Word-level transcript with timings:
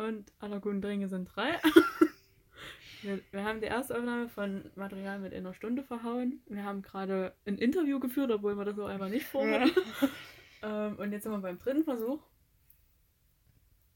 und 0.00 0.32
aller 0.38 0.60
guten 0.60 0.80
Dinge 0.80 1.08
sind 1.08 1.26
drei. 1.34 1.58
wir, 3.02 3.20
wir 3.30 3.44
haben 3.44 3.60
die 3.60 3.66
erste 3.66 3.96
Aufnahme 3.96 4.28
von 4.28 4.70
Material 4.74 5.18
mit 5.18 5.34
einer 5.34 5.54
Stunde 5.54 5.82
verhauen. 5.82 6.40
Wir 6.46 6.64
haben 6.64 6.82
gerade 6.82 7.34
ein 7.46 7.58
Interview 7.58 8.00
geführt, 8.00 8.30
obwohl 8.30 8.56
wir 8.56 8.64
das 8.64 8.76
so 8.76 8.84
einfach 8.84 9.08
nicht 9.08 9.26
vorhatten. 9.26 9.70
ähm, 10.62 10.96
und 10.96 11.12
jetzt 11.12 11.24
sind 11.24 11.32
wir 11.32 11.38
beim 11.38 11.58
dritten 11.58 11.84
Versuch. 11.84 12.20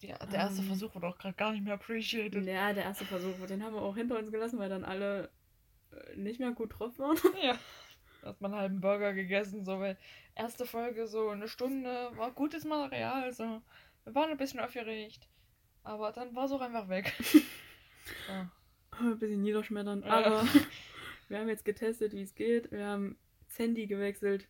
Ja, 0.00 0.18
der 0.26 0.40
erste 0.40 0.60
Ähm. 0.60 0.68
Versuch 0.68 0.94
wurde 0.94 1.06
auch 1.06 1.18
gerade 1.18 1.34
gar 1.34 1.52
nicht 1.52 1.64
mehr 1.64 1.74
appreciated. 1.74 2.44
Ja, 2.46 2.72
der 2.72 2.84
erste 2.84 3.04
Versuch, 3.04 3.34
den 3.46 3.62
haben 3.62 3.74
wir 3.74 3.82
auch 3.82 3.96
hinter 3.96 4.18
uns 4.18 4.30
gelassen, 4.30 4.58
weil 4.58 4.68
dann 4.68 4.84
alle 4.84 5.30
äh, 5.90 6.16
nicht 6.16 6.40
mehr 6.40 6.52
gut 6.52 6.78
drauf 6.78 6.98
waren. 6.98 7.16
Ja. 7.42 7.58
Hat 8.22 8.40
man 8.40 8.52
einen 8.52 8.60
halben 8.60 8.80
Burger 8.80 9.12
gegessen, 9.12 9.66
so, 9.66 9.80
weil 9.80 9.98
erste 10.34 10.64
Folge 10.64 11.06
so 11.06 11.28
eine 11.28 11.46
Stunde 11.46 12.10
war 12.16 12.30
gutes 12.30 12.64
Material, 12.64 13.30
so. 13.34 13.60
Wir 14.04 14.14
waren 14.14 14.30
ein 14.30 14.38
bisschen 14.38 14.60
aufgeregt. 14.60 15.28
Aber 15.84 16.12
dann 16.12 16.34
war 16.34 16.46
es 16.46 16.52
auch 16.52 16.60
einfach 16.60 16.88
weg. 16.88 17.12
ja. 18.28 18.50
Ein 18.98 19.18
bisschen 19.18 19.42
niederschmetternd. 19.42 20.04
Ja. 20.04 20.12
Aber 20.12 20.44
wir 21.28 21.38
haben 21.38 21.48
jetzt 21.48 21.64
getestet, 21.64 22.12
wie 22.12 22.22
es 22.22 22.34
geht. 22.34 22.70
Wir 22.72 22.86
haben 22.86 23.16
das 23.48 23.58
Handy 23.58 23.86
gewechselt. 23.86 24.48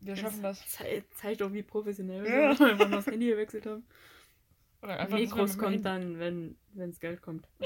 Wir 0.00 0.16
schaffen 0.16 0.42
das. 0.42 0.60
Ze 0.68 1.04
zeigt 1.14 1.40
doch, 1.40 1.52
wie 1.52 1.62
professionell 1.62 2.24
wir 2.24 2.30
Ja. 2.30 2.54
sind, 2.54 2.70
einfach 2.72 2.90
das 2.90 3.06
Handy 3.06 3.26
gewechselt 3.28 3.64
haben. 3.66 3.86
Oder 4.82 4.98
einfach 5.00 5.16
Mikros 5.18 5.56
kommt 5.56 5.84
dann, 5.86 6.18
wenn 6.18 6.58
wenns 6.74 7.00
Geld 7.00 7.22
kommt. 7.22 7.48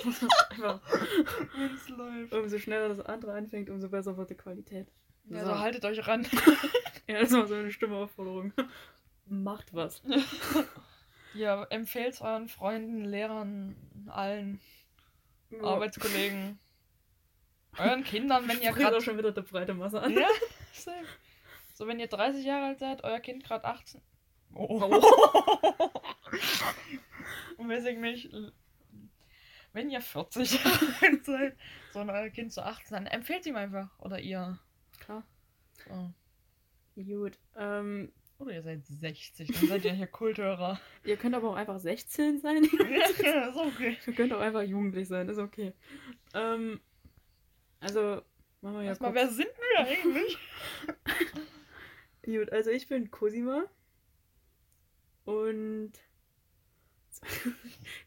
einfach, 0.50 0.80
Wenn 1.56 1.74
es 1.74 1.88
läuft. 1.88 2.32
umso 2.32 2.58
schneller 2.58 2.88
das 2.90 3.00
andere 3.00 3.32
anfängt, 3.32 3.70
umso 3.70 3.88
besser 3.88 4.16
wird 4.16 4.30
die 4.30 4.36
Qualität. 4.36 4.86
Ja, 5.24 5.44
so 5.44 5.58
haltet 5.58 5.84
euch 5.84 6.06
ran. 6.06 6.24
Ja, 7.08 7.20
das 7.20 7.32
war 7.32 7.46
so 7.48 7.54
eine 7.54 7.72
Stimmeaufforderung. 7.72 8.52
Macht 9.26 9.74
was. 9.74 10.00
Ja, 11.38 11.62
empfehlt 11.70 12.20
euren 12.20 12.48
Freunden, 12.48 13.04
Lehrern, 13.04 13.76
allen 14.08 14.60
Arbeitskollegen, 15.62 16.58
euren 17.78 18.02
Kindern, 18.02 18.48
wenn 18.48 18.60
ihr 18.60 18.72
gerade. 18.74 19.00
schon 19.00 19.16
wieder 19.18 19.30
der 19.30 19.42
breite 19.42 19.72
Masse 19.72 20.02
an. 20.02 20.12
Ja, 20.14 20.26
same. 20.72 21.06
So, 21.74 21.86
wenn 21.86 22.00
ihr 22.00 22.08
30 22.08 22.44
Jahre 22.44 22.66
alt 22.66 22.80
seid, 22.80 23.04
euer 23.04 23.20
Kind 23.20 23.44
gerade 23.44 23.64
18. 23.66 24.02
Oh. 24.52 24.82
Und 27.56 27.68
weiß 27.68 27.84
ich 27.84 27.98
nicht, 27.98 28.30
wenn 29.72 29.90
ihr 29.90 30.00
40 30.00 30.52
Jahre 30.64 30.86
alt 31.02 31.24
seid, 31.24 31.56
so 31.92 32.00
und 32.00 32.10
euer 32.10 32.30
Kind 32.30 32.52
so 32.52 32.62
18, 32.62 32.96
dann 32.96 33.06
empfehlt 33.06 33.46
ihm 33.46 33.54
einfach. 33.54 33.96
Oder 34.00 34.18
ihr. 34.18 34.58
Klar. 34.98 35.22
So. 35.86 36.12
Gut. 37.00 37.38
Ähm, 37.54 38.12
Oder 38.38 38.54
ihr 38.54 38.62
seid 38.62 38.86
60, 38.86 39.48
dann 39.48 39.68
seid 39.68 39.84
ihr 39.84 39.92
hier 39.92 40.06
Kulthörer. 40.06 40.80
ihr 41.04 41.16
könnt 41.16 41.34
aber 41.34 41.50
auch 41.50 41.56
einfach 41.56 41.80
16 41.80 42.38
sein. 42.40 42.62
ja, 43.22 43.48
ist 43.48 43.56
okay. 43.56 43.96
Ihr 44.06 44.12
könnt 44.12 44.32
auch 44.32 44.40
einfach 44.40 44.62
jugendlich 44.62 45.08
sein, 45.08 45.28
ist 45.28 45.38
okay. 45.38 45.72
Ähm, 46.34 46.80
also, 47.80 48.22
machen 48.60 48.76
wir 48.76 48.82
ja 48.82 48.88
Erstmal, 48.90 49.14
wer 49.14 49.28
sind 49.28 49.48
wir 49.48 49.86
eigentlich? 49.86 50.38
Gut, 52.24 52.52
also 52.52 52.70
ich 52.70 52.86
bin 52.86 53.10
Cosima. 53.10 53.64
Und 55.24 55.92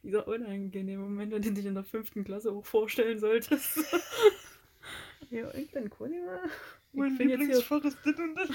dieser 0.02 0.28
unangenehme 0.28 1.04
Moment, 1.04 1.34
wenn 1.34 1.42
du 1.42 1.52
dich 1.52 1.66
in 1.66 1.73
der 1.73 1.84
fünften 1.84 2.23
Klasse 2.23 2.52
auch 2.52 2.66
vorstellen 2.66 3.20
solltest. 3.20 3.80
ja, 5.30 5.54
ich 5.56 5.72
bin 5.72 5.90
Cosima. 5.90 6.40
Mein. 6.94 7.18
Lieblingsfach 7.18 7.84
ist 7.84 7.98
das 8.06 8.18
und 8.18 8.36
das. 8.36 8.50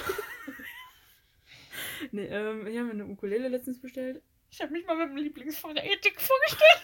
Nee, 2.12 2.26
ähm, 2.26 2.66
ich 2.66 2.76
habe 2.76 2.86
mir 2.86 2.92
eine 2.92 3.06
Ukulele 3.06 3.48
letztens 3.48 3.80
bestellt. 3.80 4.22
Ich 4.50 4.60
habe 4.60 4.72
mich 4.72 4.86
mal 4.86 4.96
mit 4.96 5.08
dem 5.08 5.16
Lieblingsfach 5.16 5.72
der 5.74 5.84
Ethik 5.84 6.20
vorgestellt. 6.20 6.82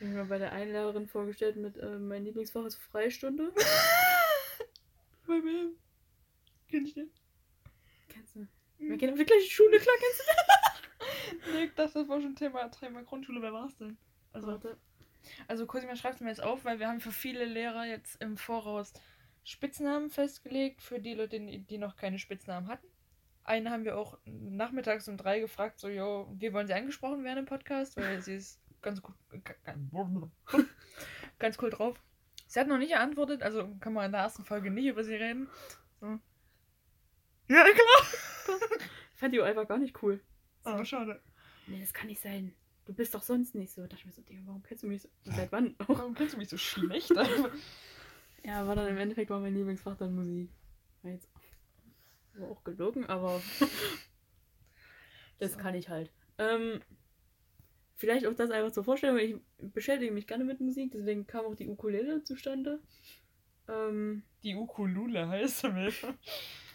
Ich 0.00 0.06
habe 0.06 0.14
mir 0.14 0.24
bei 0.26 0.38
der 0.38 0.52
einen 0.52 0.70
Lehrerin 0.70 1.08
vorgestellt 1.08 1.56
mit 1.56 1.76
äh, 1.76 1.98
mein 1.98 2.24
Lieblingsfach 2.24 2.64
ist 2.64 2.76
Freistunde. 2.76 3.52
Bei 5.26 5.34
wem? 5.42 5.72
Kenn 6.68 6.86
ich 6.86 6.94
den? 6.94 7.10
Kennst 8.08 8.36
du? 8.36 8.46
Wir 8.78 8.96
gehen 8.96 9.10
auf 9.10 9.18
die 9.18 9.24
gleiche 9.24 9.50
Schule, 9.50 9.78
klar 9.78 9.96
kennst 9.98 10.20
du 10.20 11.52
Nee, 11.52 11.64
ich 11.64 11.74
dachte, 11.74 11.98
das 11.98 12.08
war 12.08 12.20
schon 12.20 12.36
Thema, 12.36 12.68
Thema 12.70 13.02
Grundschule. 13.02 13.42
Wer 13.42 13.52
war's 13.52 13.76
denn? 13.76 13.88
das. 13.88 14.44
Also, 14.44 14.46
Warte. 14.46 14.78
also 15.48 15.66
Cosima 15.66 15.96
schreibt 15.96 16.20
mir 16.20 16.28
jetzt 16.28 16.42
auf, 16.42 16.64
weil 16.64 16.78
wir 16.78 16.86
haben 16.86 17.00
für 17.00 17.10
viele 17.10 17.44
Lehrer 17.44 17.84
jetzt 17.84 18.22
im 18.22 18.36
Voraus 18.36 18.92
Spitznamen 19.48 20.10
festgelegt, 20.10 20.82
für 20.82 21.00
die 21.00 21.14
Leute, 21.14 21.40
die 21.40 21.78
noch 21.78 21.96
keine 21.96 22.18
Spitznamen 22.18 22.68
hatten. 22.68 22.86
Eine 23.44 23.70
haben 23.70 23.86
wir 23.86 23.96
auch 23.96 24.18
nachmittags 24.26 25.08
um 25.08 25.16
drei 25.16 25.40
gefragt, 25.40 25.80
so, 25.80 25.88
jo, 25.88 26.30
wie 26.36 26.52
wollen 26.52 26.66
sie 26.66 26.74
angesprochen 26.74 27.24
werden 27.24 27.38
im 27.38 27.44
Podcast, 27.46 27.96
weil 27.96 28.20
sie 28.20 28.34
ist 28.34 28.60
ganz 28.82 29.00
gut, 29.00 29.14
ganz 31.38 31.56
cool 31.62 31.70
drauf. 31.70 31.98
Sie 32.46 32.60
hat 32.60 32.68
noch 32.68 32.76
nicht 32.76 32.90
geantwortet, 32.90 33.42
also 33.42 33.74
kann 33.80 33.94
man 33.94 34.04
in 34.04 34.12
der 34.12 34.20
ersten 34.20 34.44
Folge 34.44 34.70
nicht 34.70 34.84
über 34.84 35.02
sie 35.02 35.14
reden. 35.14 35.48
So. 35.98 36.18
Ja, 37.48 37.64
klar. 37.64 38.58
Ich 39.14 39.20
fand 39.20 39.34
die 39.34 39.42
einfach 39.42 39.66
gar 39.66 39.78
nicht 39.78 40.00
cool. 40.02 40.20
Oh, 40.64 40.84
schade. 40.84 41.20
Nee, 41.66 41.80
das 41.80 41.92
kann 41.92 42.06
nicht 42.06 42.22
sein. 42.22 42.54
Du 42.84 42.94
bist 42.94 43.14
doch 43.14 43.22
sonst 43.22 43.56
nicht 43.56 43.72
so. 43.72 43.80
Da 43.80 43.88
dachte 43.88 44.02
ich 44.02 44.06
mir 44.06 44.12
so, 44.12 44.22
Digga, 44.22 44.42
warum 44.44 44.62
kennst 44.62 44.84
du 44.84 44.86
mich 44.86 45.02
so? 45.02 45.08
Seit 45.24 45.50
wann? 45.50 45.74
Warum 45.88 46.14
kennst 46.14 46.34
du 46.34 46.38
mich 46.38 46.48
so 46.48 46.56
schlecht? 46.56 47.10
Ja, 48.48 48.66
war 48.66 48.74
dann 48.74 48.88
im 48.88 48.96
Endeffekt 48.96 49.28
war 49.28 49.40
mein 49.40 49.54
Lieblingsfach 49.54 49.96
dann 49.98 50.14
Musik. 50.14 50.48
War 51.02 51.10
jetzt 51.12 51.28
war 52.34 52.48
auch 52.50 52.64
gelogen, 52.64 53.04
aber 53.06 53.42
das 55.38 55.52
So. 55.52 55.58
kann 55.58 55.74
ich 55.74 55.90
halt. 55.90 56.10
Ähm, 56.38 56.80
vielleicht 57.96 58.26
auch 58.26 58.32
das 58.34 58.50
einfach 58.50 58.72
zur 58.72 58.84
Vorstellung. 58.84 59.18
Ich 59.18 59.36
beschäftige 59.58 60.12
mich 60.12 60.26
gerne 60.26 60.44
mit 60.44 60.60
Musik, 60.60 60.92
deswegen 60.92 61.26
kam 61.26 61.44
auch 61.44 61.56
die 61.56 61.68
Ukulele 61.68 62.24
zustande. 62.24 62.80
Ähm, 63.68 64.22
Die 64.42 64.54
Ukulule 64.54 65.28
heißt 65.28 65.58
sie 65.60 65.92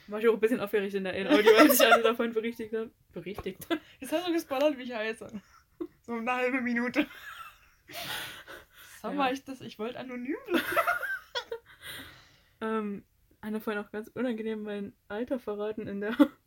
war 0.07 0.19
ich 0.19 0.28
auch 0.28 0.33
ein 0.33 0.39
bisschen 0.41 0.59
aufgeregt 0.59 0.94
in 0.94 1.06
der 1.06 1.13
Audio, 1.31 1.56
als 1.56 1.79
ich 1.79 1.81
eine 1.88 2.03
davon 2.03 2.33
berichtigt 2.33 2.73
habe. 2.75 2.91
Berichtigt. 3.13 3.66
Jetzt 4.00 4.12
hast 4.12 4.28
du 4.28 4.33
gespoilert, 4.33 4.78
wie 4.78 4.83
ich 4.83 4.94
heiße. 4.94 5.28
So 6.01 6.12
eine 6.12 6.31
halbe 6.33 6.62
Minute. 6.62 7.07
Sag 9.01 9.12
Ja. 9.13 9.17
mal, 9.17 9.33
ich 9.33 9.44
das, 9.44 9.62
ich 9.62 9.79
wollte 9.79 9.97
anonym 9.97 10.35
bleiben. 10.45 10.66
Ähm, 12.63 13.03
Anna 13.41 13.59
vorhin 13.59 13.84
auch 13.84 13.91
ganz 13.91 14.07
unangenehm 14.07 14.63
mein 14.63 14.94
Alter 15.09 15.38
verraten 15.38 15.88
in 15.88 16.00
der, 16.00 16.16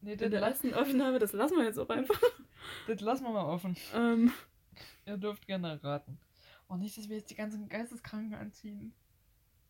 Nee, 0.00 0.12
in 0.12 0.18
das, 0.18 0.30
der 0.30 0.40
la 0.40 0.48
ersten 0.48 0.74
Aufnahme. 0.74 1.18
Das 1.18 1.32
lassen 1.32 1.56
wir 1.56 1.64
jetzt 1.64 1.78
auch 1.78 1.88
einfach. 1.88 2.20
das 2.86 3.00
lassen 3.00 3.24
wir 3.24 3.32
mal 3.32 3.44
offen. 3.46 3.76
Ähm, 3.94 4.32
Ihr 5.04 5.16
dürft 5.16 5.46
gerne 5.46 5.82
raten. 5.82 6.18
Oh, 6.68 6.76
nicht, 6.76 6.96
dass 6.98 7.08
wir 7.08 7.16
jetzt 7.16 7.30
die 7.30 7.36
ganzen 7.36 7.68
Geisteskranken 7.68 8.34
anziehen. 8.34 8.92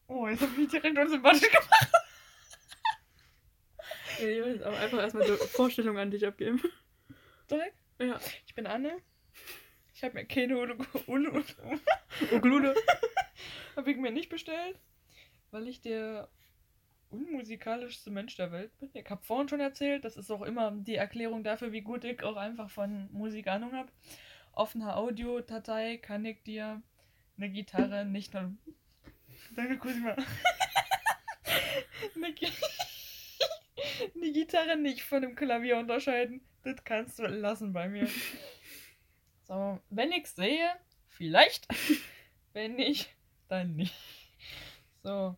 Oh, 0.08 0.26
jetzt 0.28 0.40
habe 0.40 0.52
ich 0.52 0.58
mich 0.58 0.68
direkt 0.68 0.98
unsympathisch 0.98 1.50
gemacht. 1.50 1.92
ich 4.18 4.24
will 4.24 4.54
jetzt 4.54 4.64
auch 4.64 4.76
einfach 4.78 4.98
erstmal 4.98 5.24
eine 5.24 5.36
Vorstellung 5.36 5.98
an 5.98 6.10
dich 6.10 6.26
abgeben. 6.26 6.62
Direkt? 7.50 7.76
Ja. 8.00 8.18
Ich 8.46 8.54
bin 8.54 8.66
Anne. 8.66 8.98
Ich 9.94 10.02
habe 10.04 10.14
mir 10.14 10.26
keine 10.26 10.56
Ulu 10.58 10.74
Ulu 11.06 11.42
Ukulele. 12.32 12.74
habe 13.76 13.90
ich 13.90 13.96
mir 13.96 14.10
nicht 14.10 14.28
bestellt, 14.28 14.78
weil 15.50 15.68
ich 15.68 15.80
der 15.80 16.28
unmusikalischste 17.10 18.10
Mensch 18.10 18.36
der 18.36 18.52
Welt 18.52 18.76
bin. 18.78 18.90
Ich 18.94 19.08
habe 19.08 19.24
vorhin 19.24 19.48
schon 19.48 19.60
erzählt, 19.60 20.04
das 20.04 20.16
ist 20.16 20.30
auch 20.30 20.42
immer 20.42 20.72
die 20.72 20.96
Erklärung 20.96 21.44
dafür, 21.44 21.72
wie 21.72 21.82
gut 21.82 22.04
ich 22.04 22.22
auch 22.22 22.36
einfach 22.36 22.70
von 22.70 23.08
Musik 23.12 23.48
Ahnung 23.48 23.72
habe. 23.72 23.90
Auf 24.52 24.74
einer 24.74 24.96
Audiodatei 24.96 25.98
kann 25.98 26.24
ich 26.24 26.42
dir 26.42 26.82
eine 27.36 27.50
Gitarre 27.50 28.04
nicht 28.04 28.34
nur. 28.34 28.54
Danke, 29.54 29.78
Cosima. 29.78 30.16
eine, 32.16 32.32
Gi 32.32 32.48
eine 34.14 34.32
Gitarre 34.32 34.76
nicht 34.76 35.02
von 35.02 35.22
einem 35.22 35.34
Klavier 35.34 35.78
unterscheiden. 35.78 36.40
Das 36.64 36.82
kannst 36.84 37.18
du 37.18 37.26
lassen 37.26 37.72
bei 37.72 37.88
mir. 37.88 38.08
So, 39.44 39.78
wenn 39.90 40.10
ich 40.10 40.26
sehe, 40.26 40.72
vielleicht. 41.08 41.68
Wenn 42.52 42.74
nicht, 42.74 43.14
dann 43.48 43.76
nicht. 43.76 43.94
So. 45.06 45.36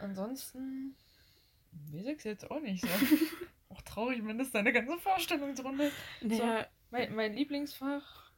Ansonsten 0.00 0.96
weiß 1.92 2.06
ich 2.06 2.18
es 2.18 2.24
jetzt 2.24 2.50
auch 2.50 2.60
nicht 2.60 2.82
so. 2.82 2.88
auch 3.68 3.80
traurig, 3.82 4.26
wenn 4.26 4.38
das 4.38 4.50
deine 4.50 4.72
ganze 4.72 4.98
Vorstellungsrunde 4.98 5.84
ist. 5.84 5.94
Naja, 6.22 6.66
Mein, 6.90 7.14
mein 7.14 7.34
Lieblingsfach 7.34 8.32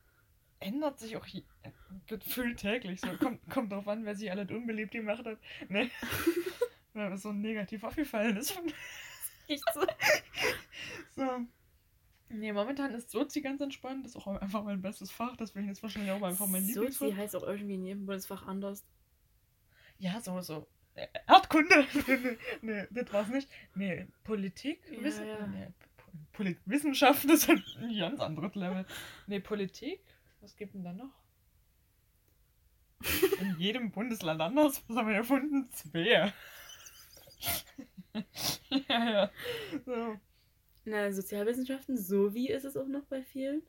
ändert 0.58 0.98
sich 0.98 1.16
auch 1.16 1.24
je, 1.24 1.44
gefühlt 2.08 2.58
täglich. 2.58 3.00
So, 3.00 3.08
kommt, 3.16 3.48
kommt 3.48 3.72
drauf 3.72 3.88
an, 3.88 4.04
wer 4.04 4.14
sich 4.14 4.30
alles 4.30 4.50
unbeliebt 4.50 4.92
gemacht 4.92 5.24
hat. 5.24 5.38
Ne? 5.70 5.90
Weil 6.92 7.16
so 7.16 7.32
negativ 7.32 7.82
aufgefallen 7.82 8.36
ist. 8.36 8.60
echt 9.48 9.64
so. 9.72 9.80
So. 11.16 11.46
Nee, 12.28 12.52
momentan 12.52 12.92
ist 12.92 13.10
Sozi 13.10 13.40
ganz 13.40 13.62
entspannt. 13.62 14.04
Das 14.04 14.14
ist 14.14 14.16
auch 14.16 14.26
einfach 14.26 14.62
mein 14.62 14.82
bestes 14.82 15.10
Fach. 15.10 15.36
Deswegen 15.36 15.70
ist 15.70 15.82
wahrscheinlich 15.82 16.12
auch 16.12 16.22
einfach 16.22 16.46
mein 16.46 16.64
Lieblingsfach. 16.64 17.06
Sozi 17.06 17.16
heißt 17.16 17.34
auch 17.36 17.42
irgendwie 17.44 17.74
in 17.74 17.84
jedem 17.84 18.06
Bundesfach 18.06 18.46
anders. 18.46 18.84
Ja, 20.00 20.18
so, 20.20 20.40
so. 20.40 20.66
Äh, 20.94 21.06
Erdkunde. 21.28 21.86
nee, 22.06 22.38
nee, 22.62 22.86
das 22.90 23.12
war's 23.12 23.28
nicht. 23.28 23.48
Nee, 23.74 24.08
Politik. 24.24 24.80
Ja, 24.90 25.02
Wissen. 25.02 25.26
ja. 25.26 25.46
Nee, 25.46 25.68
Politwissenschaften 26.32 27.30
ist 27.30 27.46
halt 27.48 27.62
ein 27.78 27.96
ganz 27.96 28.20
anderes 28.20 28.54
Level. 28.54 28.86
Nee, 29.26 29.40
Politik? 29.40 30.00
Was 30.40 30.56
gibt 30.56 30.74
denn 30.74 30.84
da 30.84 30.92
noch? 30.92 31.12
In 33.40 33.56
jedem 33.58 33.90
Bundesland 33.90 34.40
anders. 34.40 34.82
Was 34.88 34.96
haben 34.96 35.08
wir 35.08 35.16
erfunden? 35.16 35.70
Zwei. 35.70 36.02
ja, 38.70 39.10
ja. 39.10 39.30
So. 39.84 40.16
Na, 40.84 41.12
Sozialwissenschaften, 41.12 41.96
so 41.96 42.34
wie 42.34 42.48
ist 42.48 42.64
es 42.64 42.76
auch 42.76 42.88
noch 42.88 43.04
bei 43.04 43.22
vielen. 43.22 43.62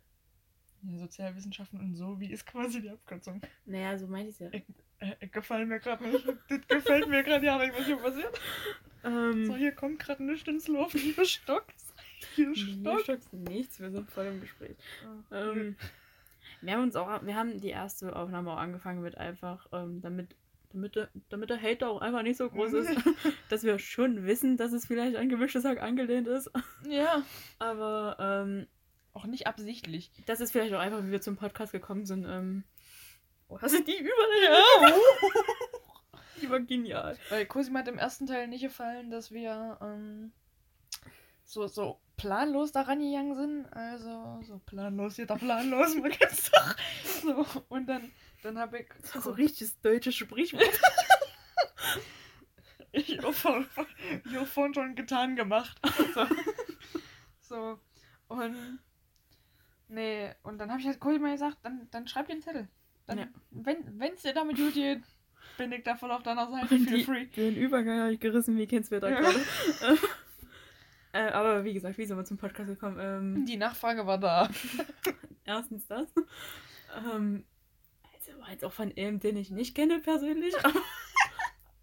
Ja, 0.84 0.98
Sozialwissenschaften 0.98 1.80
und 1.80 1.96
so, 1.96 2.20
wie 2.20 2.32
ist 2.32 2.46
quasi 2.46 2.82
die 2.82 2.90
Abkürzung? 2.90 3.42
Naja, 3.66 3.98
so 3.98 4.08
meinte 4.08 4.30
ich 4.30 4.36
es 4.36 4.40
ja. 4.40 4.50
Ich, 4.52 4.64
äh, 5.00 5.28
gefallen 5.28 5.68
mir 5.68 5.80
gerade 5.80 6.04
nicht. 6.08 6.26
Das 6.50 6.68
gefällt 6.68 7.08
mir 7.08 7.24
gerade 7.24 7.46
ja 7.46 7.58
nicht, 7.58 7.74
was 7.78 7.86
hier 7.86 7.98
passiert. 7.98 8.40
Ähm, 9.04 9.46
So, 9.48 9.56
hier 9.56 9.72
kommt 9.72 10.00
gerade 10.00 10.24
nichts 10.24 10.48
ins 10.48 10.68
Loft. 10.68 10.98
Hier 10.98 11.26
stockt's. 11.26 11.94
Hier 12.36 12.56
stockt's 12.56 13.32
nichts, 13.34 13.80
wir 13.80 13.92
sind 13.92 14.10
voll 14.12 14.26
im 14.28 14.42
Gespräch. 14.42 14.76
Ähm, 15.32 15.58
Ähm, 15.58 15.76
wir 16.62 16.74
haben 16.74 16.84
uns 16.84 16.96
auch, 16.96 17.26
wir 17.26 17.36
haben 17.36 17.60
die 17.60 17.70
erste 17.70 18.16
Aufnahme 18.16 18.52
auch 18.52 18.58
angefangen 18.58 19.02
mit 19.02 19.18
einfach, 19.18 19.68
ähm, 19.72 20.02
damit, 20.02 20.36
damit, 20.72 20.96
der, 20.96 21.10
damit 21.30 21.50
der 21.50 21.60
Hater 21.62 21.90
auch 21.90 22.02
einfach 22.02 22.22
nicht 22.22 22.38
so 22.38 22.48
groß 22.50 22.74
ist, 22.74 22.90
dass 23.50 23.64
wir 23.64 23.80
schon 23.80 24.26
wissen, 24.28 24.58
dass 24.58 24.72
es 24.72 24.86
vielleicht 24.86 25.16
an 25.16 25.30
gemischtes 25.30 25.66
Hack 25.66 25.82
angelehnt 25.82 26.28
ist. 26.28 26.52
ja. 26.88 27.24
Aber 27.58 28.18
ähm, 28.20 28.68
Auch 29.14 29.26
nicht 29.26 29.48
absichtlich. 29.48 30.12
das 30.26 30.40
ist 30.40 30.52
vielleicht 30.52 30.74
auch 30.74 30.80
einfach, 30.80 31.04
wie 31.04 31.12
wir 31.12 31.22
zum 31.22 31.36
Podcast 31.36 31.72
gekommen 31.72 32.06
sind. 32.06 32.26
Ähm, 32.26 32.64
oh, 33.48 33.60
hast 33.62 33.76
du 33.76 33.84
die 33.84 33.98
Überleitung? 33.98 35.02
Ja. 36.14 36.20
Die 36.42 36.50
war 36.50 36.60
genial. 36.60 37.18
Weil 37.30 37.46
Cosima 37.46 37.80
hat 37.80 37.88
im 37.88 38.00
ersten 38.00 38.26
Teil 38.26 38.48
nicht 38.48 38.62
gefallen, 38.62 39.12
dass 39.12 39.32
wir 39.32 39.78
ähm, 39.80 40.32
so, 41.44 41.68
so 41.68 42.00
planlos 42.18 42.72
daran 42.72 43.00
gegangen 43.00 43.36
sind. 43.36 43.66
Also 43.74 44.42
so 44.44 44.60
planlos, 44.66 45.18
jeder 45.18 45.36
planlos, 45.36 45.96
man 45.96 46.12
kennt's 46.12 46.50
doch. 46.52 46.76
So, 47.22 47.46
und 47.70 47.88
dann, 47.88 48.12
dann 48.42 48.58
habe 48.58 48.80
ich. 48.80 48.88
Das 49.02 49.16
war 49.16 49.22
so 49.22 49.32
richtiges 49.32 49.80
deutsches 49.82 50.16
Sprichwort. 50.16 50.64
Ich 52.94 53.20
habe 53.20 53.32
vorhin 53.32 54.74
schon 54.74 54.96
getan 54.96 55.36
gemacht. 55.36 55.80
So. 56.14 56.28
so. 57.42 57.80
Und. 58.28 58.80
Nee, 59.94 60.32
und 60.44 60.58
dann 60.58 60.70
habe 60.72 60.80
ich 60.80 60.88
halt 60.88 61.00
Cosima 61.02 61.32
gesagt, 61.32 61.58
dann, 61.64 61.88
dann 61.92 62.08
schreib 62.08 62.28
dir 62.28 62.34
einen 62.34 62.42
Zettel. 62.42 62.68
Dann, 63.08 63.18
Ja. 63.20 63.28
Wenn 63.52 64.14
es 64.14 64.22
dir 64.22 64.34
damit 64.34 64.56
gut 64.58 64.74
geht, 64.74 65.02
bin 65.58 65.72
ich 65.74 65.84
da 65.84 65.96
voll 65.98 66.12
auf 66.12 66.24
deiner 66.24 66.50
Seite. 66.50 66.76
Und 66.76 66.88
Feel 66.90 67.04
free. 67.04 67.26
den 67.26 67.56
Übergang 67.58 68.00
habe 68.00 68.14
ich 68.14 68.20
gerissen, 68.20 68.58
wie 68.58 68.68
kennst 68.68 68.92
du 68.92 69.00
da 69.02 69.10
Ja. 69.10 69.20
gerade? 69.20 69.40
äh, 71.14 71.28
aber 71.32 71.64
wie 71.66 71.74
gesagt, 71.74 71.98
wie 71.98 72.06
sind 72.06 72.16
wir 72.18 72.24
zum 72.24 72.38
Podcast 72.38 72.70
gekommen? 72.70 72.98
Ähm, 73.02 73.46
Die 73.46 73.58
Nachfrage 73.58 74.08
war 74.08 74.18
da. 74.18 74.50
erstens 75.46 75.86
das. 75.88 76.08
Ähm, 76.96 77.44
also 78.14 78.40
war 78.40 78.50
jetzt 78.52 78.64
auch 78.64 78.72
von 78.74 78.94
einem, 78.96 79.20
den 79.20 79.36
ich 79.36 79.50
nicht 79.52 79.76
kenne 79.76 80.00
persönlich. 80.00 80.54
Aber, 80.64 80.82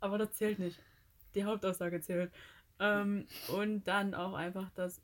aber 0.01 0.19
das 0.19 0.33
zählt 0.33 0.59
nicht. 0.59 0.79
Die 1.35 1.45
Hauptaussage 1.45 2.01
zählt. 2.01 2.33
Ähm, 2.81 3.27
und 3.49 3.85
dann 3.87 4.15
auch 4.15 4.33
einfach, 4.35 4.71
dass 4.71 5.03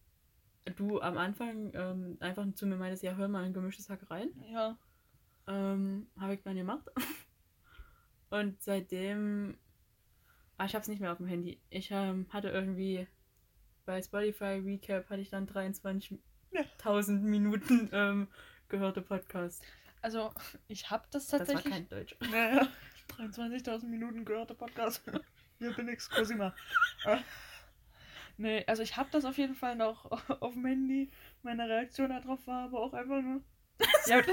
du 0.77 1.01
am 1.01 1.19
Anfang 1.19 1.73
ähm, 1.75 2.17
einfach 2.21 2.47
zu 2.55 2.67
mir 2.67 2.77
meintest, 2.77 3.03
ja, 3.03 3.15
hör 3.15 3.29
mal 3.29 3.45
ein 3.45 3.53
gemischtes 3.53 3.89
Hack 3.89 4.11
rein. 4.11 4.31
Ja. 4.51 4.77
Ähm, 5.47 6.07
habe 6.19 6.35
ich 6.35 6.43
dann 6.43 6.57
gemacht. 6.57 6.87
Und 8.31 8.63
seitdem. 8.63 9.57
Ah, 10.57 10.67
ich 10.67 10.75
habe 10.75 10.83
es 10.83 10.89
nicht 10.89 11.01
mehr 11.01 11.13
auf 11.13 11.19
dem 11.19 11.27
Handy. 11.27 11.61
Ich 11.69 11.91
ähm, 11.91 12.27
hatte 12.31 12.49
irgendwie 12.49 13.07
bei 13.87 14.01
Spotify 14.01 14.63
Recap 14.65 15.11
hatte 15.11 15.21
ich 15.21 15.31
dann 15.31 15.47
23.000 15.47 17.21
Minuten 17.21 17.91
ähm, 17.93 18.29
gehörte 18.69 19.03
Podcast. 19.03 19.63
Also, 20.01 20.33
ich 20.69 20.91
habe 20.91 21.05
das 21.11 21.27
Das 21.27 21.33
war 21.33 21.47
tatsächlich. 21.47 21.73
kein 21.73 21.89
Deutsch. 21.89 22.17
Naja, 22.31 22.69
23.000 23.19 23.87
Minuten 23.87 24.25
gehörte 24.25 24.55
Podcast. 24.55 25.03
Hier 25.59 25.73
bin 25.75 25.89
ich, 25.89 26.09
Cosima. 26.11 26.55
Nee, 28.37 28.65
also 28.67 28.83
ich 28.83 28.97
habe 28.97 29.09
das 29.13 29.25
auf 29.25 29.39
jeden 29.39 29.55
Fall 29.55 29.77
noch 29.77 30.11
auf 30.41 30.55
dem 30.55 30.67
Handy. 30.67 31.11
Meine 31.43 31.69
Reaktion 31.69 32.11
darauf 32.11 32.47
war 32.47 32.65
aber 32.65 32.81
auch 32.81 32.93
einfach 32.93 33.21
nur. 33.21 33.43
Ja, 34.07 34.23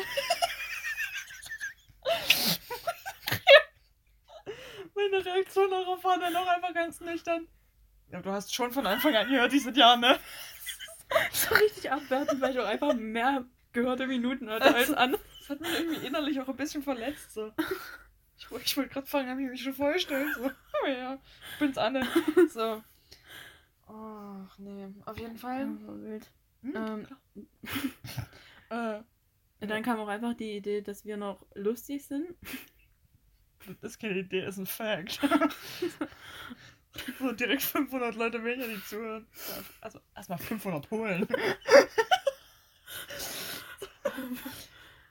Meine 4.95 5.25
Reaktion 5.25 5.69
darauf 5.69 6.03
war 6.03 6.19
dann 6.19 6.36
auch 6.36 6.48
einfach 6.48 6.74
ganz 6.74 7.00
nüchtern. 7.00 7.48
Ja, 8.12 8.21
du 8.21 8.31
hast 8.31 8.53
schon 8.53 8.71
von 8.71 8.86
Anfang 8.86 9.15
an 9.15 9.30
gehört, 9.30 9.51
dieses 9.51 9.75
Jahr, 9.75 9.98
ne? 9.98 10.19
So 11.31 11.56
richtig 11.56 11.89
abwertend, 11.92 12.42
weil 12.42 12.51
ich 12.51 12.59
auch 12.59 12.68
einfach 12.68 12.94
mehr 12.94 13.45
gehörte 13.71 14.07
Minuten 14.07 14.50
hatte 14.50 14.75
als 14.75 14.94
an. 14.94 15.15
Das 15.39 15.50
hat 15.50 15.62
mich 15.62 15.80
irgendwie 15.80 16.06
innerlich 16.06 16.39
auch 16.42 16.48
ein 16.48 16.56
bisschen 16.56 16.83
verletzt. 16.83 17.33
So. 17.33 17.51
Ich, 18.38 18.48
ich 18.65 18.77
wollte 18.77 18.89
gerade 18.89 19.07
fragen, 19.07 19.30
habe 19.30 19.42
ich 19.42 19.50
mich 19.50 19.63
schon 19.63 19.74
vorgestellt? 19.74 20.27
So. 20.36 20.51
Ja, 20.88 21.18
ich 21.53 21.59
bin's 21.59 21.77
Anne. 21.77 22.06
So. 22.50 22.83
Ach 23.93 24.57
nee, 24.57 24.88
auf 25.05 25.17
jeden 25.17 25.38
Fall. 25.38 25.67
wild. 26.03 26.31
Hm, 26.61 26.75
Ähm, 26.75 27.07
äh, 28.69 29.01
dann 29.67 29.83
kam 29.83 29.99
auch 29.99 30.07
einfach 30.07 30.33
die 30.33 30.55
Idee, 30.55 30.81
dass 30.81 31.05
wir 31.05 31.17
noch 31.17 31.45
lustig 31.55 32.05
sind. 32.05 32.27
das 33.81 33.91
ist 33.93 33.99
keine 33.99 34.19
Idee, 34.19 34.45
ist 34.45 34.57
ein 34.57 34.65
Fact. 34.65 35.19
so 37.19 37.31
direkt 37.33 37.63
500 37.63 38.15
Leute 38.15 38.43
weniger, 38.43 38.67
die 38.67 38.83
zuhören. 38.83 39.27
Also 39.81 39.99
erstmal 40.15 40.39
500 40.39 40.89
holen. 40.91 41.27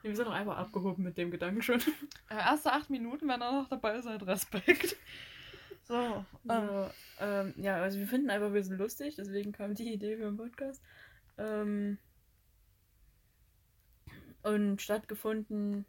Wir 0.02 0.16
sind 0.16 0.26
auch 0.26 0.32
einfach 0.32 0.56
abgehoben 0.56 1.04
mit 1.04 1.18
dem 1.18 1.30
Gedanken 1.30 1.62
schon. 1.62 1.80
Äh, 2.30 2.36
erste 2.36 2.72
acht 2.72 2.88
Minuten, 2.90 3.28
wenn 3.28 3.42
ihr 3.42 3.52
noch 3.52 3.68
dabei 3.68 4.00
seid, 4.00 4.26
Respekt. 4.26 4.96
So, 5.90 5.96
ähm, 5.96 6.24
Also, 6.46 6.90
ähm, 7.18 7.54
ja, 7.56 7.82
also 7.82 7.98
wir 7.98 8.06
finden 8.06 8.30
einfach, 8.30 8.52
wir 8.52 8.62
sind 8.62 8.78
lustig, 8.78 9.16
deswegen 9.16 9.50
kam 9.52 9.74
die 9.74 9.92
Idee 9.92 10.16
für 10.16 10.24
den 10.24 10.36
Podcast. 10.36 10.80
Ähm, 11.36 11.98
und 14.42 14.80
stattgefunden, 14.80 15.84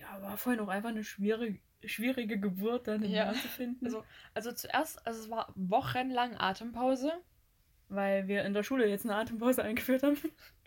ja, 0.00 0.22
war 0.22 0.36
vorhin 0.38 0.60
auch 0.60 0.68
einfach 0.68 0.88
eine 0.90 1.04
schwierige, 1.04 1.58
schwierige 1.84 2.38
Geburt, 2.38 2.88
dann 2.88 3.02
Ja, 3.04 3.26
Namen 3.26 3.38
zu 3.40 3.48
finden. 3.48 3.84
also, 3.84 4.04
also 4.34 4.52
zuerst, 4.52 5.06
also 5.06 5.20
es 5.20 5.30
war 5.30 5.52
wochenlang 5.56 6.36
Atempause. 6.36 7.12
weil 7.88 8.28
wir 8.28 8.44
in 8.44 8.54
der 8.54 8.62
Schule 8.62 8.86
jetzt 8.88 9.04
eine 9.04 9.16
Atempause 9.16 9.64
eingeführt 9.64 10.04
haben, 10.04 10.16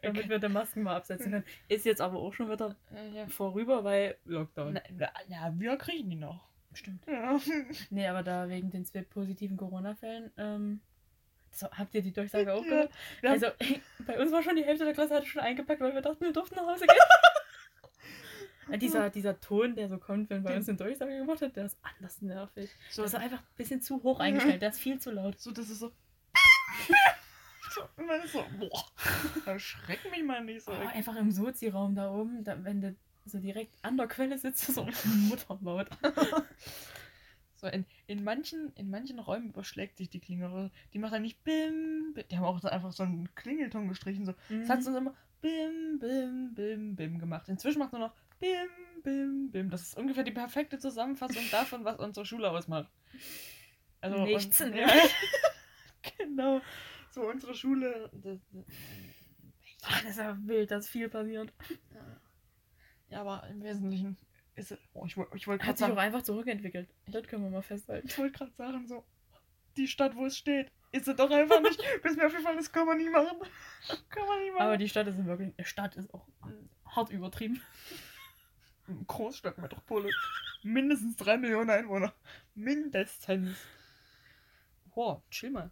damit 0.02 0.20
Okay. 0.24 0.30
wir 0.30 0.40
die 0.40 0.50
Masken 0.50 0.84
mal 0.84 0.98
absetzen 0.98 1.32
können. 1.32 1.46
Ist 1.70 1.86
jetzt 1.86 2.02
aber 2.02 2.20
auch 2.20 2.34
schon 2.34 2.52
wieder 2.52 2.76
Äh, 2.94 3.10
ja. 3.16 3.28
vorüber, 3.28 3.86
weil 3.86 4.18
Lockdown. 4.26 4.74
Na, 4.74 5.10
na, 5.30 5.54
wir 5.58 5.78
kriegen 5.78 6.10
die 6.10 6.18
noch. 6.18 6.50
Stimmt. 6.74 7.06
Ja. 7.08 7.40
Nee, 7.90 8.08
aber 8.08 8.24
da 8.24 8.50
wegen 8.50 8.70
den 8.72 8.86
zwei 8.86 9.02
positiven 9.04 9.58
Corona-Fällen, 9.58 10.32
ähm, 10.38 10.82
so, 11.52 11.68
habt 11.72 11.94
ihr 11.94 12.02
die 12.02 12.12
Durchsage 12.14 12.52
auch 12.54 12.64
Ja, 12.64 12.70
gehört? 12.70 12.92
haben- 13.24 13.32
Also, 13.32 13.48
bei 14.08 14.20
uns 14.20 14.32
war 14.32 14.42
schon 14.44 14.56
die 14.56 14.64
Hälfte 14.66 14.86
der 14.86 14.94
Klasse 14.94 15.14
hatte 15.16 15.26
schon 15.28 15.42
eingepackt, 15.42 15.82
weil 15.82 15.94
wir 15.94 16.02
dachten, 16.02 16.22
wir 16.22 16.34
durften 16.34 16.56
nach 16.56 16.66
Hause 16.68 16.86
gehen. 16.88 16.96
Äh, 18.72 18.78
dieser, 18.78 19.10
dieser 19.10 19.38
Ton, 19.42 19.76
der 19.76 19.90
so 19.90 19.98
kommt, 19.98 20.30
wenn 20.30 20.42
bei 20.42 20.56
uns 20.56 20.70
eine 20.70 20.78
Durchsage 20.78 21.18
gemacht 21.18 21.42
wird, 21.42 21.54
der 21.58 21.66
ist 21.66 21.78
anders 21.84 22.22
nervig. 22.22 22.72
So, 22.92 23.02
Das 23.02 23.14
ist 23.14 23.20
einfach 23.20 23.40
ein 23.40 23.48
bisschen 23.58 23.82
zu 23.82 24.02
hoch 24.04 24.22
eingestellt, 24.22 24.62
der 24.62 24.70
ist 24.70 24.80
viel 24.80 25.00
zu 25.00 25.12
laut. 25.12 25.38
so, 25.38 25.52
das 25.52 25.70
ist 25.70 25.80
so. 25.80 25.92
und 27.98 28.08
dann 28.08 28.22
ist 28.22 28.32
so, 28.32 28.44
boah, 28.60 28.86
erschreck 29.46 30.00
mich 30.12 30.24
mal 30.24 30.44
nicht 30.46 30.64
so. 30.64 30.72
Oh, 30.72 30.88
einfach 30.94 31.16
im 31.18 31.30
Sozi-Raum 31.32 31.94
da 31.96 32.10
oben, 32.12 32.44
da, 32.46 32.64
wenn 32.64 32.80
du 32.82 32.96
so 33.26 33.40
direkt 33.40 33.74
an 33.84 33.98
der 33.98 34.08
Quelle 34.08 34.38
sitzt, 34.38 34.66
so 34.74 34.88
Mutterlaut. 35.06 35.90
So, 37.56 37.68
in, 37.70 37.86
in, 38.08 38.26
manchen, 38.26 38.74
in 38.76 38.90
manchen 38.90 39.20
Räumen 39.20 39.52
überschlägt 39.52 39.96
sich 39.96 40.10
die 40.10 40.20
Klingel. 40.20 40.70
Die 40.92 41.00
macht 41.00 41.14
dann 41.14 41.22
nicht 41.22 41.42
bim, 41.46 42.12
bim. 42.14 42.26
Die 42.30 42.36
haben 42.38 42.44
auch 42.44 42.60
so 42.60 42.68
einfach 42.68 42.92
so 42.92 43.04
einen 43.04 43.34
Klingelton 43.36 43.88
gestrichen. 43.88 44.26
So. 44.26 44.34
Das 44.50 44.68
hat 44.68 44.80
Mhm. 44.80 44.84
so 44.84 44.98
immer 44.98 45.14
bim, 45.40 45.98
bim, 45.98 46.54
bim, 46.54 46.96
bim 46.98 47.20
gemacht. 47.20 47.48
Inzwischen 47.48 47.80
macht 47.80 47.94
nur 47.94 48.02
noch 48.02 48.14
bim, 48.42 48.68
bim, 49.02 49.50
bim. 49.50 49.70
Das 49.70 49.82
ist 49.84 49.98
ungefähr 49.98 50.26
die 50.26 50.32
perfekte 50.32 50.78
Zusammenfassung 50.78 51.44
davon, 51.52 51.86
was 51.86 52.00
unsere 52.00 52.26
Schule 52.26 52.52
ausmacht. 52.52 52.90
Also, 54.02 54.26
Nichts, 54.26 54.60
und, 54.60 54.76
ja, 54.76 54.88
Genau. 56.18 56.60
So, 57.12 57.30
unsere 57.30 57.56
Schule. 57.56 58.10
Das, 58.12 58.40
Ach, 59.86 60.02
das 60.02 60.12
ist 60.12 60.18
ja 60.18 60.38
wild, 60.42 60.70
dass 60.70 60.90
viel 60.90 61.08
passiert. 61.08 61.54
ja, 61.94 62.02
aber 63.16 63.48
im 63.50 63.64
Wesentlichen 63.64 64.18
ist 64.56 64.72
es. 64.72 64.80
Oh, 64.94 65.06
ich, 65.06 65.18
ich 65.36 65.48
wollte 65.48 65.66
Hat 65.66 65.78
gerade 65.78 65.78
sich 65.78 65.86
auch 65.86 65.90
sagen, 65.90 66.00
einfach 66.00 66.22
zurückentwickelt. 66.24 66.90
Das 67.08 67.24
können 67.28 67.44
wir 67.44 67.50
mal 67.50 67.62
festhalten. 67.62 68.08
ich 68.08 68.18
wollte 68.18 68.38
gerade 68.38 68.52
sagen, 68.52 68.88
so. 68.88 69.04
Die 69.78 69.88
Stadt, 69.88 70.16
wo 70.16 70.26
es 70.26 70.38
steht, 70.38 70.72
ist 70.92 71.08
es 71.08 71.16
doch 71.16 71.32
einfach 71.32 71.62
nicht. 71.62 71.84
Bis 72.04 72.16
mir 72.16 72.28
aufgefallen 72.28 72.60
ist, 72.60 72.72
kann 72.72 72.86
man 72.86 72.98
nicht 72.98 73.12
machen. 73.12 73.38
kann 74.10 74.28
man 74.28 74.40
nicht 74.40 74.54
machen. 74.54 74.64
Aber 74.64 74.78
die 74.78 74.90
Stadt 74.90 75.08
ist 75.08 75.26
wirklich. 75.26 75.56
Die 75.56 75.66
Stadt 75.66 75.96
ist 75.96 76.14
auch 76.14 76.28
hart 76.86 77.10
übertrieben. 77.10 77.62
Großstadtmetropole. 79.08 80.12
Mindestens 80.62 81.16
drei 81.16 81.38
Millionen 81.38 81.70
Einwohner. 81.70 82.14
Mindestens. 82.54 83.58
Boah, 84.94 85.24
chill 85.32 85.50
mal. 85.50 85.72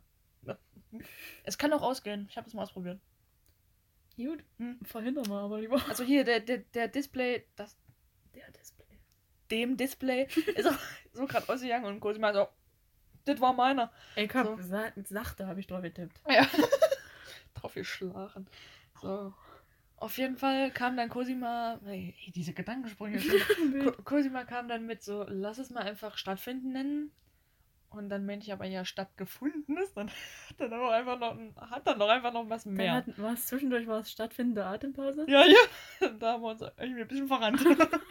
Es 1.44 1.58
kann 1.58 1.72
auch 1.74 1.82
ausgehen. 1.82 2.28
Ich 2.30 2.38
habe 2.38 2.48
es 2.48 2.54
mal 2.54 2.64
ausprobiert. 2.64 3.00
Gut. 4.18 4.44
Hm. 4.58 4.80
Verhindern 4.84 5.26
wir 5.28 5.36
aber 5.40 5.60
lieber. 5.60 5.82
Also 5.88 6.04
hier, 6.04 6.24
der, 6.24 6.40
der, 6.42 6.60
der 6.60 6.88
Display, 6.88 7.46
das, 7.56 7.78
Der 8.36 8.50
Display. 8.52 8.86
dem 9.50 9.78
Display 9.78 10.28
ist 10.56 10.68
auch 10.68 10.78
so 11.14 11.26
gerade 11.26 11.48
ausgegangen 11.50 11.86
und 11.86 12.00
Cosima 12.00 12.34
so, 12.34 12.48
das 13.26 13.40
war 13.40 13.54
meiner. 13.54 13.92
Ich 14.16 14.34
hab 14.34 14.46
So. 14.48 14.58
sa 14.62 14.92
sachte, 15.04 15.48
habe 15.48 15.60
ich 15.60 15.68
drauf 15.68 15.82
getippt. 15.82 16.20
Ja. 16.28 16.48
Drauf 17.54 17.74
geschlagen. 17.74 18.48
So. 19.02 19.34
Auf 19.98 20.18
jeden 20.18 20.36
Fall 20.38 20.72
kam 20.72 20.98
dann 20.98 21.10
Cosima, 21.10 21.80
ey, 21.86 22.16
diese 22.34 22.54
Gedankensprünge. 22.54 23.22
Cosima 24.04 24.46
kam 24.46 24.68
dann 24.68 24.88
mit 24.88 25.04
so, 25.04 25.26
lass 25.28 25.60
es 25.60 25.70
mal 25.70 25.84
einfach 25.84 26.18
stattfinden 26.18 26.72
nennen. 26.72 27.12
Und 27.92 28.08
dann 28.08 28.26
meinte 28.26 28.46
ich 28.46 28.54
aber 28.54 28.66
ja 28.66 28.86
stattgefunden 28.86 29.78
ist, 29.78 29.96
dann 29.98 30.10
hat 30.50 30.60
dann 30.60 30.72
aber 30.74 30.94
einfach 30.94 31.20
noch, 31.20 31.38
hat 31.70 31.86
dann 31.86 31.98
noch 31.98 32.08
einfach 32.08 32.32
noch 32.32 32.50
was 32.50 32.64
Dann 32.64 32.74
mehr. 32.74 32.94
hat, 32.94 33.18
war 33.20 33.34
es 33.34 33.48
zwischendurch 33.48 33.86
war 33.86 34.00
es 34.00 34.10
stattfindende 34.12 34.66
Atempause. 34.66 35.26
Ja, 35.28 35.44
ja. 35.46 36.10
Da 36.20 36.34
haben 36.34 36.42
wir 36.44 36.52
uns 36.52 36.62
irgendwie 36.62 37.02
ein 37.02 37.08
bisschen 37.08 37.28
verrannt. 37.28 37.62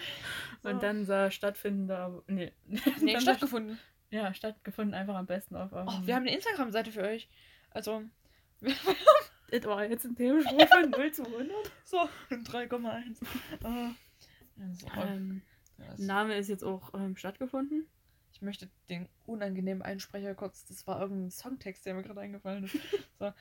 So. 0.62 0.68
Und 0.68 0.82
dann 0.82 1.06
sah 1.06 1.30
stattfindende. 1.30 2.22
Nee. 2.26 2.52
Nee, 3.00 3.18
stattgefunden. 3.18 3.78
War, 4.10 4.20
ja, 4.24 4.34
stattgefunden 4.34 4.92
einfach 4.92 5.14
am 5.14 5.24
besten 5.24 5.56
auf. 5.56 5.72
Oh, 5.72 5.78
ähm, 5.78 6.06
wir 6.06 6.14
haben 6.14 6.24
eine 6.24 6.34
Instagram-Seite 6.34 6.92
für 6.92 7.00
euch. 7.00 7.30
Also, 7.70 8.02
Das 8.60 9.64
war 9.64 9.84
jetzt 9.86 10.04
ein 10.04 10.16
Themensprung 10.16 10.60
von 10.68 10.90
0 10.90 11.12
zu 11.12 11.24
100. 11.24 11.50
so, 11.84 11.96
3,1. 12.30 13.22
Äh, 13.64 13.94
also, 14.62 14.86
Ähm, 15.00 15.40
Name 15.96 16.36
ist 16.36 16.48
jetzt 16.48 16.62
auch 16.62 16.92
ähm, 16.92 17.16
stattgefunden. 17.16 17.88
Ich 18.40 18.42
möchte 18.42 18.70
den 18.88 19.06
unangenehmen 19.26 19.82
Einsprecher 19.82 20.34
kurz, 20.34 20.64
das 20.64 20.86
war 20.86 20.98
irgendein 21.02 21.30
Songtext, 21.30 21.84
der 21.84 21.92
mir 21.92 22.02
gerade 22.02 22.20
eingefallen 22.20 22.64
ist. 22.64 22.74
So. 23.18 23.34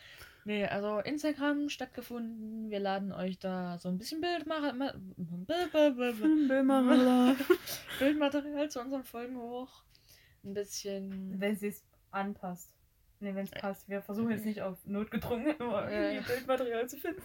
Nee, 0.44 0.66
also 0.66 1.00
Instagram 1.00 1.70
stattgefunden. 1.70 2.70
Wir 2.70 2.80
laden 2.82 3.14
euch 3.14 3.40
da 3.40 3.78
so 3.80 3.88
ein 3.88 3.98
bisschen 3.98 4.20
Bild 4.20 4.46
machen, 4.46 4.78
ma- 4.78 4.94
Bild- 5.16 5.72
Bild- 5.72 5.96
Bild- 5.98 6.48
Böhmerler. 6.50 7.36
Bildmaterial 8.00 8.70
zu 8.70 8.82
unseren 8.82 9.06
Folgen 9.06 9.38
hoch. 9.38 9.84
Ein 10.44 10.54
bisschen. 10.54 11.40
Wenn 11.40 11.56
sie 11.56 11.68
es 11.68 11.86
anpasst. 12.12 12.74
Nee, 13.22 13.34
wenn 13.36 13.46
es 13.46 13.52
passt. 13.52 13.88
Wir 13.88 14.02
versuchen 14.02 14.32
jetzt 14.32 14.46
nicht 14.46 14.62
auf 14.62 14.78
notgedrungen 14.86 15.56
irgendwie 15.60 16.26
Bildmaterial 16.28 16.90
zu 16.90 16.98
finden. 16.98 17.22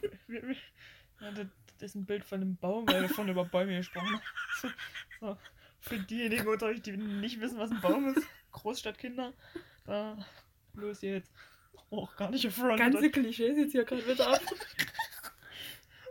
Ja, 1.20 1.30
das, 1.32 1.46
das 1.78 1.82
ist 1.90 1.94
ein 1.96 2.06
Bild 2.06 2.24
von 2.24 2.40
einem 2.40 2.56
Baum, 2.56 2.86
weil 2.86 3.02
wir 3.02 3.08
vorhin 3.08 3.32
über 3.32 3.44
Bäume 3.44 3.76
gesprochen 3.76 4.12
haben. 4.12 4.20
So, 4.60 4.68
so. 5.20 5.36
Für 5.84 5.98
diejenigen 5.98 6.48
unter 6.48 6.66
euch, 6.66 6.80
die 6.80 6.96
nicht 6.96 7.40
wissen, 7.40 7.58
was 7.58 7.70
ein 7.70 7.80
Baum 7.82 8.08
ist, 8.08 8.26
Großstadtkinder, 8.52 9.34
da 9.84 10.16
los 10.72 11.02
jetzt. 11.02 11.30
Oh, 11.90 12.08
gar 12.16 12.30
nicht 12.30 12.42
gefrontet. 12.42 12.78
Ganze 12.78 13.10
Klischees 13.10 13.58
jetzt 13.58 13.72
hier 13.72 13.84
gerade 13.84 14.06
wieder 14.06 14.26
ab. 14.28 14.40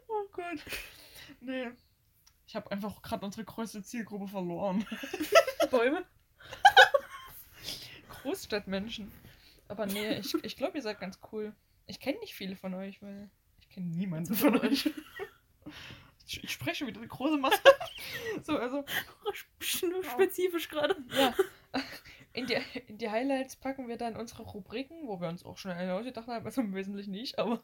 Oh 0.08 0.28
Gott. 0.32 0.60
Nee. 1.42 1.72
Ich 2.46 2.56
habe 2.56 2.70
einfach 2.70 3.02
gerade 3.02 3.26
unsere 3.26 3.46
größte 3.46 3.82
Zielgruppe 3.82 4.28
verloren. 4.28 4.86
Bäume. 5.72 6.06
Großstadtmenschen. 8.10 9.12
Aber 9.68 9.88
nee, 9.88 10.20
ich, 10.20 10.36
ich 10.44 10.56
glaube, 10.56 10.78
ihr 10.78 10.84
seid 10.84 11.00
ganz 11.00 11.20
cool. 11.32 11.56
Ich 11.88 12.00
kenne 12.00 12.20
nicht 12.20 12.36
viele 12.36 12.56
von 12.56 12.76
euch, 12.76 13.02
weil 13.02 13.32
ich 13.60 13.70
kenne 13.70 13.88
niemanden 13.88 14.36
von 14.36 14.60
euch. 14.60 14.92
Ich, 16.26 16.44
ich 16.44 16.52
spreche 16.52 16.88
wieder 16.88 17.00
eine 17.00 17.08
große 17.08 17.38
Masse. 17.38 17.60
So, 18.44 18.58
also, 18.58 18.84
spezifisch 19.60 20.68
gerade. 20.70 20.96
ja. 21.12 21.34
In 22.34 22.48
die, 22.48 22.58
in 22.88 22.98
die 22.98 23.12
Highlights 23.12 23.56
packen 23.56 23.88
wir 23.88 23.96
dann 23.96 24.16
unsere 24.16 24.42
Rubriken, 24.42 25.08
wo 25.08 25.22
wir 25.22 25.30
uns 25.30 25.46
auch 25.46 25.56
schon 25.56 25.70
eine 25.70 25.94
ausgedacht 25.94 26.28
haben, 26.28 26.44
also 26.44 26.62
im 26.62 26.74
Wesentlichen 26.74 27.12
nicht, 27.12 27.38
aber 27.38 27.62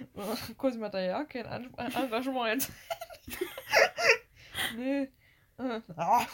äh, 0.00 0.54
Cosima 0.56 0.88
da 0.88 1.00
ja 1.00 1.22
kein 1.24 1.46
An 1.46 1.72
Engagement 1.76 2.52
jetzt. 2.52 2.72
nee. 4.76 5.08
Äh, 5.58 5.80
ah. 5.96 6.26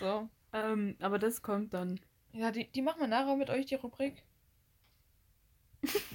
So. 0.00 0.28
Ähm, 0.52 0.96
aber 0.98 1.20
das 1.20 1.40
kommt 1.40 1.72
dann. 1.72 2.00
Ja, 2.32 2.50
die, 2.50 2.68
die 2.68 2.82
machen 2.82 3.00
wir 3.00 3.06
nachher 3.06 3.36
mit 3.36 3.48
euch, 3.48 3.66
die 3.66 3.76
Rubrik. 3.76 4.24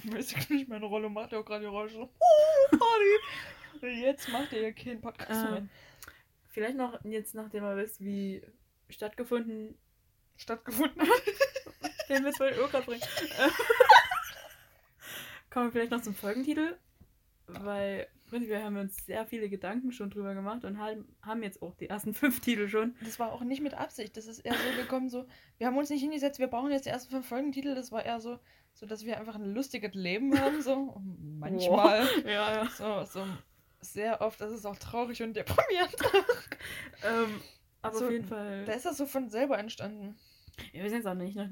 Weiß 0.04 0.32
ich 0.32 0.50
nicht, 0.50 0.68
meine 0.68 0.84
Rolle 0.84 1.08
macht 1.08 1.32
ja 1.32 1.38
auch 1.38 1.46
gerade 1.46 1.64
Geräusche. 1.64 1.98
Oh, 1.98 2.68
Party! 2.70 3.20
Jetzt 3.88 4.28
macht 4.30 4.52
ihr 4.52 4.62
ja 4.62 4.72
keinen 4.72 5.00
Podcast 5.00 5.50
mehr. 5.50 5.58
Ähm, 5.58 5.68
vielleicht 6.48 6.76
noch 6.76 7.04
jetzt, 7.04 7.34
nachdem 7.34 7.64
ihr 7.64 7.76
wisst, 7.76 8.02
wie 8.02 8.42
stattgefunden 8.88 9.76
Stattgefunden. 10.36 11.00
den 12.08 12.24
Witz 12.24 12.40
wollte 12.40 12.60
ich 12.60 12.70
gerade 12.70 12.86
bringen. 12.86 13.02
Kommen 15.50 15.66
wir 15.66 15.72
vielleicht 15.72 15.92
noch 15.92 16.02
zum 16.02 16.14
Folgentitel, 16.14 16.76
weil 17.46 18.08
prinzipiell 18.28 18.62
haben 18.62 18.74
wir 18.74 18.82
uns 18.82 18.96
sehr 19.06 19.24
viele 19.26 19.48
Gedanken 19.48 19.92
schon 19.92 20.10
drüber 20.10 20.34
gemacht 20.34 20.64
und 20.64 20.78
haben, 20.78 21.42
jetzt 21.42 21.62
auch 21.62 21.76
die 21.76 21.88
ersten 21.88 22.14
fünf 22.14 22.40
Titel 22.40 22.68
schon. 22.68 22.96
Das 23.04 23.20
war 23.20 23.32
auch 23.32 23.42
nicht 23.42 23.62
mit 23.62 23.74
Absicht. 23.74 24.16
Das 24.16 24.26
ist 24.26 24.40
eher 24.40 24.54
so 24.54 24.82
gekommen, 24.82 25.08
so, 25.08 25.26
wir 25.58 25.68
haben 25.68 25.78
uns 25.78 25.90
nicht 25.90 26.00
hingesetzt, 26.00 26.40
wir 26.40 26.48
brauchen 26.48 26.72
jetzt 26.72 26.86
die 26.86 26.90
ersten 26.90 27.12
fünf 27.12 27.28
Folgentitel. 27.28 27.76
Das 27.76 27.92
war 27.92 28.04
eher 28.04 28.20
so, 28.20 28.40
so 28.72 28.86
dass 28.86 29.04
wir 29.04 29.18
einfach 29.18 29.36
ein 29.36 29.54
lustiges 29.54 29.94
Leben 29.94 30.36
haben. 30.40 30.62
So. 30.62 31.00
Manchmal. 31.38 32.08
Ja, 32.24 32.64
ja. 32.64 32.66
So, 32.66 33.04
so 33.04 33.24
sehr 33.92 34.20
oft, 34.20 34.40
das 34.40 34.52
ist 34.52 34.66
auch 34.66 34.76
traurig 34.76 35.22
und 35.22 35.34
deprimierend. 35.34 35.96
Ähm, 37.02 37.42
aber 37.82 37.98
So, 37.98 38.06
auf 38.06 38.10
jeden 38.10 38.24
Fall. 38.24 38.64
Da 38.64 38.72
ist 38.72 38.86
das 38.86 38.96
so 38.96 39.04
von 39.04 39.28
selber 39.28 39.58
entstanden. 39.58 40.16
wir 40.72 40.82
wissen 40.82 40.94
jetzt 40.96 41.06
auch 41.06 41.12
nicht, 41.14 41.36
noch, 41.36 41.48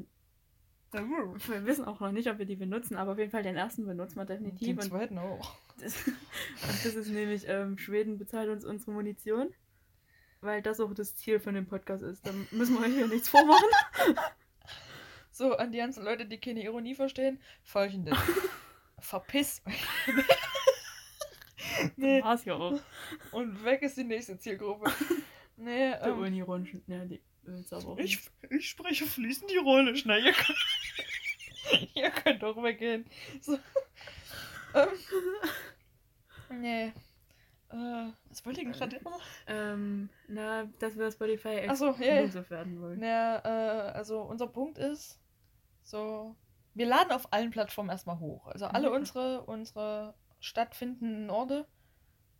wir 0.92 1.66
wissen 1.66 1.84
auch 1.84 2.00
noch 2.00 2.12
nicht, 2.12 2.30
ob 2.30 2.38
wir 2.38 2.46
die 2.46 2.56
benutzen, 2.56 2.96
aber 2.96 3.12
auf 3.12 3.18
jeden 3.18 3.30
Fall 3.30 3.42
den 3.42 3.56
ersten 3.56 3.84
benutzen 3.84 4.16
wir 4.16 4.24
definitiv. 4.24 4.68
Den 4.68 4.78
Und 4.78 4.84
zweiten 4.84 5.18
auch. 5.18 5.56
das, 5.78 5.94
das 6.84 6.94
ist 6.94 7.08
nämlich, 7.08 7.46
ähm, 7.48 7.76
Schweden 7.76 8.16
bezahlt 8.18 8.48
uns 8.48 8.64
unsere 8.64 8.92
Munition. 8.92 9.52
Weil 10.40 10.62
das 10.62 10.80
auch 10.80 10.92
das 10.94 11.14
Ziel 11.16 11.38
von 11.38 11.54
dem 11.54 11.66
Podcast 11.66 12.02
ist. 12.02 12.26
Da 12.26 12.32
müssen 12.50 12.74
wir 12.74 12.80
euch 12.86 12.94
hier 12.94 13.06
nichts 13.06 13.28
vormachen. 13.28 13.68
So, 15.30 15.56
an 15.56 15.70
die 15.72 15.78
ganzen 15.78 16.04
Leute, 16.04 16.26
die 16.26 16.38
keine 16.38 16.62
Ironie 16.64 16.94
verstehen, 16.94 17.40
folgendes. 17.62 18.18
Verpiss 18.98 19.62
euch. 19.66 19.84
nee, 21.96 22.22
War's 22.22 22.44
ja 22.44 22.54
auch. 22.54 22.78
und 23.32 23.64
weg 23.64 23.82
ist 23.82 23.96
die 23.96 24.04
nächste 24.04 24.38
Zielgruppe. 24.38 24.90
Nee, 25.58 25.90
Der 25.90 26.06
ähm, 26.06 26.18
Unironischen. 26.18 26.82
Ja, 26.86 27.04
die 27.04 27.20
will's 27.42 27.72
aber 27.72 27.88
auch 27.88 27.98
ich, 27.98 28.16
nicht. 28.16 28.30
ich 28.50 28.68
spreche 28.70 29.04
fließend 29.06 29.52
Ironisch, 29.52 30.06
ne? 30.06 30.18
Ihr 30.18 30.32
könnt, 30.32 31.90
ihr 31.94 32.10
könnt 32.10 32.42
doch 32.42 32.60
weggehen. 32.62 33.04
So. 33.40 33.58
ähm, 34.74 34.88
nee. 36.60 36.92
Äh, 37.70 38.12
was 38.28 38.44
wollte 38.44 38.60
ich 38.60 38.66
denn 38.66 38.72
gerade 38.72 38.96
immer? 38.96 39.18
Ähm, 39.46 40.08
na, 40.26 40.64
dass 40.80 40.96
wir 40.98 41.10
Spotify 41.12 41.66
Ach 41.68 41.76
so, 41.76 41.90
exclusive 41.90 42.50
werden 42.50 42.80
wollen. 42.80 42.98
Na, 43.00 43.38
äh, 43.44 43.92
also 43.92 44.22
unser 44.22 44.46
Punkt 44.46 44.78
ist, 44.78 45.20
so, 45.82 46.34
wir 46.74 46.86
laden 46.86 47.12
auf 47.12 47.32
allen 47.32 47.50
Plattformen 47.50 47.90
erstmal 47.90 48.18
hoch. 48.18 48.46
Also 48.48 48.66
alle 48.66 48.88
Mhm. 48.88 48.96
unsere, 48.96 49.42
unsere 49.44 50.14
stattfindenden 50.40 51.30
Orte. 51.30 51.66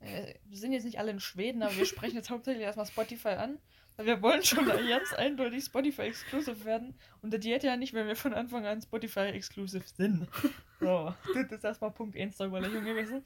Wir 0.02 0.58
sind 0.58 0.72
jetzt 0.72 0.84
nicht 0.84 0.98
alle 0.98 1.12
in 1.12 1.20
Schweden, 1.20 1.62
aber 1.62 1.76
wir 1.76 1.86
sprechen 1.86 2.16
jetzt 2.16 2.30
hauptsächlich 2.30 2.64
erstmal 2.64 2.86
Spotify 2.86 3.28
an. 3.28 3.58
Weil 3.96 4.06
wir 4.06 4.22
wollen 4.22 4.42
schon 4.42 4.66
ganz 4.66 5.12
eindeutig 5.12 5.64
Spotify 5.64 6.02
Exclusive 6.02 6.64
werden. 6.64 6.94
Und 7.20 7.32
das 7.32 7.40
geht 7.40 7.62
ja 7.62 7.76
nicht, 7.76 7.92
wenn 7.92 8.06
wir 8.06 8.16
von 8.16 8.32
Anfang 8.32 8.64
an 8.64 8.80
Spotify 8.80 9.28
Exclusive 9.28 9.84
sind. 9.86 10.28
So, 10.80 11.14
das 11.34 11.52
ist 11.52 11.64
erstmal 11.64 11.90
Punkt 11.90 12.16
1 12.16 12.38
der 12.38 12.46
Überlegung 12.46 12.84
gewesen. 12.84 13.22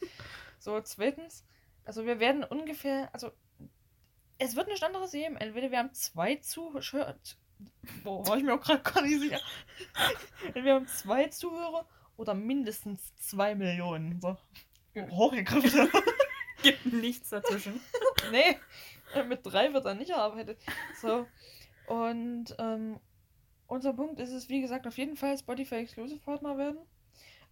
So, 0.59 0.81
zweitens, 0.81 1.45
also 1.85 2.05
wir 2.05 2.19
werden 2.19 2.45
ungefähr, 2.45 3.09
also 3.13 3.31
es 4.39 4.57
wird 4.57 4.67
nichts 4.67 4.83
anderes 4.83 5.13
geben. 5.13 5.37
Entweder 5.37 5.71
wir 5.71 5.79
haben 5.79 5.95
zwei 5.95 6.37
Zuhörer. 6.37 7.17
Boah, 8.03 8.27
war 8.27 8.37
ich 8.37 8.43
mir 8.43 8.55
auch 8.55 8.61
gerade 8.61 8.83
gar 8.83 9.03
nicht 9.03 9.21
sicher. 9.21 9.41
Entweder 10.47 10.65
wir 10.65 10.75
haben 10.75 10.89
zwei 10.89 11.29
Zuhörer 11.29 11.89
oder 12.17 12.35
mindestens 12.35 13.15
zwei 13.17 13.55
Millionen. 13.55 14.21
So. 14.21 14.37
Hochgegriffen. 15.11 15.89
Gibt 16.67 16.93
nichts 16.93 17.31
dazwischen. 17.31 17.81
nee, 18.33 18.59
äh, 19.15 19.25
mit 19.25 19.41
drei 19.45 19.73
wird 19.73 19.87
dann 19.87 19.99
nicht 19.99 20.11
erarbeitet. 20.11 20.59
So. 21.01 21.27
Und 21.87 22.55
ähm, 22.59 22.99
unser 23.67 23.93
Punkt 23.93 24.21
ist 24.21 24.33
es, 24.33 24.49
wie 24.49 24.61
gesagt, 24.61 24.87
auf 24.87 24.99
jeden 24.99 25.17
Fall 25.17 25.37
Spotify 25.39 25.77
Exclusive 25.77 26.21
Partner 26.21 26.59
werden. 26.59 26.79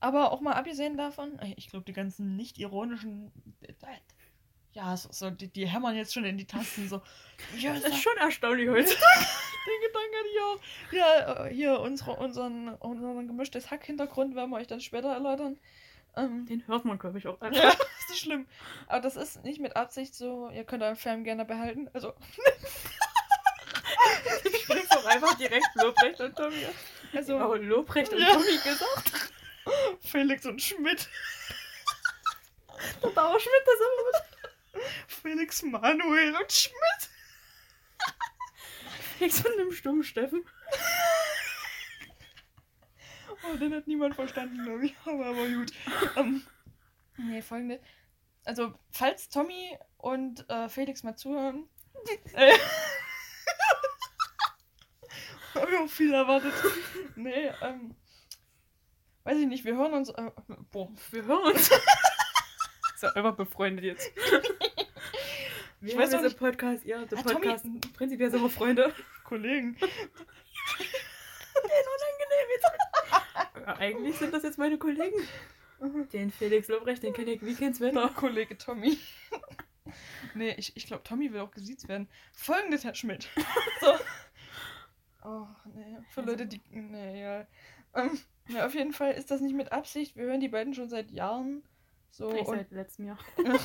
Aber 0.01 0.33
auch 0.33 0.41
mal 0.41 0.53
abgesehen 0.53 0.97
davon, 0.97 1.39
äh, 1.39 1.55
ich 1.57 1.69
glaube, 1.69 1.85
die 1.85 1.93
ganzen 1.93 2.37
nicht 2.37 2.59
ironischen. 2.59 3.33
Ja, 4.73 4.97
so, 4.97 5.09
so 5.13 5.31
die, 5.31 5.49
die 5.49 5.67
hämmern 5.67 5.95
jetzt 5.95 6.13
schon 6.13 6.25
in 6.25 6.37
die 6.37 6.47
Tasten 6.47 6.89
so. 6.89 7.01
Ja, 7.59 7.75
Das 7.75 7.85
ist 7.85 8.03
schon 8.03 8.17
erstaunlich 8.19 8.69
heute. 8.69 8.91
Den 8.91 9.81
Gedanken 9.87 10.17
hatte 10.19 10.29
ich 10.33 10.41
auch. 10.43 10.93
Ja, 10.93 11.47
äh, 11.47 11.55
hier 11.55 11.81
unsere, 11.81 12.17
unseren, 12.17 12.69
unseren 12.75 13.27
gemischtes 13.27 13.71
Hack-Hintergrund 13.71 14.35
werden 14.35 14.51
wir 14.51 14.57
euch 14.57 14.67
dann 14.67 14.81
später 14.81 15.13
erläutern. 15.13 15.59
Ähm, 16.17 16.47
Den 16.47 16.67
hört 16.69 16.85
man, 16.85 16.99
glaube 16.99 17.19
ich, 17.19 17.27
auch 17.27 17.39
ja, 17.43 17.49
einfach. 17.49 17.81
ist 17.99 18.11
nicht 18.11 18.21
schlimm. 18.23 18.47
Aber 18.87 19.01
das 19.01 19.17
ist 19.17 19.43
nicht 19.45 19.61
mit 19.61 19.75
Absicht 19.77 20.15
so, 20.15 20.49
ihr 20.51 20.65
könnt 20.65 20.83
euren 20.83 20.97
Film 20.97 21.25
gerne 21.25 21.45
behalten. 21.45 21.89
Also, 21.93 22.15
Ich 24.45 24.63
spring's 24.63 24.89
doch 24.89 25.05
einfach 25.07 25.35
direkt 25.35 25.67
Lobrecht 25.75 26.21
und 26.21 26.37
Tommy. 26.37 26.67
Also, 27.13 27.37
Oh, 27.37 27.55
Lobrecht 27.55 28.13
und 28.13 28.21
Ja. 28.21 28.33
Tommy 28.33 28.57
gesagt. 28.63 29.31
Felix 30.01 30.47
und 30.47 30.61
Schmidt. 30.61 31.09
Der 33.03 33.11
Dauerschmidt, 33.11 33.63
das 33.67 34.83
immer 34.83 34.85
Felix 35.07 35.63
Manuel 35.63 36.35
und 36.37 36.53
Schmidt. 36.53 37.11
mit 39.21 39.33
von 39.33 39.53
einem 39.53 39.73
stummen 39.73 40.03
Steffen. 40.05 40.45
Oh, 43.53 43.57
den 43.57 43.75
hat 43.75 43.87
niemand 43.87 44.15
verstanden, 44.15 44.63
glaube 44.65 44.87
ich. 44.87 44.95
Aber, 45.05 45.27
aber 45.27 45.47
gut. 45.49 45.73
Ähm, 46.17 46.43
nee, 47.19 47.43
folgendes. 47.43 47.81
Also, 48.45 48.75
falls 48.91 49.29
Tommy 49.29 49.79
und 49.99 50.49
äh, 50.51 50.69
Felix 50.69 51.03
mal 51.03 51.17
zuhören. 51.17 51.69
äh, 52.35 52.57
Hab 55.55 55.69
ich 55.71 55.79
auch 55.79 55.89
viel 55.89 56.13
erwartet. 56.13 56.53
Nee, 57.17 57.51
ähm. 57.63 57.95
Weiß 59.23 59.39
ich 59.39 59.47
nicht, 59.47 59.65
wir 59.65 59.77
hören 59.77 59.95
uns. 59.95 60.11
Äh, 60.11 60.31
boah. 60.71 60.91
Wir 61.11 61.25
hören 61.25 61.53
uns. 61.53 61.71
so, 62.97 63.07
einfach 63.09 63.37
befreundet 63.37 63.85
jetzt. 63.85 64.11
Wir 65.81 65.93
Ich 65.93 65.99
weiß 65.99 66.15
auch 66.15 66.19
einen 66.19 66.37
Podcast, 66.37 66.85
ja, 66.85 67.05
der 67.07 67.19
Ah, 67.19 67.23
Tommy- 67.23 67.35
Podcast. 67.35 67.65
Prinzipiell 67.97 68.31
sind 68.31 68.43
wir 68.43 68.51
Freunde. 68.51 68.93
Kollegen. 69.25 69.77
unangenehm 71.57 72.49
jetzt. 72.51 72.67
Ja, 73.35 73.54
Eigentlich 73.67 74.17
sind 74.17 74.33
das 74.33 74.43
jetzt 74.43 74.59
meine 74.59 74.79
Kollegen. 74.79 75.17
Den 76.13 76.31
Felix 76.31 76.69
Lobrecht, 76.69 77.03
den 77.03 77.13
kenne 77.13 77.33
ich 77.33 77.45
wie 77.45 77.55
kenn's 77.55 77.81
Wetter. 77.81 78.09
Kollege 78.11 78.57
Tommy. 78.57 78.97
nee, 80.35 80.55
ich, 80.57 80.77
ich 80.77 80.87
glaube, 80.87 81.03
Tommy 81.03 81.33
will 81.33 81.41
auch 81.41 81.51
gesiezt 81.51 81.89
werden. 81.89 82.09
Folgendes, 82.33 82.85
Herr 82.85 82.95
Schmidt. 82.95 83.29
so. 83.81 83.93
Oh, 85.25 85.47
nee. 85.75 85.99
Für 86.11 86.21
Also- 86.21 86.31
Leute, 86.33 86.47
die. 86.47 86.61
Nee, 86.71 87.23
ja. 87.23 87.47
Ähm, 87.95 88.19
ja, 88.49 88.67
auf 88.67 88.75
jeden 88.75 88.93
Fall 88.93 89.13
ist 89.13 89.31
das 89.31 89.41
nicht 89.41 89.55
mit 89.55 89.73
Absicht. 89.73 90.17
Wir 90.17 90.25
hören 90.25 90.41
die 90.41 90.49
beiden 90.49 90.75
schon 90.75 90.89
seit 90.89 91.11
Jahren. 91.11 91.63
So. 92.11 92.33
Ich 92.35 92.47
Und, 92.47 92.57
seit 92.57 92.71
letztem 92.71 93.07
Jahr. 93.07 93.19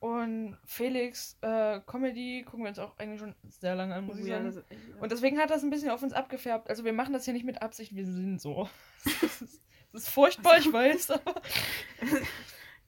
und 0.00 0.56
Felix, 0.64 1.36
äh, 1.42 1.80
Comedy 1.86 2.42
gucken 2.44 2.64
wir 2.64 2.70
uns 2.70 2.78
auch 2.78 2.98
eigentlich 2.98 3.20
schon 3.20 3.34
sehr 3.48 3.74
lange 3.76 3.94
an, 3.94 4.06
muss 4.06 4.18
ich 4.18 4.24
Oh 4.24 4.28
Ja, 4.28 4.36
sagen. 4.42 4.46
das 4.46 4.56
echt- 4.70 4.88
ja. 4.88 4.96
Und 5.00 5.12
deswegen 5.12 5.38
hat 5.38 5.50
das 5.50 5.62
ein 5.62 5.70
bisschen 5.70 5.90
auf 5.90 6.02
uns 6.02 6.12
abgefärbt. 6.12 6.68
Also 6.68 6.84
wir 6.84 6.92
machen 6.92 7.12
das 7.12 7.24
hier 7.24 7.34
nicht 7.34 7.44
mit 7.44 7.60
Absicht, 7.62 7.94
wir 7.94 8.04
sind 8.06 8.40
so. 8.40 8.68
Das 9.04 9.22
ist, 9.42 9.62
das 9.92 10.02
ist 10.02 10.08
furchtbar, 10.08 10.58
ich 10.58 10.72
weiß, 10.72 11.10
aber. 11.12 11.40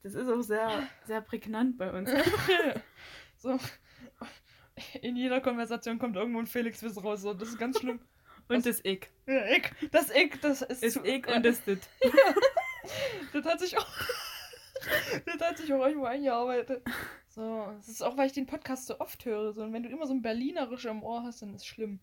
Das 0.03 0.15
ist 0.15 0.29
auch 0.29 0.41
sehr, 0.43 0.89
sehr 1.07 1.21
prägnant 1.21 1.79
bei 1.79 1.93
uns. 1.93 2.11
so. 3.37 3.59
In 5.01 5.17
jeder 5.17 5.41
Konversation 5.41 5.99
kommt 5.99 6.17
irgendwo 6.17 6.41
ein 6.41 6.47
Felix-Wiss 6.47 7.05
raus. 7.05 7.21
So. 7.23 7.35
Das 7.35 7.51
ist 7.51 7.59
ganz 7.59 7.79
schlimm. 7.79 8.01
Und 8.49 8.67
das 8.67 8.81
Ich. 8.85 9.09
Ja, 9.27 9.47
ich. 9.47 9.71
Das 9.91 10.11
ich, 10.11 10.41
das 10.41 10.63
ist. 10.63 10.83
Ich 10.83 10.95
ja, 11.27 11.37
und 11.37 11.45
das 11.45 11.63
Dit. 11.65 11.81
Das 13.33 13.45
hat 13.47 13.61
sich 13.61 13.79
auch. 13.79 13.87
das 15.27 15.41
hat 15.49 15.59
sich 15.59 15.73
auch 15.73 15.85
irgendwo 15.87 16.07
eingearbeitet. 16.07 16.83
So, 17.29 17.73
das 17.77 17.89
ist 17.89 18.03
auch, 18.03 18.17
weil 18.17 18.27
ich 18.27 18.33
den 18.33 18.47
Podcast 18.47 18.87
so 18.87 18.99
oft 19.01 19.25
höre. 19.25 19.53
So, 19.53 19.63
und 19.63 19.73
wenn 19.73 19.83
du 19.83 19.89
immer 19.89 20.07
so 20.07 20.13
ein 20.15 20.23
Berlinerisch 20.23 20.85
im 20.85 21.03
Ohr 21.03 21.23
hast, 21.23 21.43
dann 21.43 21.55
ist 21.55 21.63
es 21.63 21.67
schlimm. 21.67 22.01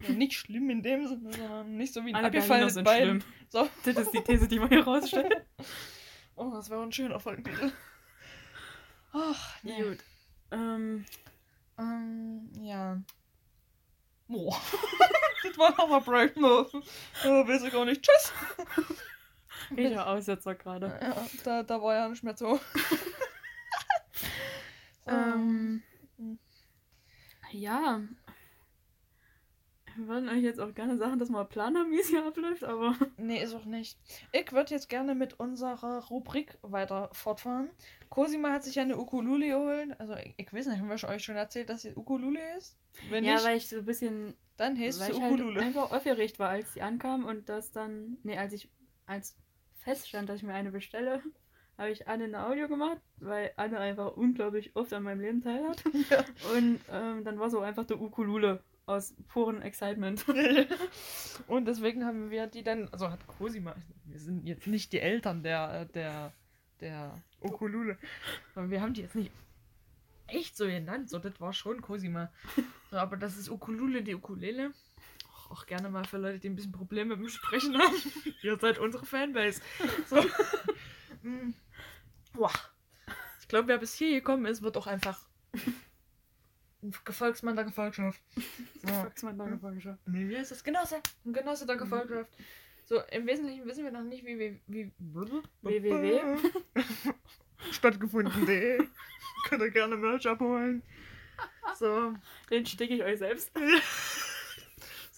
Ja, 0.00 0.10
nicht 0.10 0.34
schlimm 0.34 0.70
in 0.70 0.82
dem 0.82 1.06
Sinne, 1.08 1.32
sondern 1.32 1.76
nicht 1.76 1.92
so 1.92 2.04
wie 2.04 2.10
ein 2.10 2.14
Alle 2.16 2.28
abgefallenes 2.28 2.74
sind 2.74 2.84
Bein. 2.84 3.02
schlimm. 3.02 3.22
So. 3.48 3.68
Das 3.84 3.96
ist 3.96 4.12
die 4.12 4.22
These, 4.22 4.46
die 4.46 4.60
wir 4.60 4.68
hier 4.68 4.84
rausstellen. 4.84 5.32
Oh, 6.40 6.52
das 6.54 6.70
wäre 6.70 6.80
ein 6.84 6.92
schöner 6.92 7.18
Folgentitel. 7.18 7.72
Ach, 9.12 9.56
nee. 9.64 9.82
Gut. 9.82 9.98
Ähm, 10.52 11.04
Ähm, 11.80 12.48
ja. 12.62 13.02
Boah. 14.28 14.56
das 15.42 15.58
war 15.58 15.70
nochmal 15.76 16.00
Break. 16.00 16.36
No. 16.36 16.64
Oh, 17.24 17.48
weiß 17.48 17.64
ich 17.64 17.74
auch 17.74 17.84
nicht. 17.84 18.02
Tschüss. 18.02 18.32
Welcher 19.70 20.08
Aussetzer 20.08 20.54
gerade. 20.54 20.98
Ja, 21.00 21.26
da, 21.44 21.62
da 21.62 21.82
war 21.82 21.94
ja 21.94 22.08
nicht 22.08 22.24
mehr 22.24 22.36
so. 22.36 22.58
ähm, 25.06 25.82
Ähm, 26.18 26.38
ja. 27.52 28.02
Wir 29.96 30.06
würden 30.06 30.28
euch 30.28 30.42
jetzt 30.42 30.60
auch 30.60 30.72
gerne 30.74 30.96
sagen, 30.96 31.18
dass 31.18 31.28
wir 31.28 31.40
einen 31.40 31.48
Plan 31.48 31.76
haben, 31.76 31.90
wie 31.90 31.98
es 31.98 32.08
hier 32.08 32.24
abläuft, 32.24 32.62
aber 32.62 32.94
nee, 33.16 33.42
ist 33.42 33.54
auch 33.54 33.64
nicht. 33.64 33.98
Ich 34.30 34.52
würde 34.52 34.72
jetzt 34.72 34.88
gerne 34.88 35.16
mit 35.16 35.40
unserer 35.40 36.04
Rubrik 36.06 36.56
weiter 36.62 37.10
fortfahren. 37.12 37.70
Cosima 38.08 38.52
hat 38.52 38.62
sich 38.62 38.76
ja 38.76 38.82
eine 38.82 38.96
Ukulele 38.96 39.48
geholt. 39.48 40.00
Also, 40.00 40.14
ich, 40.14 40.34
ich 40.36 40.52
weiß 40.52 40.68
nicht, 40.68 40.78
haben 40.78 40.88
wir 40.88 41.08
euch 41.08 41.24
schon 41.24 41.36
erzählt, 41.36 41.68
dass 41.68 41.82
sie 41.82 41.96
Ukulele 41.96 42.56
ist? 42.56 42.78
Wenn 43.10 43.24
ja, 43.24 43.34
nicht, 43.34 43.44
weil 43.44 43.56
ich 43.56 43.68
so 43.68 43.78
ein 43.78 43.84
bisschen, 43.84 44.34
dann 44.56 44.76
sie 44.76 44.86
ich 44.86 45.00
halt 45.00 45.14
Ukulele. 45.14 45.60
einfach 45.60 45.90
aufgeregt 45.90 46.38
war, 46.38 46.50
als 46.50 46.74
sie 46.74 46.82
ankam 46.82 47.24
und 47.24 47.48
das 47.48 47.72
dann, 47.72 48.18
nee, 48.22 48.38
als 48.38 48.52
ich, 48.52 48.70
als 49.06 49.36
feststand, 49.88 50.28
dass 50.28 50.38
ich 50.38 50.42
mir 50.42 50.52
eine 50.52 50.70
bestelle, 50.70 51.22
habe 51.78 51.90
ich 51.90 52.08
Anne 52.08 52.24
ein 52.24 52.34
Audio 52.34 52.68
gemacht, 52.68 52.98
weil 53.20 53.52
Anne 53.56 53.78
einfach 53.78 54.16
unglaublich 54.16 54.76
oft 54.76 54.92
an 54.92 55.04
meinem 55.04 55.20
Leben 55.20 55.40
teilhat. 55.40 55.82
Ja. 56.10 56.24
Und 56.54 56.80
ähm, 56.92 57.24
dann 57.24 57.38
war 57.38 57.48
so 57.48 57.60
einfach 57.60 57.86
der 57.86 58.00
Ukulele 58.00 58.62
aus 58.84 59.14
purem 59.28 59.62
Excitement. 59.62 60.26
Und 61.46 61.66
deswegen 61.66 62.04
haben 62.04 62.30
wir 62.30 62.48
die 62.48 62.62
dann, 62.62 62.88
also 62.88 63.10
hat 63.10 63.26
Cosima, 63.26 63.76
wir 64.04 64.18
sind 64.18 64.46
jetzt 64.46 64.66
nicht 64.66 64.92
die 64.92 65.00
Eltern 65.00 65.42
der, 65.42 65.82
äh, 65.82 65.92
der, 65.92 66.32
der 66.80 67.22
Ukulele, 67.40 67.96
sondern 68.54 68.70
wir 68.70 68.82
haben 68.82 68.92
die 68.92 69.02
jetzt 69.02 69.14
nicht 69.14 69.32
echt 70.26 70.56
so 70.56 70.66
genannt, 70.66 71.08
so 71.08 71.18
das 71.18 71.40
war 71.40 71.54
schon 71.54 71.80
Cosima. 71.80 72.30
So, 72.90 72.98
aber 72.98 73.16
das 73.16 73.38
ist 73.38 73.48
Ukulele, 73.48 74.02
die 74.02 74.14
Ukulele. 74.14 74.72
Auch, 75.48 75.58
auch 75.58 75.66
gerne 75.66 75.88
mal 75.90 76.04
für 76.04 76.18
Leute, 76.18 76.38
die 76.38 76.48
ein 76.48 76.56
bisschen 76.56 76.72
Probleme 76.72 77.16
mit 77.16 77.26
dem 77.26 77.28
Sprechen 77.28 77.76
haben. 77.78 77.94
Ihr 78.42 78.58
seid 78.58 78.78
unsere 78.78 79.04
Fanbase. 79.06 79.60
So. 80.08 80.24
Mm. 81.22 81.52
Ich 83.40 83.48
glaube, 83.48 83.66
wer 83.66 83.78
bis 83.78 83.94
hier 83.94 84.14
gekommen 84.14 84.46
ist, 84.46 84.62
wird 84.62 84.76
auch 84.76 84.86
einfach 84.86 85.18
ein 86.80 86.92
Gefolgsmann 87.04 87.56
der 87.56 87.64
Gefolgschaft. 87.64 88.20
So. 88.80 88.94
Volksmann, 88.94 89.36
danke, 89.36 89.58
Volkschaft. 89.58 89.98
Nee, 90.06 90.28
wie 90.28 90.38
heißt 90.38 90.52
das? 90.52 90.62
Genosse. 90.62 91.00
Ein 91.24 91.32
Genosse 91.32 91.66
der 91.66 91.76
Gefolgschaft. 91.76 92.30
So, 92.86 93.00
im 93.10 93.26
Wesentlichen 93.26 93.66
wissen 93.66 93.82
wir 93.82 93.90
noch 93.90 94.04
nicht, 94.04 94.24
wie 94.24 94.38
wie 94.38 94.60
wie 94.68 94.92
www. 95.62 96.38
stattgefunden.de. 97.72 98.86
Könnt 99.48 99.62
ihr 99.62 99.70
gerne 99.70 99.96
Merch 99.96 100.28
abholen. 100.28 100.84
So. 101.76 102.14
Den 102.50 102.64
stecke 102.64 102.94
ich 102.94 103.02
euch 103.02 103.18
selbst. 103.18 103.50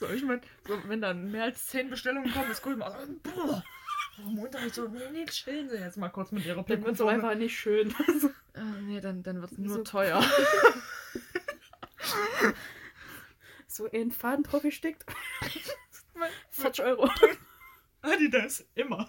So, 0.00 0.08
ich 0.08 0.22
meine, 0.24 0.40
so, 0.66 0.80
wenn 0.88 1.00
dann 1.02 1.30
mehr 1.30 1.44
als 1.44 1.66
10 1.66 1.90
Bestellungen 1.90 2.32
kommen, 2.32 2.50
ist 2.50 2.64
cool. 2.66 2.74
Mal, 2.76 2.90
boah, 3.22 3.62
warum 4.16 4.38
unter 4.38 4.70
so, 4.70 4.88
nee, 4.88 4.98
nee, 5.12 5.26
chillen 5.26 5.68
Sie 5.68 5.76
jetzt 5.76 5.98
mal 5.98 6.08
kurz 6.08 6.32
mit 6.32 6.44
Ihrer 6.46 6.62
Dann 6.64 6.82
wird 6.84 6.94
es 6.94 7.00
einfach 7.02 7.34
nicht 7.34 7.58
schön. 7.58 7.94
Äh, 8.54 8.62
nee, 8.82 9.00
dann, 9.00 9.22
dann 9.22 9.40
wird 9.42 9.52
es 9.52 9.58
nur 9.58 9.76
So- 9.76 9.82
teuer. 9.84 10.24
so 13.66 13.90
ein 13.92 14.10
Faden 14.10 14.42
drauf 14.44 14.62
gesteckt. 14.62 15.04
40 16.50 16.84
Euro. 16.86 17.10
Adidas, 18.02 18.64
immer. 18.74 19.08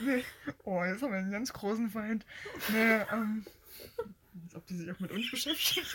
nee. 0.00 0.24
Oh, 0.64 0.84
jetzt 0.84 1.02
haben 1.02 1.10
wir 1.12 1.18
einen 1.18 1.32
ganz 1.32 1.52
großen 1.52 1.90
Feind. 1.90 2.24
Nee, 2.68 3.02
ähm. 3.12 3.44
Als 4.44 4.54
ob 4.54 4.66
die 4.66 4.76
sich 4.76 4.90
auch 4.90 5.00
mit 5.00 5.10
uns 5.10 5.30
beschäftigen. 5.30 5.86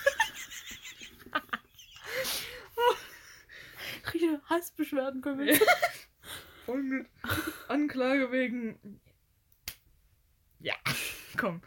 Richtige 4.18 4.42
Hassbeschwerden 4.46 5.22
kommen 5.22 5.46
mit 5.46 5.62
Anklage 7.68 8.32
wegen. 8.32 9.00
Ja, 10.60 10.74
komm. 11.38 11.62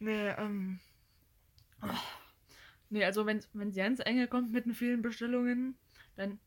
Nee, 0.00 0.30
ähm. 0.30 0.80
oh. 1.82 1.86
Nee, 2.90 3.04
also 3.04 3.26
wenn 3.26 3.72
sie 3.72 3.82
ans 3.82 4.00
Enge 4.00 4.26
kommt 4.26 4.50
mit 4.50 4.66
den 4.66 4.74
vielen 4.74 5.02
Bestellungen, 5.02 5.78
dann. 6.16 6.40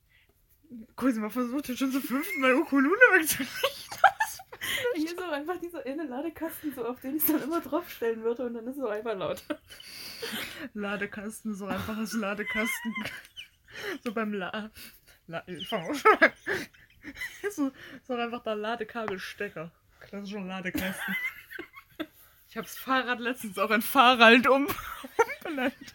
Cosima 0.98 1.30
versucht 1.30 1.70
jetzt 1.70 1.80
schon 1.80 1.92
zum 1.94 2.02
fünften 2.02 2.42
Mal 2.42 2.56
Ukulele 2.56 2.92
wegzulegen. 2.92 3.54
Hier 4.96 5.06
ist 5.06 5.22
auch 5.22 5.32
einfach 5.32 5.58
dieser 5.60 5.86
eine 5.86 6.04
Ladekasten, 6.04 6.74
so 6.74 6.86
auf 6.86 7.00
den 7.00 7.16
ich 7.16 7.26
dann 7.26 7.42
immer 7.42 7.62
draufstellen 7.62 8.22
würde 8.24 8.46
und 8.46 8.54
dann 8.54 8.68
ist 8.68 8.76
es 8.76 8.82
so 8.82 8.88
einfach 8.88 9.18
laut. 9.18 9.44
Ladekasten, 10.74 11.56
so 11.56 11.68
einfaches 11.68 12.14
Ladekasten. 12.14 12.94
So 14.04 14.14
beim 14.14 14.34
La. 14.34 14.72
La. 15.32 15.44
So, 17.50 17.72
so 18.04 18.14
einfach 18.14 18.44
der 18.44 18.56
Ladekabelstecker. 18.56 19.72
Klassischer 20.00 20.42
Ladekasten. 20.42 21.16
Ich 22.50 22.58
hab's 22.58 22.78
Fahrrad 22.78 23.22
letztens 23.22 23.58
auch 23.58 23.72
in 23.72 23.82
Fahrrad 23.82 24.46
um, 24.46 24.68
umbenannt. 25.46 25.74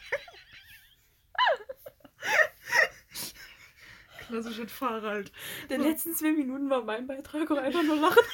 Klassisches 4.26 4.72
Fahrrad. 4.72 5.30
Die 5.68 5.74
letzten 5.74 6.14
zwei 6.14 6.32
Minuten 6.32 6.70
war 6.70 6.82
mein 6.82 7.06
Beitrag 7.06 7.50
auch 7.50 7.58
einfach 7.58 7.82
nur 7.82 7.96
lachen. 7.96 8.24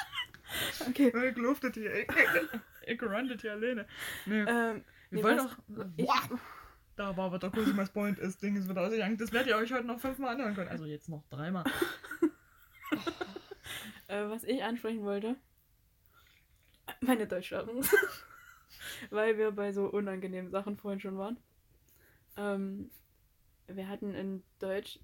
okay. 0.88 1.12
Ich 1.28 1.36
luftet 1.36 1.74
hier. 1.74 2.00
Ich, 2.00 2.08
ich, 2.08 2.96
ich 3.00 3.00
hier 3.42 3.52
alleine. 3.52 3.86
Nee. 4.26 4.40
Ähm, 4.40 4.84
wir 5.10 5.18
nee, 5.18 5.22
wollen 5.22 5.48
Boah. 5.68 6.20
Da 6.98 7.16
war 7.16 7.26
aber 7.26 7.38
der 7.38 7.50
Cosimas 7.50 7.90
Point, 7.90 8.18
das 8.18 8.38
Ding 8.38 8.56
ist 8.56 8.68
wieder 8.68 8.82
ausgegangen. 8.82 9.16
Das 9.16 9.30
werdet 9.30 9.50
ihr 9.50 9.56
euch 9.56 9.72
heute 9.72 9.86
noch 9.86 10.00
fünfmal 10.00 10.34
anhören 10.34 10.56
können. 10.56 10.68
Also 10.68 10.84
jetzt 10.84 11.08
noch 11.08 11.24
dreimal. 11.30 11.64
Äh, 14.10 14.26
was 14.30 14.42
ich 14.42 14.62
ansprechen 14.64 15.02
wollte, 15.02 15.36
meine 17.02 17.26
Deutschlehrerin. 17.26 17.84
Weil 19.10 19.36
wir 19.36 19.50
bei 19.50 19.70
so 19.70 19.84
unangenehmen 19.84 20.50
Sachen 20.50 20.78
vorhin 20.78 20.98
schon 20.98 21.18
waren. 21.18 21.36
Ähm, 22.38 22.90
wir 23.66 23.86
hatten 23.86 24.14
in 24.14 24.42
Deutsch 24.60 24.98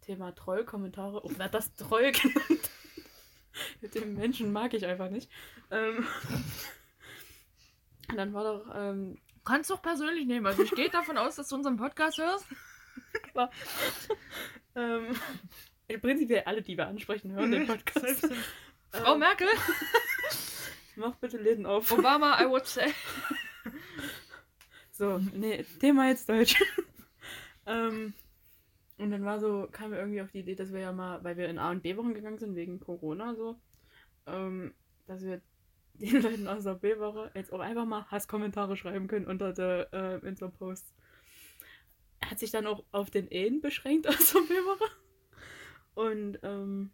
Thema 0.00 0.34
Trollkommentare. 0.34 1.24
Oh, 1.24 1.30
wer 1.36 1.44
hat 1.44 1.54
das 1.54 1.72
Troll 1.76 2.10
genannt? 2.10 2.70
Mit 3.80 3.94
dem 3.94 4.14
Menschen 4.14 4.52
mag 4.52 4.74
ich 4.74 4.86
einfach 4.86 5.08
nicht. 5.08 5.30
Ähm, 5.70 6.04
und 8.10 8.16
dann 8.16 8.32
war 8.34 8.42
doch. 8.42 8.74
Ähm, 8.74 9.18
Kannst 9.44 9.70
du 9.70 9.74
auch 9.74 9.82
persönlich 9.82 10.26
nehmen. 10.26 10.46
Also 10.46 10.62
ich 10.62 10.70
gehe 10.70 10.90
davon 10.90 11.18
aus, 11.18 11.36
dass 11.36 11.48
du 11.48 11.56
unseren 11.56 11.76
Podcast 11.76 12.18
hörst. 12.18 12.46
klar. 13.32 13.50
ähm, 14.76 15.16
prinzipiell 16.00 16.42
alle, 16.46 16.62
die 16.62 16.76
wir 16.76 16.86
ansprechen, 16.86 17.32
hören 17.32 17.50
den 17.50 17.66
Podcast. 17.66 18.20
Safe, 18.20 18.28
safe. 18.28 18.40
Frau 18.90 19.14
Ähm, 19.14 19.20
Merkel, 19.20 19.48
Mach 20.96 21.14
bitte 21.16 21.38
Läden 21.38 21.64
auf. 21.64 21.90
Obama, 21.90 22.40
I 22.42 22.48
would 22.48 22.66
say. 22.66 22.92
So, 24.90 25.18
nee, 25.32 25.64
Thema 25.80 26.08
jetzt 26.08 26.28
Deutsch. 26.28 26.62
ähm, 27.66 28.12
und 28.98 29.10
dann 29.10 29.24
war 29.24 29.40
so, 29.40 29.66
kam 29.72 29.90
wir 29.90 29.98
irgendwie 29.98 30.20
auf 30.20 30.30
die 30.30 30.40
Idee, 30.40 30.54
dass 30.54 30.72
wir 30.72 30.80
ja 30.80 30.92
mal, 30.92 31.24
weil 31.24 31.36
wir 31.36 31.48
in 31.48 31.58
A 31.58 31.70
und 31.70 31.82
B-Wochen 31.82 32.14
gegangen 32.14 32.38
sind, 32.38 32.54
wegen 32.54 32.78
Corona 32.78 33.34
so, 33.34 33.56
ähm, 34.26 34.74
dass 35.06 35.24
wir 35.24 35.40
den 36.02 36.22
Leuten 36.22 36.48
aus 36.48 36.64
der 36.64 36.74
B-Woche 36.74 37.30
jetzt 37.34 37.52
auch 37.52 37.60
einfach 37.60 37.84
mal 37.84 38.04
Hasskommentare 38.10 38.76
schreiben 38.76 39.06
können 39.08 39.26
unter 39.26 39.52
der 39.52 39.88
äh, 39.92 40.26
Insta-Posts. 40.26 40.94
Hat 42.24 42.38
sich 42.38 42.50
dann 42.50 42.66
auch 42.66 42.84
auf 42.92 43.10
den 43.10 43.28
Ehen 43.28 43.60
beschränkt 43.60 44.08
aus 44.08 44.32
der 44.32 44.40
B-Woche. 44.40 44.90
Und 45.94 46.38
ähm, 46.42 46.90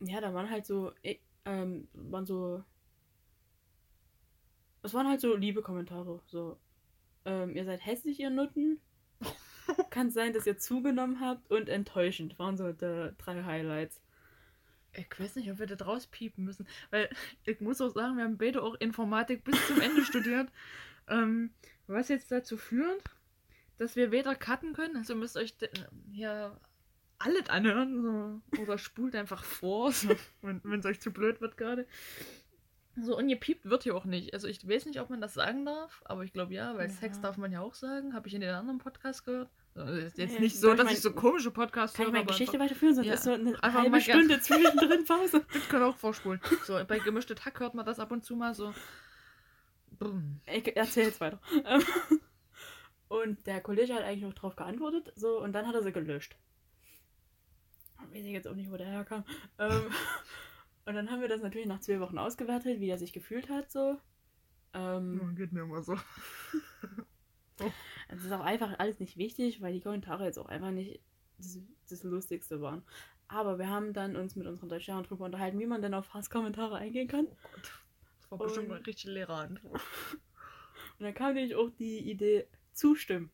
ja, 0.00 0.20
da 0.20 0.34
waren 0.34 0.50
halt 0.50 0.66
so, 0.66 0.92
ähm, 1.44 1.88
waren 1.94 2.26
so 2.26 2.64
es 4.82 4.94
waren 4.94 5.08
halt 5.08 5.20
so 5.20 5.36
liebe 5.36 5.62
Kommentare. 5.62 6.20
So, 6.26 6.58
ähm, 7.24 7.54
ihr 7.54 7.64
seid 7.64 7.84
hässlich, 7.86 8.18
ihr 8.20 8.30
Nutten. 8.30 8.80
Kann 9.90 10.10
sein, 10.10 10.32
dass 10.32 10.46
ihr 10.46 10.58
zugenommen 10.58 11.20
habt 11.20 11.50
und 11.50 11.68
enttäuschend 11.68 12.38
waren 12.38 12.56
so 12.56 12.72
die 12.72 13.12
drei 13.18 13.44
Highlights. 13.44 14.02
Ich 14.94 15.08
weiß 15.18 15.36
nicht, 15.36 15.50
ob 15.50 15.58
wir 15.58 15.66
da 15.66 15.74
draus 15.76 16.06
piepen 16.06 16.44
müssen. 16.44 16.66
Weil 16.90 17.08
ich 17.44 17.60
muss 17.60 17.80
auch 17.80 17.90
sagen, 17.90 18.16
wir 18.16 18.24
haben 18.24 18.38
beide 18.38 18.62
auch 18.62 18.74
Informatik 18.74 19.44
bis 19.44 19.66
zum 19.66 19.80
Ende 19.80 20.04
studiert. 20.04 20.50
Ähm, 21.08 21.50
was 21.86 22.08
jetzt 22.08 22.30
dazu 22.30 22.56
führt, 22.56 23.02
dass 23.78 23.96
wir 23.96 24.12
weder 24.12 24.34
cutten 24.34 24.74
können, 24.74 24.96
also 24.96 25.14
müsst 25.14 25.36
euch 25.36 25.54
hier 26.12 26.58
alles 27.18 27.48
anhören. 27.48 28.02
So. 28.02 28.62
Oder 28.62 28.78
spult 28.78 29.14
einfach 29.14 29.44
vor, 29.44 29.92
so, 29.92 30.10
wenn 30.42 30.80
es 30.80 30.86
euch 30.86 31.00
zu 31.00 31.12
blöd 31.12 31.40
wird 31.40 31.56
gerade. 31.56 31.86
So, 32.96 33.16
und 33.16 33.28
gepiept 33.28 33.64
wird 33.64 33.84
hier 33.84 33.96
auch 33.96 34.04
nicht. 34.04 34.34
Also 34.34 34.48
ich 34.48 34.68
weiß 34.68 34.84
nicht, 34.84 35.00
ob 35.00 35.08
man 35.08 35.20
das 35.22 35.32
sagen 35.32 35.64
darf, 35.64 36.02
aber 36.04 36.24
ich 36.24 36.32
glaube 36.34 36.52
ja, 36.52 36.76
weil 36.76 36.88
Ja. 36.90 36.94
Sex 36.94 37.20
darf 37.20 37.38
man 37.38 37.50
ja 37.50 37.60
auch 37.60 37.74
sagen. 37.74 38.12
Habe 38.12 38.28
ich 38.28 38.34
in 38.34 38.42
den 38.42 38.50
anderen 38.50 38.78
Podcasts 38.78 39.24
gehört. 39.24 39.48
Ist 39.74 40.18
jetzt 40.18 40.38
nicht 40.38 40.56
so, 40.58 40.70
ich 40.72 40.76
dass 40.76 40.84
mein- 40.84 40.94
ich 40.94 41.00
so 41.00 41.12
komische 41.12 41.50
Podcasts 41.50 41.96
Kann 41.96 42.04
ich 42.04 42.08
höre. 42.08 42.18
meine 42.18 42.26
Geschichte 42.26 42.52
einfach- 42.54 42.64
weiterführen? 42.66 42.94
Sonst 42.94 43.06
Ja, 43.06 43.14
ist 43.14 43.24
so 43.24 43.32
eine 43.32 43.56
halbe. 43.62 44.00
Stunde 44.00 44.40
zwischendrin 44.40 45.04
Pause. 45.06 45.44
Das 45.52 45.68
kann 45.68 45.82
auch 45.82 45.96
vorspulen. 45.96 46.40
So, 46.64 46.78
bei 46.86 46.98
gemischtes 46.98 47.42
Hack 47.44 47.58
hört 47.60 47.74
man 47.74 47.86
das 47.86 47.98
ab 47.98 48.10
und 48.12 48.22
zu 48.24 48.36
mal 48.36 48.54
so. 48.54 48.74
Brumm. 49.98 50.40
Ich 50.46 50.76
erzähl 50.76 51.04
jetzt 51.06 51.20
weiter. 51.20 51.40
Ähm, 51.64 51.82
Und 53.08 53.46
der 53.46 53.60
Kollege 53.60 53.94
hat 53.94 54.02
eigentlich 54.04 54.22
noch 54.24 54.32
drauf 54.34 54.56
geantwortet, 54.56 55.12
so, 55.16 55.38
und 55.42 55.52
dann 55.52 55.66
hat 55.66 55.74
er 55.74 55.82
sie 55.82 55.92
gelöscht. 55.92 56.36
Weiß 58.10 58.24
ich 58.24 58.32
jetzt 58.32 58.48
auch 58.48 58.54
nicht, 58.54 58.70
wo 58.70 58.76
der 58.78 58.86
herkam. 58.88 59.24
Ähm, 59.58 59.82
und 60.86 60.94
dann 60.94 61.10
haben 61.10 61.20
wir 61.20 61.28
das 61.28 61.42
natürlich 61.42 61.66
nach 61.66 61.80
zwei 61.80 62.00
Wochen 62.00 62.18
ausgewertet, 62.18 62.80
wie 62.80 62.88
er 62.90 62.98
sich 62.98 63.12
gefühlt 63.12 63.48
hat, 63.50 63.70
so. 63.70 63.98
Ähm, 64.74 65.34
geht 65.36 65.52
mir 65.52 65.62
immer 65.62 65.82
so. 65.82 65.94
Es 68.08 68.24
ist 68.24 68.32
auch 68.32 68.40
einfach 68.40 68.78
alles 68.78 69.00
nicht 69.00 69.16
wichtig, 69.16 69.62
weil 69.62 69.72
die 69.72 69.80
Kommentare 69.80 70.24
jetzt 70.26 70.38
auch 70.38 70.46
einfach 70.46 70.70
nicht 70.70 71.00
das, 71.38 71.58
das 71.88 72.02
Lustigste 72.02 72.60
waren. 72.60 72.82
Aber 73.28 73.58
wir 73.58 73.70
haben 73.70 73.94
dann 73.94 74.16
uns 74.16 74.36
mit 74.36 74.46
unseren 74.46 74.68
Deutschlehrern 74.68 75.04
drüber 75.04 75.24
unterhalten, 75.24 75.58
wie 75.58 75.66
man 75.66 75.80
denn 75.80 75.94
auf 75.94 76.12
Hasskommentare 76.12 76.76
eingehen 76.76 77.08
kann. 77.08 77.26
Oh 77.26 77.36
Gott. 77.54 77.72
Das 78.20 78.30
war 78.30 78.38
bestimmt 78.38 78.66
Und- 78.68 78.72
mal 78.74 78.82
richtig 78.82 79.04
leere 79.10 79.32
Antwort. 79.34 79.80
Und 80.98 81.04
dann 81.06 81.14
kam 81.14 81.34
nämlich 81.34 81.54
auch 81.56 81.70
die 81.70 81.98
Idee, 82.10 82.46
zustimmen. 82.74 83.30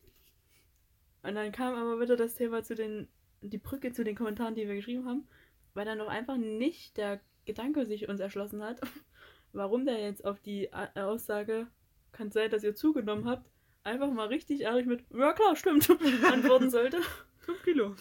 Und 1.22 1.34
dann 1.34 1.52
kam 1.52 1.74
aber 1.74 2.00
wieder 2.00 2.16
das 2.16 2.34
Thema 2.36 2.62
zu 2.62 2.74
den, 2.74 3.08
die 3.42 3.58
Brücke 3.58 3.92
zu 3.92 4.04
den 4.04 4.14
Kommentaren, 4.16 4.54
die 4.54 4.66
wir 4.68 4.74
geschrieben 4.76 5.06
haben, 5.06 5.26
weil 5.74 5.84
dann 5.84 5.98
doch 5.98 6.08
einfach 6.08 6.36
nicht 6.36 6.96
der 6.96 7.20
Gedanke 7.44 7.84
sich 7.86 8.08
uns 8.08 8.20
erschlossen 8.20 8.62
hat, 8.62 8.80
warum 9.52 9.84
der 9.84 10.00
jetzt 10.00 10.24
auf 10.24 10.40
die 10.40 10.72
A- 10.72 10.90
Aussage, 11.04 11.66
kann 12.12 12.30
sein, 12.30 12.50
dass 12.50 12.64
ihr 12.64 12.74
zugenommen 12.74 13.26
habt, 13.28 13.48
einfach 13.84 14.10
mal 14.10 14.28
richtig 14.28 14.62
ehrlich 14.62 14.86
mit, 14.86 15.04
ja 15.10 15.32
klar, 15.32 15.56
stimmt, 15.56 15.88
antworten 16.24 16.70
sollte. 16.70 17.00
5 17.40 17.62
Kilo. 17.62 17.96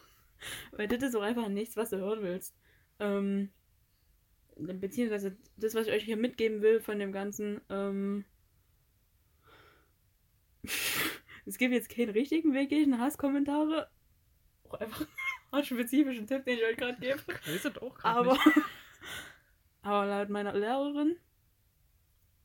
Weil 0.72 0.88
das 0.88 1.02
ist 1.02 1.14
auch 1.14 1.22
einfach 1.22 1.48
nichts, 1.48 1.76
was 1.76 1.90
du 1.90 1.98
hören 1.98 2.22
willst. 2.22 2.54
Ähm, 3.00 3.50
beziehungsweise 4.56 5.36
das, 5.56 5.74
was 5.74 5.86
ich 5.86 5.92
euch 5.92 6.04
hier 6.04 6.16
mitgeben 6.16 6.62
will 6.62 6.80
von 6.80 6.98
dem 6.98 7.12
Ganzen, 7.12 7.60
ähm, 7.68 8.24
es 11.46 11.58
gibt 11.58 11.74
jetzt 11.74 11.90
keinen 11.90 12.10
richtigen 12.10 12.54
Weg 12.54 12.70
gegen 12.70 12.98
Hasskommentare. 12.98 13.90
Auch 14.64 14.74
einfach 14.74 15.06
einen 15.50 15.64
spezifischen 15.64 16.26
Tipp, 16.26 16.44
den 16.44 16.58
ich 16.58 16.64
euch 16.64 16.76
gerade 16.76 16.98
gebe. 17.00 17.20
Ich 17.46 17.62
das 17.62 17.76
auch 17.78 17.96
Aber, 18.02 18.32
nicht. 18.32 18.42
aber 19.82 20.06
laut 20.06 20.28
meiner 20.28 20.54
Lehrerin, 20.54 21.16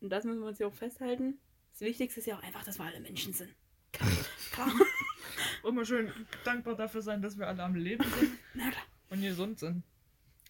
und 0.02 0.10
das 0.10 0.26
müssen 0.26 0.42
wir 0.42 0.48
uns 0.48 0.60
ja 0.60 0.68
auch 0.68 0.74
festhalten, 0.74 1.40
das 1.74 1.82
Wichtigste 1.82 2.20
ist 2.20 2.28
ja 2.28 2.38
auch 2.38 2.44
einfach, 2.44 2.64
dass 2.64 2.78
wir 2.80 2.86
alle 2.86 3.00
Menschen 3.00 3.34
sind. 3.34 3.54
Klar. 3.92 4.72
Immer 5.64 5.86
schön 5.86 6.12
dankbar 6.44 6.76
dafür 6.76 7.02
sein, 7.02 7.22
dass 7.22 7.38
wir 7.38 7.48
alle 7.48 7.64
am 7.64 7.76
Leben 7.76 8.04
sind 8.04 8.38
Na 8.54 8.70
klar. 8.70 8.84
und 9.10 9.22
gesund 9.22 9.60
sind. 9.60 9.84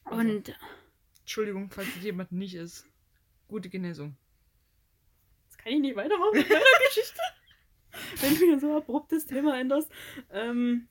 Und 0.06 0.54
Entschuldigung, 1.22 1.70
falls 1.70 1.88
es 1.96 2.04
jemand 2.04 2.32
nicht 2.32 2.56
ist. 2.56 2.86
Gute 3.48 3.70
Genesung. 3.70 4.18
Jetzt 5.46 5.60
kann 5.60 5.74
ich 5.74 5.80
nicht 5.80 5.96
weitermachen 5.96 6.34
mit 6.34 6.50
meiner 6.50 6.62
Geschichte. 6.88 7.22
Wenn 8.20 8.34
du 8.36 8.46
hier 8.46 8.60
so 8.60 8.76
abrupt 8.78 9.12
das 9.12 9.26
Thema 9.26 9.58
änderst. 9.58 9.92
Ähm, 10.32 10.88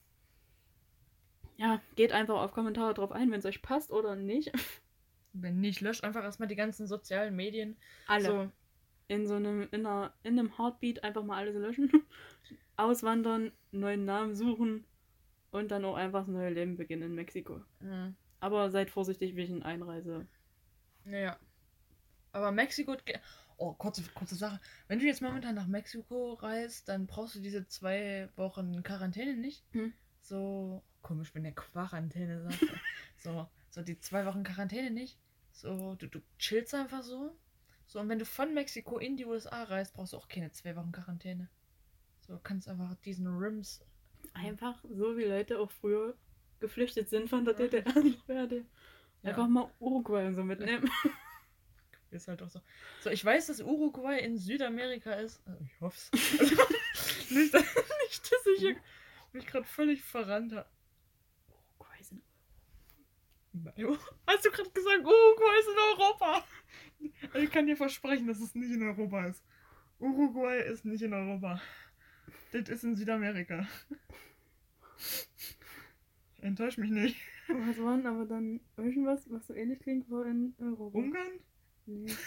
ja, 1.57 1.81
geht 1.95 2.11
einfach 2.11 2.41
auf 2.41 2.53
Kommentare 2.53 2.93
drauf 2.93 3.11
ein, 3.11 3.29
wenn 3.31 3.39
es 3.39 3.45
euch 3.45 3.61
passt 3.61 3.91
oder 3.91 4.15
nicht. 4.15 4.51
Wenn 5.33 5.59
nicht, 5.59 5.81
löscht 5.81 6.03
einfach 6.03 6.23
erstmal 6.23 6.47
die 6.47 6.55
ganzen 6.55 6.87
sozialen 6.87 7.35
Medien. 7.35 7.77
Alle. 8.07 8.25
So, 8.25 8.51
In 9.07 9.27
so 9.27 9.35
einem, 9.35 9.67
in, 9.71 9.85
einer, 9.85 10.13
in 10.23 10.39
einem 10.39 10.57
Heartbeat 10.57 11.03
einfach 11.03 11.23
mal 11.23 11.37
alles 11.37 11.55
löschen. 11.55 11.91
Auswandern, 12.77 13.51
neuen 13.71 14.05
Namen 14.05 14.35
suchen 14.35 14.85
und 15.51 15.69
dann 15.69 15.85
auch 15.85 15.95
einfach 15.95 16.21
das 16.21 16.29
neue 16.29 16.49
Leben 16.49 16.77
beginnen 16.77 17.03
in 17.03 17.15
Mexiko. 17.15 17.61
mhm. 17.79 18.15
Aber 18.39 18.69
seid 18.71 18.89
vorsichtig 18.89 19.37
wegen 19.37 19.63
Einreise. 19.63 20.27
Naja. 21.05 21.39
Aber 22.33 22.51
Mexiko. 22.51 22.97
Oh, 23.55 23.73
kurze, 23.73 24.03
kurze 24.13 24.35
Sache. 24.35 24.59
Wenn 24.89 24.99
du 24.99 25.05
jetzt 25.05 25.21
momentan 25.21 25.55
nach 25.55 25.67
Mexiko 25.67 26.33
reist, 26.33 26.89
dann 26.89 27.07
brauchst 27.07 27.35
du 27.35 27.39
diese 27.39 27.67
zwei 27.67 28.27
Wochen 28.35 28.83
Quarantäne 28.83 29.35
nicht. 29.37 29.63
Hm. 29.71 29.93
So 30.21 30.83
komisch, 31.01 31.33
wenn 31.35 31.43
der 31.43 31.53
Quarantäne 31.53 32.41
sagt. 32.41 32.59
so, 33.17 33.47
so 33.69 33.81
die 33.81 33.99
zwei 33.99 34.25
Wochen 34.25 34.43
Quarantäne 34.43 34.91
nicht. 34.91 35.17
So, 35.51 35.95
du, 35.95 36.07
du 36.07 36.19
chillst 36.37 36.73
einfach 36.73 37.03
so. 37.03 37.37
So, 37.85 37.99
und 37.99 38.09
wenn 38.09 38.19
du 38.19 38.25
von 38.25 38.53
Mexiko 38.53 38.97
in 38.97 39.17
die 39.17 39.25
USA 39.25 39.63
reist, 39.63 39.93
brauchst 39.93 40.13
du 40.13 40.17
auch 40.17 40.27
keine 40.27 40.51
zwei 40.51 40.75
Wochen 40.75 40.91
Quarantäne. 40.91 41.49
So, 42.21 42.39
kannst 42.43 42.67
einfach 42.67 42.95
diesen 43.05 43.27
Rims. 43.27 43.81
Einfach 44.33 44.83
so 44.89 45.17
wie 45.17 45.25
Leute 45.25 45.59
auch 45.59 45.69
früher 45.71 46.15
geflüchtet 46.59 47.09
sind 47.09 47.29
von 47.29 47.43
der. 47.45 47.53
DDR. 47.53 47.83
Ja. 49.21 49.29
Einfach 49.29 49.47
mal 49.47 49.69
Uruguay 49.79 50.25
und 50.27 50.35
so 50.35 50.43
mitnehmen. 50.43 50.89
Ist 52.11 52.27
halt 52.27 52.41
auch 52.41 52.49
so. 52.49 52.59
So, 53.01 53.09
ich 53.09 53.23
weiß, 53.23 53.47
dass 53.47 53.59
Uruguay 53.61 54.19
in 54.19 54.37
Südamerika 54.37 55.13
ist. 55.13 55.41
Also, 55.47 55.63
ich 55.63 55.81
hoffe 55.81 55.97
es. 55.97 56.11
nicht, 57.31 57.53
dass- 57.53 57.63
nicht, 58.03 58.31
dass 58.31 58.45
ich 58.57 58.75
mich 59.31 59.47
gerade 59.47 59.65
völlig 59.65 60.03
verrannt 60.03 60.53
habe. 60.53 60.67
Hast 64.27 64.45
du 64.45 64.51
gerade 64.51 64.69
gesagt, 64.71 64.99
Uruguay 64.99 65.59
ist 65.59 65.67
in 65.69 65.99
Europa? 65.99 66.43
Ich 67.35 67.51
kann 67.51 67.67
dir 67.67 67.77
versprechen, 67.77 68.27
dass 68.27 68.39
es 68.39 68.55
nicht 68.55 68.71
in 68.71 68.81
Europa 68.83 69.27
ist. 69.27 69.43
Uruguay 69.99 70.59
ist 70.71 70.85
nicht 70.85 71.01
in 71.03 71.13
Europa. 71.13 71.61
Das 72.51 72.67
ist 72.69 72.83
in 72.83 72.95
Südamerika. 72.95 73.67
Enttäusch 76.41 76.77
mich 76.77 76.91
nicht. 76.91 77.17
Was 77.47 77.77
waren 77.77 78.05
aber 78.05 78.25
dann 78.25 78.59
irgendwas, 78.77 79.29
was 79.29 79.47
so 79.47 79.53
ähnlich 79.53 79.79
klingt, 79.79 80.09
war 80.09 80.25
in 80.25 80.55
Europa? 80.59 80.97
Ungarn? 80.97 81.39
Nee. 81.85 82.11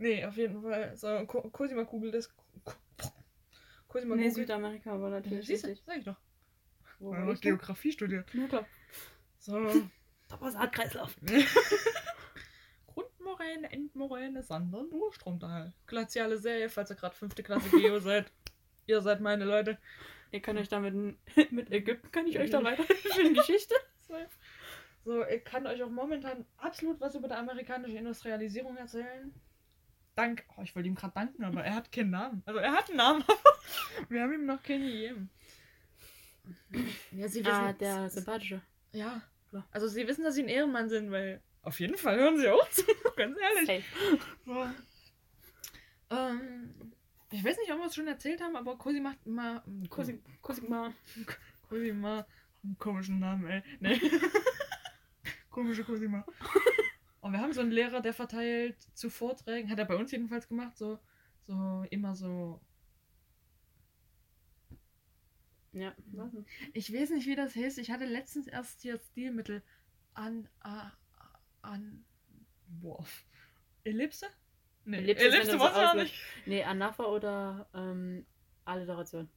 Nee, 0.00 0.24
auf 0.24 0.36
jeden 0.36 0.62
Fall. 0.62 0.96
So, 0.96 1.26
Cosima 1.26 1.84
Kugel 1.84 2.14
ist. 2.14 2.32
Cosima 3.88 4.14
Nee. 4.14 4.30
Südamerika 4.30 5.00
war 5.00 5.10
natürlich 5.10 5.46
Siehst 5.48 5.64
du, 5.66 5.74
sag 5.74 5.98
ich 5.98 6.04
doch. 6.04 6.16
Wo 7.00 7.12
Ja, 7.12 7.26
war 7.26 7.32
ich 7.32 7.40
denn? 7.40 7.50
Geografie 7.56 7.90
studiert. 7.90 8.32
Ja, 8.32 8.46
klar. 8.46 8.66
So. 9.40 9.90
Topos-Kreislauf. 10.28 11.16
Grundmoräne, 12.86 13.72
Endmoräne, 13.72 14.42
Sander 14.42 14.80
und 14.80 14.92
Urstromtal. 14.92 15.72
Glaziale 15.86 16.38
Serie, 16.38 16.68
falls 16.68 16.90
ihr 16.90 16.96
gerade 16.96 17.14
fünfte 17.14 17.42
Klasse 17.42 17.68
Geo 17.70 17.98
seid. 18.00 18.30
Ihr 18.86 19.00
seid 19.00 19.20
meine 19.20 19.44
Leute. 19.44 19.78
Ihr 20.30 20.40
könnt 20.40 20.58
euch 20.58 20.68
damit 20.68 20.94
mit 21.50 21.70
Ägypten 21.70 22.10
kann 22.10 22.26
ich 22.26 22.38
euch 22.38 22.50
da 22.50 22.62
weiterhelfen 22.62 23.10
für 23.12 23.24
die 23.24 23.34
Geschichte. 23.34 23.74
So, 25.04 25.24
ich 25.24 25.44
kann 25.44 25.66
euch 25.66 25.82
auch 25.82 25.90
momentan 25.90 26.44
absolut 26.58 27.00
was 27.00 27.14
über 27.14 27.28
die 27.28 27.34
amerikanische 27.34 27.96
Industrialisierung 27.96 28.76
erzählen. 28.76 29.32
Dank, 30.14 30.44
oh, 30.56 30.62
ich 30.62 30.74
wollte 30.74 30.88
ihm 30.88 30.96
gerade 30.96 31.14
danken, 31.14 31.44
aber 31.44 31.64
er 31.64 31.76
hat 31.76 31.92
keinen 31.92 32.10
Namen. 32.10 32.42
Also 32.44 32.58
er 32.58 32.72
hat 32.72 32.88
einen 32.88 32.96
Namen, 32.96 33.22
aber 33.22 34.10
wir 34.10 34.22
haben 34.22 34.32
ihm 34.32 34.46
noch 34.46 34.62
keinen 34.62 34.86
gegeben. 34.86 35.30
Ja, 37.12 37.28
sie 37.28 37.40
wissen. 37.40 37.52
Ah, 37.52 37.72
der 37.72 38.10
sympathische. 38.10 38.60
Ja. 38.92 39.22
Also 39.70 39.88
sie 39.88 40.06
wissen, 40.06 40.24
dass 40.24 40.34
sie 40.34 40.42
ein 40.42 40.48
Ehrenmann 40.48 40.88
sind, 40.88 41.10
weil 41.10 41.42
auf 41.62 41.80
jeden 41.80 41.96
Fall 41.96 42.16
hören 42.18 42.38
sie 42.38 42.48
auch 42.48 42.68
zu, 42.70 42.82
ganz 43.16 43.36
ehrlich. 43.38 43.84
Ähm, 46.10 46.74
ich 47.30 47.44
weiß 47.44 47.58
nicht, 47.58 47.72
ob 47.72 47.78
wir 47.78 47.86
es 47.86 47.94
schon 47.94 48.08
erzählt 48.08 48.40
haben, 48.40 48.56
aber 48.56 48.76
Cosi 48.78 49.00
macht 49.00 49.18
immer. 49.26 49.62
Kussi, 49.90 50.22
Kussigma. 50.40 50.92
Cosima. 51.68 52.26
Einen 52.64 52.78
komischen 52.78 53.18
Namen, 53.18 53.46
ey. 53.46 53.62
Nee. 53.80 54.00
Komische 55.50 55.84
Cosima. 55.84 56.24
Und 57.20 57.32
wir 57.32 57.40
haben 57.40 57.52
so 57.52 57.60
einen 57.60 57.72
Lehrer, 57.72 58.00
der 58.00 58.14
verteilt 58.14 58.76
zu 58.94 59.10
Vorträgen, 59.10 59.70
hat 59.70 59.78
er 59.78 59.84
bei 59.84 59.96
uns 59.96 60.10
jedenfalls 60.12 60.48
gemacht, 60.48 60.78
so, 60.78 60.98
so 61.46 61.84
immer 61.90 62.14
so. 62.14 62.60
Ja? 65.72 65.94
Ich 66.72 66.92
weiß 66.92 67.10
nicht, 67.10 67.26
wie 67.26 67.36
das 67.36 67.54
heißt. 67.54 67.78
Ich 67.78 67.90
hatte 67.90 68.04
letztens 68.06 68.46
erst 68.46 68.80
hier 68.82 68.98
Stilmittel 68.98 69.62
an. 70.14 70.48
a- 70.60 70.90
an. 71.62 72.04
Boah. 72.68 73.04
Ellipse? 73.84 74.26
Nee, 74.84 74.98
Ellipse 74.98 75.24
Ellipse 75.26 75.50
so 75.52 75.58
war's 75.60 75.76
ja 75.76 75.88
auslässt. 75.90 76.12
nicht. 76.12 76.22
Nee, 76.46 76.64
Anapha 76.64 77.04
oder 77.04 77.68
ähm, 77.74 78.24
Alliteration. 78.64 79.28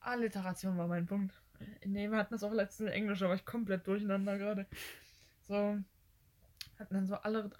Alliteration 0.00 0.76
war 0.76 0.86
mein 0.88 1.06
Punkt. 1.06 1.40
Nee, 1.84 2.08
wir 2.10 2.18
hatten 2.18 2.34
das 2.34 2.42
auch 2.44 2.52
letztens 2.52 2.88
in 2.90 2.94
Englisch, 2.94 3.22
aber 3.22 3.34
ich 3.34 3.44
komplett 3.44 3.86
durcheinander 3.86 4.36
gerade. 4.38 4.66
So. 5.42 5.78
Hatten 6.78 6.94
dann 6.94 7.06
so 7.06 7.14
alle 7.16 7.50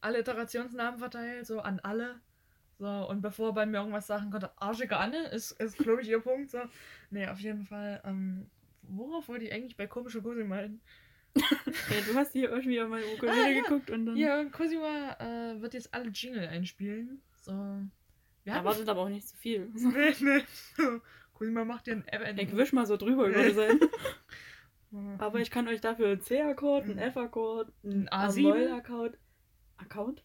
Alliterationsnamen 0.00 0.98
verteilt, 0.98 1.46
so 1.46 1.60
an 1.60 1.80
alle. 1.80 2.20
So, 2.80 2.88
und 3.10 3.20
bevor 3.20 3.50
er 3.50 3.52
bei 3.52 3.66
mir 3.66 3.76
irgendwas 3.76 4.06
sagen 4.06 4.30
konnte, 4.30 4.50
arschige 4.56 4.96
Anne 4.96 5.26
ist, 5.28 5.52
ist 5.60 5.76
glaube 5.76 6.00
ich, 6.00 6.08
ihr 6.08 6.18
Punkt. 6.20 6.50
So. 6.50 6.60
Nee, 7.10 7.28
auf 7.28 7.38
jeden 7.38 7.66
Fall. 7.66 8.00
Ähm, 8.06 8.46
worauf 8.82 9.28
wollte 9.28 9.44
ich 9.44 9.52
eigentlich 9.52 9.76
bei 9.76 9.86
komische 9.86 10.22
Cosima 10.22 10.56
hin? 10.56 10.80
Ja, 11.36 12.00
du 12.08 12.14
hast 12.16 12.32
hier 12.32 12.48
irgendwie 12.50 12.80
auf 12.80 12.88
meine 12.88 13.04
Ukulele 13.14 13.38
Ah, 13.44 13.48
ja. 13.50 13.62
geguckt 13.62 13.90
und 13.90 14.06
dann 14.06 14.16
Ja, 14.16 14.42
Cosima 14.46 15.12
äh, 15.20 15.60
wird 15.60 15.74
jetzt 15.74 15.92
alle 15.92 16.08
Jingle 16.08 16.48
einspielen. 16.48 17.20
So. 17.42 17.52
Wir 18.44 18.54
erwartet 18.54 18.88
aber 18.88 19.02
auch 19.02 19.08
nicht 19.10 19.28
zu 19.28 19.36
viel. 19.36 19.70
Nee, 19.74 20.14
nee. 20.20 20.42
So. 20.76 21.00
Cosima 21.34 21.64
macht 21.66 21.86
dir 21.86 22.02
ein. 22.06 22.38
Ich 22.38 22.56
wisch 22.56 22.72
mal 22.72 22.86
so 22.86 22.96
drüber 22.96 23.28
über 23.28 23.50
sein. 23.52 23.78
Aber 25.18 25.38
ich 25.38 25.50
kann 25.50 25.68
euch 25.68 25.80
dafür 25.82 26.08
einen 26.08 26.20
C-Akkord, 26.22 26.84
einen 26.84 26.98
F-Akkord, 26.98 27.70
einen 27.84 28.08
Ein 28.08 28.30
A7? 28.30 28.38
A-Moll-Akkord. 28.40 29.18
Account? 29.80 30.22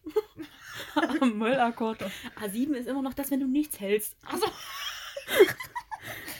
A-Moll-Akkord. 0.94 2.02
A7 2.40 2.74
ist 2.74 2.88
immer 2.88 3.02
noch 3.02 3.14
das, 3.14 3.30
wenn 3.30 3.40
du 3.40 3.46
nichts 3.46 3.80
hältst. 3.80 4.16
Also. 4.24 4.46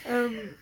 ähm, 0.09 0.55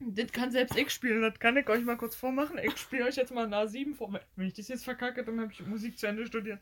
das 0.00 0.32
kann 0.32 0.50
selbst 0.50 0.76
ich 0.76 0.90
spielen, 0.90 1.22
das 1.22 1.38
kann 1.38 1.56
ich 1.56 1.68
euch 1.68 1.84
mal 1.84 1.96
kurz 1.96 2.16
vormachen. 2.16 2.58
Ich 2.58 2.76
spiele 2.78 3.04
euch 3.04 3.16
jetzt 3.16 3.32
mal 3.32 3.46
ein 3.46 3.54
A7 3.54 3.94
vor. 3.94 4.18
Wenn 4.36 4.46
ich 4.46 4.54
das 4.54 4.68
jetzt 4.68 4.84
verkacke, 4.84 5.24
dann 5.24 5.40
habe 5.40 5.52
ich 5.52 5.66
Musik 5.66 5.98
zu 5.98 6.06
Ende 6.06 6.26
studiert. 6.26 6.60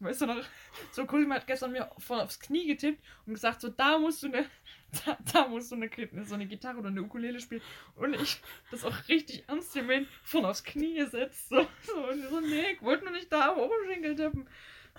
Weißt 0.00 0.20
du 0.20 0.26
noch? 0.26 0.44
So 0.92 1.06
Cosima 1.06 1.36
hat 1.36 1.46
gestern 1.46 1.72
mir 1.72 1.90
voll 1.98 2.20
aufs 2.20 2.38
Knie 2.38 2.66
getippt 2.66 3.02
und 3.26 3.34
gesagt, 3.34 3.60
so 3.60 3.68
da 3.68 3.98
musst 3.98 4.22
du 4.22 4.28
eine, 4.28 4.44
da, 5.04 5.18
da 5.32 5.48
musst 5.48 5.70
du 5.70 5.76
eine, 5.76 5.90
so 6.24 6.34
eine 6.34 6.46
Gitarre 6.46 6.78
oder 6.78 6.88
eine 6.88 7.02
Ukulele 7.02 7.40
spielen. 7.40 7.62
Und 7.96 8.14
ich 8.14 8.40
das 8.70 8.84
auch 8.84 9.08
richtig 9.08 9.44
ernst 9.48 9.74
gemeint 9.74 10.08
voll 10.22 10.44
aufs 10.44 10.64
Knie 10.64 10.94
gesetzt. 10.94 11.48
So, 11.48 11.66
so, 11.82 11.96
und 12.08 12.22
so 12.28 12.40
nee, 12.40 12.72
ich 12.72 12.82
wollte 12.82 13.04
nur 13.04 13.12
nicht 13.12 13.30
da 13.30 13.52
am 13.52 13.58
Oberschenkel 13.58 14.16
tippen. 14.16 14.48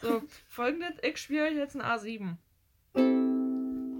So, 0.02 0.23
folgendes, 0.47 0.95
ich 1.02 1.17
spiele 1.17 1.45
euch 1.45 1.56
jetzt 1.56 1.75
ein 1.75 1.82
A7. 1.82 2.38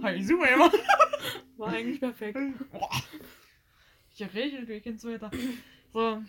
Hi, 0.02 0.22
super 0.22 0.48
immer. 0.48 0.72
War 1.56 1.68
eigentlich 1.68 2.00
perfekt. 2.00 2.38
Boah. 2.72 2.90
Ich 4.14 4.34
regel 4.34 4.64
durch 4.64 4.86
und 4.86 5.00
so 5.00 5.12
weiter. 5.12 5.30
So. 5.92 6.22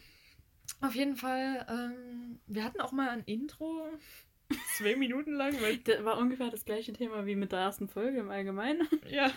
Auf 0.81 0.95
jeden 0.95 1.15
Fall, 1.15 1.65
ähm, 1.69 2.39
wir 2.47 2.63
hatten 2.63 2.81
auch 2.81 2.91
mal 2.91 3.09
ein 3.09 3.23
Intro. 3.23 3.87
Zwei 4.77 4.95
Minuten 4.95 5.33
lang, 5.33 5.59
weil. 5.61 5.77
Das 5.77 6.03
war 6.03 6.17
ungefähr 6.17 6.49
das 6.49 6.65
gleiche 6.65 6.93
Thema 6.93 7.25
wie 7.25 7.35
mit 7.35 7.51
der 7.51 7.59
ersten 7.59 7.87
Folge 7.87 8.19
im 8.19 8.29
Allgemeinen. 8.29 8.87
Ja. 9.09 9.31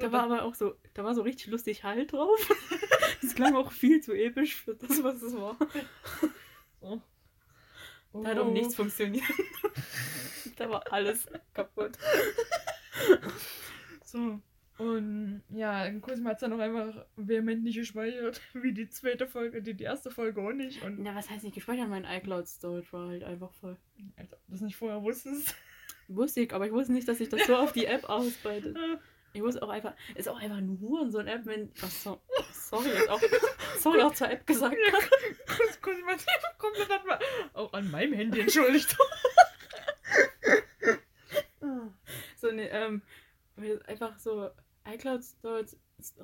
Da 0.00 0.12
war 0.12 0.22
aber 0.22 0.44
auch 0.44 0.54
so, 0.54 0.76
da 0.94 1.02
war 1.02 1.12
so 1.12 1.22
richtig 1.22 1.48
lustig 1.48 1.82
Halt 1.82 2.12
drauf. 2.12 2.38
Das 3.20 3.34
klang 3.34 3.56
auch 3.56 3.72
viel 3.72 4.00
zu 4.00 4.12
episch 4.12 4.54
für 4.54 4.76
das, 4.76 5.02
was 5.02 5.22
es 5.22 5.34
war. 5.34 5.56
so. 6.80 7.02
Da 8.12 8.28
hat 8.30 8.38
auch 8.38 8.52
nichts 8.52 8.76
funktioniert. 8.76 9.24
Da 10.54 10.70
war 10.70 10.84
alles 10.92 11.26
kaputt. 11.52 11.98
So. 14.04 14.40
Und 14.78 15.42
ja, 15.50 15.90
Cosima 16.00 16.30
hat 16.30 16.36
es 16.36 16.40
dann 16.42 16.52
auch 16.52 16.58
einfach 16.60 17.04
vehement 17.16 17.64
nicht 17.64 17.76
gespeichert, 17.76 18.40
wie 18.54 18.72
die 18.72 18.88
zweite 18.88 19.26
Folge, 19.26 19.60
die, 19.60 19.74
die 19.74 19.84
erste 19.84 20.10
Folge 20.10 20.40
auch 20.40 20.52
nicht. 20.52 20.82
Und 20.84 21.04
Ja, 21.04 21.14
was 21.16 21.28
heißt 21.28 21.42
nicht 21.44 21.54
gespeichert? 21.54 21.88
Mein 21.88 22.04
iCloud-Storage 22.04 22.92
war 22.92 23.08
halt 23.08 23.24
einfach 23.24 23.52
voll. 23.54 23.76
als 24.16 24.32
ob 24.32 24.38
du 24.46 24.52
das 24.52 24.60
nicht 24.60 24.76
vorher 24.76 25.02
wusstest. 25.02 25.54
Wusste 26.10 26.40
ich, 26.40 26.54
aber 26.54 26.64
ich 26.66 26.72
wusste 26.72 26.92
nicht, 26.94 27.06
dass 27.06 27.18
sich 27.18 27.28
das 27.28 27.46
so 27.46 27.54
auf 27.56 27.72
die 27.72 27.84
App 27.86 28.08
ausbreitet. 28.08 28.76
Ich 29.34 29.42
wusste 29.42 29.62
auch 29.62 29.68
einfach, 29.68 29.92
ist 30.14 30.26
auch 30.26 30.40
einfach 30.40 30.58
nur 30.62 31.10
so 31.10 31.18
eine 31.18 31.30
App, 31.32 31.44
wenn. 31.44 31.70
Oh, 31.82 31.86
so, 31.86 32.20
sorry, 32.50 32.88
jetzt 32.88 33.10
auch, 33.10 33.20
sorry, 33.78 34.00
auch 34.00 34.14
zur 34.14 34.30
App 34.30 34.46
gesagt. 34.46 34.74
Cos- 35.46 35.80
Cosima 35.82 36.12
hat 36.12 36.58
komplett 36.58 36.90
an, 36.90 37.18
auch 37.52 37.72
an 37.74 37.90
meinem 37.90 38.14
Handy 38.14 38.40
entschuldigt. 38.40 38.96
So 42.36 42.48
eine, 42.48 42.70
ähm, 42.70 43.02
einfach 43.86 44.18
so, 44.18 44.50
iCloud 44.92 45.22
Storage, 45.22 45.76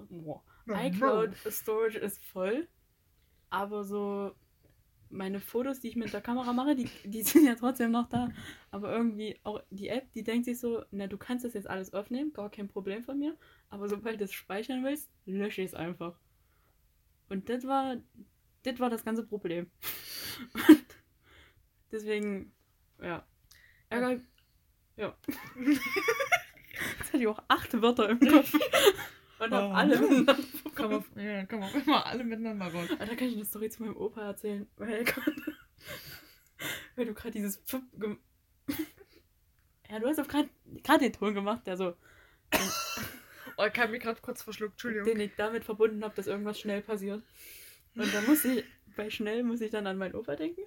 boah, 0.09 0.43
iCloud 0.67 1.35
Storage 1.51 1.99
ist 1.99 2.23
voll, 2.25 2.69
aber 3.51 3.85
so 3.85 4.35
meine 5.15 5.41
Fotos, 5.41 5.81
die 5.81 5.89
ich 5.89 5.97
mit 5.97 6.13
der 6.13 6.21
Kamera 6.21 6.53
mache, 6.53 6.75
die, 6.75 6.89
die 7.05 7.23
sind 7.23 7.47
ja 7.47 7.55
trotzdem 7.55 7.93
noch 7.93 8.09
da. 8.09 8.31
Aber 8.71 8.93
irgendwie 8.93 9.39
auch 9.45 9.63
die 9.71 9.89
App, 9.89 10.13
die 10.13 10.25
denkt 10.25 10.45
sich 10.45 10.59
so, 10.59 10.85
na, 10.91 11.07
du 11.07 11.17
kannst 11.17 11.45
das 11.45 11.55
jetzt 11.55 11.69
alles 11.69 11.95
aufnehmen, 11.95 12.33
gar 12.33 12.51
kein 12.51 12.69
Problem 12.69 13.03
von 13.05 13.19
mir. 13.19 13.37
Aber 13.71 13.89
sobald 13.89 14.21
du 14.21 14.25
es 14.25 14.33
speichern 14.33 14.85
willst, 14.85 15.09
lösche 15.25 15.63
ich 15.63 15.69
es 15.69 15.75
einfach. 15.75 16.19
Und 17.29 17.49
das 17.49 17.67
war, 17.67 17.97
das 18.65 18.81
war 18.81 18.91
das 18.91 19.05
ganze 19.05 19.25
Problem. 19.25 19.71
Und 20.69 20.85
deswegen, 21.93 22.53
ja. 23.01 23.27
Ärger. 23.89 24.21
Ja. 24.97 25.17
Jetzt 25.57 25.81
hatte 27.15 27.23
ich 27.23 27.29
auch 27.29 27.43
acht 27.49 27.81
Wörter 27.81 28.09
im 28.11 28.21
Kopf. 28.29 28.53
Und 29.39 29.53
hab 29.53 29.65
Oh. 29.71 29.73
alle 29.75 29.99
miteinander 29.99 30.37
Kann 30.75 30.91
man, 30.91 31.05
ja, 31.17 31.45
kann 31.47 31.59
man 31.61 31.75
immer 31.75 32.07
alle 32.07 32.25
miteinander 32.25 32.67
raus. 32.67 32.89
Ah, 32.99 33.05
Da 33.07 33.15
kann 33.15 33.29
ich 33.29 33.35
eine 33.35 33.45
Story 33.45 33.69
zu 33.71 33.83
meinem 33.83 33.97
Opa 33.97 34.23
erzählen, 34.23 34.67
weil, 34.77 35.05
weil 36.97 37.07
du 37.07 37.15
gerade 37.15 37.33
dieses 37.33 37.57
Pfiff 37.59 37.83
Ja, 39.91 39.99
du 39.99 40.07
hast 40.07 40.19
doch 40.19 40.29
gerade 40.29 40.49
gerade 40.83 41.01
den 41.01 41.13
Ton 41.13 41.35
gemacht, 41.35 41.67
der 41.67 41.77
so, 41.77 41.95
Oh, 43.57 43.65
ich 43.73 43.79
habe 43.79 43.93
mich 43.93 44.03
gerade 44.03 44.21
kurz 44.21 44.43
verschluckt, 44.43 44.73
Entschuldigung. 44.75 45.07
den 45.07 45.21
ich 45.21 45.33
damit 45.37 45.65
verbunden 45.65 46.03
habe, 46.05 46.15
dass 46.17 46.27
irgendwas 46.27 46.59
schnell 46.59 46.83
passiert. 46.83 47.23
Und 47.95 48.13
da 48.13 48.21
muss 48.23 48.45
ich, 48.45 48.65
bei 48.97 49.11
schnell 49.11 49.43
muss 49.45 49.61
ich 49.61 49.71
dann 49.71 49.87
an 49.87 49.97
meinen 49.99 50.15
Opa 50.17 50.35
denken. 50.35 50.63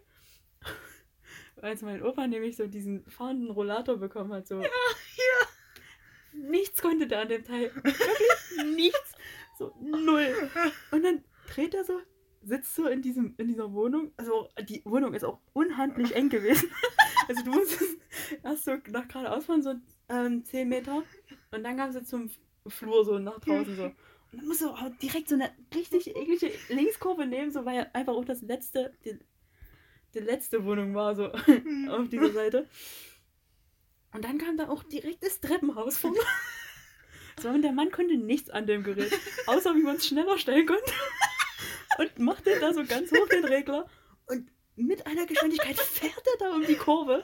Als 1.61 1.81
mein 1.81 2.01
Opa 2.03 2.27
nämlich 2.27 2.55
so 2.55 2.67
diesen 2.67 3.03
fahrenden 3.09 3.49
Rollator 3.49 3.97
bekommen 3.97 4.31
hat, 4.31 4.47
so. 4.47 4.61
Nichts 6.37 6.81
konnte 6.81 7.07
der 7.07 7.21
an 7.21 7.29
dem 7.29 7.43
Teil. 7.43 7.71
Wirklich 7.83 8.75
nichts. 8.75 9.13
So 9.57 9.73
null. 9.81 10.33
Und 10.91 11.03
dann 11.03 11.23
dreht 11.47 11.73
er 11.73 11.83
so, 11.83 11.99
sitzt 12.43 12.75
so 12.75 12.87
in, 12.87 13.01
diesem, 13.01 13.33
in 13.37 13.47
dieser 13.47 13.73
Wohnung. 13.73 14.11
Also 14.17 14.49
die 14.67 14.81
Wohnung 14.85 15.13
ist 15.13 15.23
auch 15.23 15.39
unhandlich 15.53 16.15
eng 16.15 16.29
gewesen. 16.29 16.69
Also 17.29 17.43
du 17.43 17.51
musstest 17.51 17.97
erst 18.41 18.63
so 18.63 18.77
nach 18.89 19.05
geradeaus 19.09 19.43
fahren, 19.47 19.61
so 19.61 19.73
ähm, 20.07 20.45
10 20.45 20.69
Meter. 20.69 21.03
Und 21.51 21.61
dann 21.61 21.75
kam 21.75 21.91
sie 21.91 22.01
zum 22.05 22.29
Flur 22.65 23.03
so 23.03 23.19
nach 23.19 23.41
draußen 23.41 23.75
so. 23.75 23.83
Und 23.83 23.95
dann 24.31 24.47
musst 24.47 24.61
du 24.61 24.69
auch 24.69 24.89
direkt 25.01 25.27
so 25.27 25.35
eine 25.35 25.51
richtig 25.75 26.15
eklige 26.15 26.53
Linkskurve 26.69 27.25
nehmen, 27.25 27.51
so 27.51 27.65
weil 27.65 27.89
einfach 27.91 28.13
auch 28.13 28.23
das 28.23 28.41
letzte, 28.43 28.93
die, 29.03 29.19
die 30.13 30.19
letzte 30.19 30.63
Wohnung 30.63 30.95
war 30.95 31.15
so 31.15 31.31
auf 31.89 32.07
dieser 32.09 32.31
Seite. 32.31 32.69
Und 34.17 34.25
dann 34.25 34.39
kam 34.39 34.57
da 34.57 34.67
auch 34.69 34.81
direkt 34.81 35.23
das 35.23 35.39
Treppenhaus 35.41 35.97
vorne. 35.97 36.17
So, 37.39 37.49
und 37.49 37.61
der 37.61 37.71
Mann 37.71 37.91
konnte 37.91 38.17
nichts 38.17 38.49
an 38.49 38.65
dem 38.65 38.81
Gerät, 38.81 39.13
außer 39.45 39.75
wie 39.75 39.83
man 39.83 39.97
es 39.97 40.07
schneller 40.07 40.39
stellen 40.39 40.65
konnte. 40.65 40.91
Und 41.99 42.17
machte 42.17 42.59
da 42.59 42.73
so 42.73 42.83
ganz 42.83 43.11
hoch 43.11 43.27
den 43.27 43.45
Regler. 43.45 43.87
Und 44.25 44.49
mit 44.75 45.05
einer 45.05 45.27
Geschwindigkeit 45.27 45.77
fährt 45.77 46.23
er 46.25 46.37
da 46.39 46.55
um 46.55 46.65
die 46.65 46.73
Kurve 46.77 47.23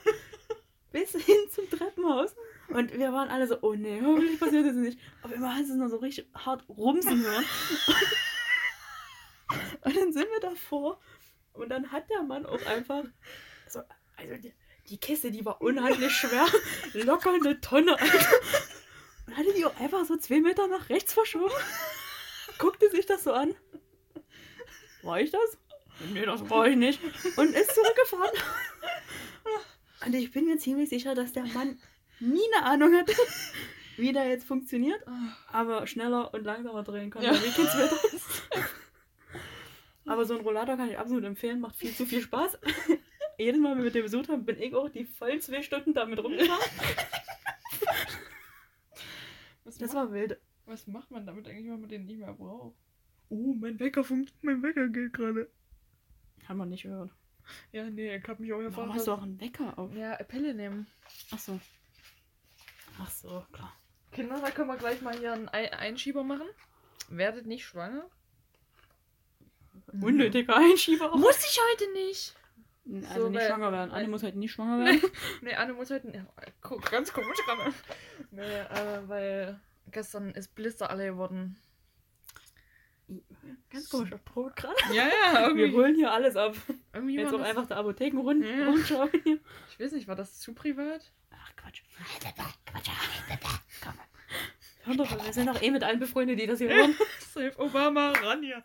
bis 0.92 1.14
hin 1.14 1.50
zum 1.50 1.68
Treppenhaus. 1.68 2.36
Und 2.68 2.94
wir 2.94 3.12
waren 3.12 3.30
alle 3.30 3.48
so, 3.48 3.58
oh 3.64 3.74
nee, 3.74 4.00
hoffentlich 4.04 4.40
passiert 4.40 4.68
das 4.68 4.76
nicht. 4.76 5.00
Aber 5.24 5.34
immer 5.34 5.56
hast 5.56 5.70
du 5.70 5.74
es 5.74 5.80
noch 5.80 5.90
so 5.90 5.98
richtig 5.98 6.28
hart 6.36 6.64
rumsen 6.70 7.24
hören. 7.24 7.46
Und 9.82 9.98
dann 9.98 10.14
sind 10.14 10.28
wir 10.30 10.42
davor. 10.42 11.02
Und 11.54 11.70
dann 11.70 11.92
hat 11.92 12.08
der 12.12 12.22
Mann 12.22 12.46
auch 12.46 12.64
einfach 12.68 13.04
so, 13.68 13.82
also 14.16 14.36
die, 14.89 14.98
Kiste, 14.98 15.32
die 15.32 15.46
war 15.46 15.62
unheimlich 15.62 16.12
schwer. 16.12 16.46
Locker 16.93 17.34
eine 17.34 17.60
Tonne, 17.62 18.00
Alter. 18.00 18.30
Und 19.28 19.38
hatte 19.38 19.54
die 19.54 19.65
auch 19.65 19.80
einfach 19.80 20.06
so 20.06 20.17
zwei 20.17 20.39
Meter 20.41 20.67
nach 20.67 20.89
rechts 20.89 21.13
verschoben. 21.13 21.54
Guckte 22.58 22.89
sich 22.89 23.06
das 23.06 23.24
so 23.24 23.34
an. 23.34 23.56
War 25.02 25.19
ich 25.22 25.32
das? 25.32 25.58
Nee, 26.12 26.26
das 26.26 26.50
war 26.50 26.67
ich 26.67 26.76
nicht. 26.76 27.00
Und 27.38 27.54
ist 27.56 27.74
zurückgefahren. 27.74 28.32
Und 30.06 30.13
ich 30.13 30.32
bin 30.32 30.46
mir 30.46 30.58
ziemlich 30.58 30.89
sicher, 30.89 31.15
dass 31.15 31.32
der 31.32 31.46
Mann 31.46 31.80
nie 32.19 32.41
eine 32.56 32.65
Ahnung 32.65 32.93
hatte, 32.96 33.13
wie 33.98 34.12
der 34.12 34.28
jetzt 34.28 34.46
funktioniert, 34.46 35.02
aber 35.52 35.88
schneller 35.88 36.34
und 36.34 36.43
langsamer 36.43 36.84
drehen 36.84 37.10
kann, 37.10 37.24
Ja. 37.24 37.34
wie 37.34 37.58
Wetter 37.58 38.00
ist. 38.13 38.26
Aber 40.06 40.26
so 40.26 40.38
ein 40.38 40.41
Rollator 40.41 40.76
kann 40.76 40.89
ich 40.89 40.98
absolut 40.98 41.24
empfehlen, 41.24 41.62
macht 41.62 41.78
viel 41.78 41.93
zu 41.96 42.06
viel 42.06 42.22
Spaß. 42.22 42.58
Jedes 43.38 43.60
Mal, 43.60 43.72
wenn 43.72 43.78
wir 43.80 43.86
mit 43.86 43.96
dem 43.96 44.04
besucht 44.04 44.30
haben, 44.30 44.46
bin 44.46 44.62
ich 44.62 44.74
auch 44.76 44.89
die 44.89 45.06
vollen 45.06 45.41
zwei 45.41 45.62
Stunden 45.63 45.93
damit 45.93 46.24
rumgefahren. 46.24 46.62
Was, 49.63 49.78
Das 49.78 49.93
macht, 49.93 50.08
war 50.08 50.12
wild. 50.12 50.38
was 50.65 50.88
macht 50.88 51.10
man 51.12 51.26
damit 51.26 51.48
eigentlich, 51.48 51.67
wenn 51.72 51.80
man 51.80 51.89
den 51.89 52.06
nicht 52.06 52.19
mehr 52.19 52.34
braucht? 52.34 52.76
Oh, 53.30 53.54
mein 53.54 53.80
Wecker 53.80 54.04
funkt, 54.04 54.34
mein 54.41 54.62
Wecker 54.62 54.89
geht 54.89 55.13
gerade. 55.13 55.50
Haben 56.48 56.58
wir 56.58 56.65
nicht 56.65 56.84
gehört. 56.84 57.12
Ja, 57.72 57.89
nee, 57.89 58.15
ich 58.15 58.28
hab 58.28 58.39
mich 58.39 58.52
auch 58.54 58.58
Warum 58.58 58.69
gefragt. 58.69 58.93
hast 58.93 59.08
du 59.08 59.12
auch 59.13 59.22
einen 59.22 59.39
Wecker 59.39 59.78
auf? 59.80 59.93
Ja, 59.96 60.15
Pille 60.24 60.54
nehmen. 60.54 60.88
Ach 61.32 61.39
so. 61.39 61.60
Ach 63.00 63.10
so, 63.10 63.46
klar. 63.52 63.74
Kinder, 64.12 64.39
da 64.39 64.52
können 64.52 64.67
wir 64.67 64.78
gleich 64.78 65.02
mal 65.02 65.17
hier 65.17 65.34
einen 65.34 65.50
Ei- 65.50 65.72
Einschieber 65.74 66.24
machen. 66.24 66.48
Werdet 67.10 67.46
nicht 67.48 67.65
schwanger. 67.65 68.06
Unnötiger 70.02 70.56
Einschieber 70.58 71.12
auch. 71.12 71.17
Muss 71.17 71.39
ich 71.39 71.60
heute 71.72 71.91
nicht. 71.93 72.36
Also 72.86 73.22
So, 73.22 73.30
nicht 73.30 73.39
weil- 73.39 73.48
schwanger 73.48 73.72
werden. 73.72 73.91
Anne 73.91 74.08
muss 74.10 74.24
halt 74.24 74.36
nicht 74.36 74.52
schwanger 74.52 74.84
werden. 74.86 75.02
Nee, 75.41 75.54
Anne 75.56 75.74
muss. 75.74 75.89
Ja, 75.89 76.00
gu- 76.62 76.80
ganz 76.91 77.13
komisch 77.13 77.38
gerade. 77.46 77.74
Nee, 78.32 78.41
äh, 78.41 79.08
weil 79.08 79.60
gestern 79.91 80.32
ist 80.32 80.54
Blister 80.56 80.89
alle 80.89 81.06
geworden. 81.08 81.58
Ganz 83.69 83.89
komischer 83.89 84.17
Brot 84.17 84.56
gerade. 84.56 84.76
Ja, 84.93 85.08
ja, 85.08 85.50
Wir 85.56 85.72
holen 85.72 85.96
hier 85.96 86.12
alles 86.12 86.36
ab. 86.36 86.56
irgendwie 86.93 87.15
Jetzt 87.17 87.34
auch 87.34 87.39
einfach 87.41 87.67
der 87.67 87.78
Apothekenrund 87.78 88.43
Ja. 88.46 88.65
rumschauen 88.67 89.10
hier. 89.24 89.39
Ich 89.69 89.80
weiß 89.80 89.91
nicht, 89.91 90.08
war 90.08 90.15
das 90.15 90.39
zu 90.39 90.54
privat? 90.54 91.12
Ach 91.32 91.56
Quatsch. 91.56 91.82
Quatsch. 92.65 92.89
Komm. 93.84 93.93
Hör 94.86 94.96
doch, 94.96 95.26
wir 95.26 95.34
sind 95.34 95.48
doch 95.48 95.62
eh 95.62 95.72
mit 95.72 95.84
allen 95.84 96.00
befreundet, 96.00 96.39
die 96.39 96.48
das 96.48 96.60
hier 96.60 96.69
hören. 96.69 96.96
Safe 97.34 97.54
Obama, 97.58 98.12
ran 98.12 98.41
hier. 98.43 98.63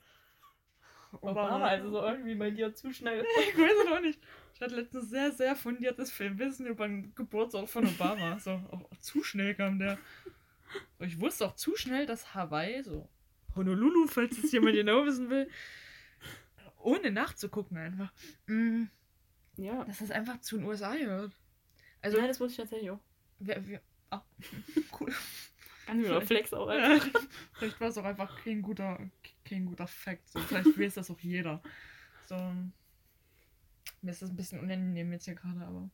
Obama, 1.21 1.67
also 1.67 1.91
so 1.91 2.03
irgendwie 2.03 2.35
bei 2.35 2.51
dir 2.51 2.75
zu 2.75 2.93
schnell. 2.93 3.25
Ich 3.51 3.59
weiß 3.59 3.73
es 3.85 3.93
auch 3.93 4.01
nicht. 4.01 4.21
Ich 4.55 4.61
hatte 4.61 4.75
letztens 4.77 5.09
sehr, 5.11 5.31
sehr 5.33 5.55
fundiertes 5.57 6.11
Filmwissen 6.11 6.67
über 6.67 6.87
den 6.87 7.15
Geburtsort 7.15 7.69
von 7.71 7.87
Obama. 7.87 8.39
So, 8.41 8.51
auch 8.71 8.89
zu 9.01 9.23
schnell 9.23 9.55
kam 9.55 9.79
der. 9.79 9.99
Ich 10.99 11.21
wusste 11.21 11.47
auch 11.47 11.55
zu 11.55 11.77
schnell, 11.77 12.05
dass 12.07 12.35
Hawaii, 12.35 12.83
so 12.83 13.09
Honolulu, 13.55 14.07
falls 14.07 14.37
es 14.39 14.53
jemand 14.53 14.75
genau 14.75 15.05
wissen 15.07 15.31
will, 15.31 15.49
ohne 16.79 17.11
nachzugucken 17.11 17.77
einfach, 17.79 18.13
mm, 18.47 18.85
Ja. 19.57 19.85
dass 19.85 19.99
das 19.99 20.11
einfach 20.11 20.41
zu 20.41 20.59
den 20.59 20.67
USA 20.67 20.95
gehört. 20.95 21.33
Also, 22.03 22.19
ja, 22.19 22.27
das 22.27 22.39
wusste 22.39 22.53
ich 22.53 22.57
tatsächlich 22.69 22.91
auch. 22.91 23.01
wir, 23.39 23.67
wir, 23.67 23.81
ah, 24.11 24.23
cool. 25.01 25.13
Ganz 25.87 26.05
wieder 26.05 26.21
Flex 26.21 26.53
auch. 26.53 26.69
Alter. 26.69 27.01
vielleicht 27.55 27.81
war 27.81 27.89
es 27.89 27.97
auch 27.99 28.05
einfach 28.05 28.45
kein 28.45 28.61
guter, 28.61 28.99
kein 29.49 29.67
guter 29.67 29.87
Fact. 29.87 30.29
So, 30.29 30.41
vielleicht 30.41 30.79
weiß 30.79 30.95
das 30.95 31.11
auch 31.11 31.21
jeder. 31.21 31.63
So, 32.27 32.37
mir 34.03 34.11
ist 34.11 34.23
das 34.23 34.31
ein 34.31 34.37
bisschen 34.37 34.61
unangenehm 34.61 35.13
jetzt 35.13 35.25
hier 35.25 35.35
gerade, 35.35 35.61
aber. 35.61 35.91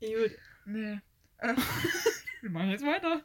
Gut. 0.00 0.38
Nee. 0.66 1.00
Wir 2.40 2.50
machen 2.50 2.70
jetzt 2.70 2.84
weiter. 2.84 3.22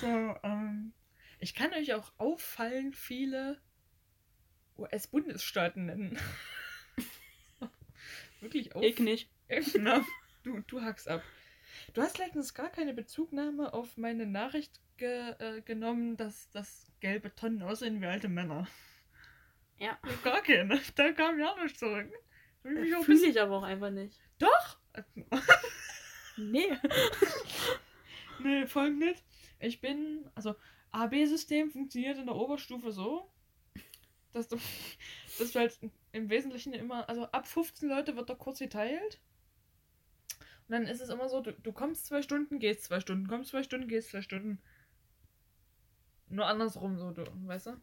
So, 0.00 0.38
ähm, 0.42 0.92
ich 1.38 1.54
kann 1.54 1.72
euch 1.74 1.92
auch 1.94 2.12
auffallend 2.18 2.96
viele 2.96 3.60
US-Bundesstaaten 4.78 5.86
nennen. 5.86 6.18
Wirklich 8.40 8.74
Ich 8.76 8.98
nicht. 8.98 9.30
Na, 9.78 10.04
du, 10.42 10.60
du 10.60 10.82
hackst 10.82 11.08
ab. 11.08 11.22
Du 11.92 12.02
hast 12.02 12.18
letztens 12.18 12.54
gar 12.54 12.70
keine 12.70 12.94
Bezugnahme 12.94 13.72
auf 13.72 13.96
meine 13.96 14.26
Nachricht 14.26 14.80
ge, 14.96 15.34
äh, 15.38 15.60
genommen, 15.62 16.16
dass 16.16 16.48
das 16.50 16.86
gelbe 17.00 17.34
Tonnen 17.34 17.62
aussehen 17.62 18.00
wie 18.00 18.06
alte 18.06 18.28
Männer. 18.28 18.66
Ja. 19.78 19.98
Gar 20.24 20.40
keine. 20.42 20.80
Da 20.94 21.12
kam 21.12 21.38
ja 21.38 21.54
nichts 21.62 21.80
zurück. 21.80 22.10
Da 22.62 22.70
ein 22.70 22.76
Fühle 22.76 23.04
bisschen- 23.04 23.30
ich 23.30 23.40
aber 23.40 23.58
auch 23.58 23.62
einfach 23.64 23.90
nicht. 23.90 24.18
Doch! 24.38 24.78
Nee. 26.36 26.66
nee, 28.42 28.66
folgendes. 28.66 29.22
Ich 29.60 29.80
bin, 29.80 30.28
also 30.34 30.56
AB-System 30.90 31.70
funktioniert 31.70 32.18
in 32.18 32.26
der 32.26 32.34
Oberstufe 32.34 32.90
so, 32.90 33.30
dass 34.32 34.48
du, 34.48 34.56
dass 35.38 35.52
du 35.52 35.58
halt 35.60 35.78
im 36.12 36.28
Wesentlichen 36.30 36.72
immer, 36.72 37.08
also 37.08 37.24
ab 37.26 37.46
15 37.46 37.88
Leute 37.88 38.16
wird 38.16 38.28
der 38.28 38.36
Kurs 38.36 38.58
geteilt. 38.58 39.20
Und 40.68 40.72
dann 40.72 40.86
ist 40.86 41.00
es 41.00 41.10
immer 41.10 41.28
so, 41.28 41.40
du, 41.40 41.52
du 41.52 41.72
kommst 41.72 42.06
zwei 42.06 42.22
Stunden, 42.22 42.58
gehst 42.58 42.84
zwei 42.84 43.00
Stunden, 43.00 43.28
kommst 43.28 43.50
zwei 43.50 43.62
Stunden, 43.62 43.88
gehst 43.88 44.10
zwei 44.10 44.22
Stunden. 44.22 44.62
Nur 46.28 46.46
andersrum 46.46 46.98
so, 46.98 47.10
du, 47.10 47.24
weißt 47.46 47.66
du? 47.66 47.80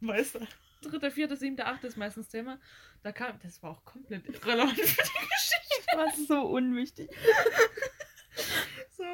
Weißt 0.00 0.36
du? 0.36 0.46
Dritte, 0.82 1.10
vierte, 1.10 1.36
siebte, 1.36 1.66
achte 1.66 1.86
ist 1.86 1.96
meistens 1.96 2.28
Thema. 2.28 2.58
Da 3.02 3.12
kam, 3.12 3.38
das 3.40 3.62
war 3.62 3.70
auch 3.70 3.84
komplett 3.84 4.26
irrelevant 4.26 4.78
für 4.78 5.02
die 5.02 5.26
Geschichte. 5.28 5.86
Das 5.92 6.18
ist 6.18 6.28
so 6.28 6.42
unwichtig. 6.42 7.10
So, 8.90 9.04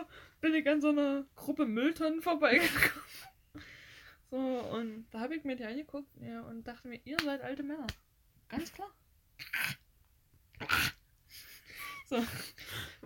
bin 0.40 0.55
ich 0.55 0.68
an 0.68 0.81
so 0.81 0.88
einer 0.88 1.27
Gruppe 1.35 1.66
Mülltonnen 1.66 2.22
vorbeigekommen. 2.22 3.05
So, 4.31 4.37
und 4.37 5.07
da 5.11 5.20
habe 5.20 5.37
ich 5.37 5.44
mir 5.44 5.57
die 5.57 5.64
angeguckt 5.64 6.09
ja, 6.20 6.40
und 6.42 6.64
dachte 6.64 6.88
mir, 6.88 7.01
ihr 7.05 7.18
seid 7.22 7.42
alte 7.42 7.62
Männer. 7.62 7.87
Ganz 8.48 8.72
klar. 8.72 8.90
So. 12.09 12.25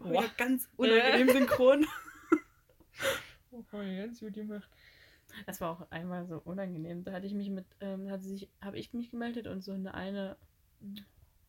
Ja, 0.04 0.24
ganz 0.36 0.68
unangenehm 0.76 1.30
synchron. 1.30 1.86
Oh, 3.52 3.62
ganz 3.72 4.20
gut 4.20 4.34
gemacht. 4.34 4.68
Das 5.46 5.60
war 5.60 5.70
auch 5.70 5.90
einmal 5.90 6.26
so 6.26 6.40
unangenehm. 6.44 7.04
Da 7.04 7.12
hatte 7.12 7.26
ich 7.26 7.32
mich 7.32 7.48
mit, 7.48 7.64
ähm, 7.80 8.10
hatte 8.10 8.24
sich, 8.24 8.50
habe 8.62 8.78
ich 8.78 8.92
mich 8.92 9.10
gemeldet 9.10 9.46
und 9.46 9.62
so 9.62 9.72
eine 9.72 9.94
eine 9.94 10.36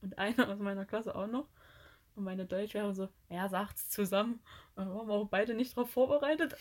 und 0.01 0.17
eine 0.17 0.47
aus 0.47 0.59
meiner 0.59 0.85
Klasse 0.85 1.15
auch 1.15 1.27
noch. 1.27 1.47
Und 2.15 2.23
meine 2.23 2.45
Deutschlehrerin 2.45 2.95
so, 2.95 3.09
ja, 3.29 3.47
sagt's 3.49 3.89
zusammen. 3.89 4.39
Und 4.75 4.85
dann 4.85 4.95
waren 4.95 5.07
wir 5.07 5.13
auch 5.13 5.27
beide 5.27 5.53
nicht 5.53 5.75
drauf 5.75 5.89
vorbereitet. 5.89 6.55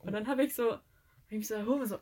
Und 0.00 0.12
dann 0.12 0.26
habe 0.26 0.44
ich 0.44 0.54
so, 0.54 0.72
hab 0.72 0.82
ich 1.28 1.38
mich 1.38 1.48
so 1.48 1.54
erhoben, 1.54 1.86
so, 1.86 1.98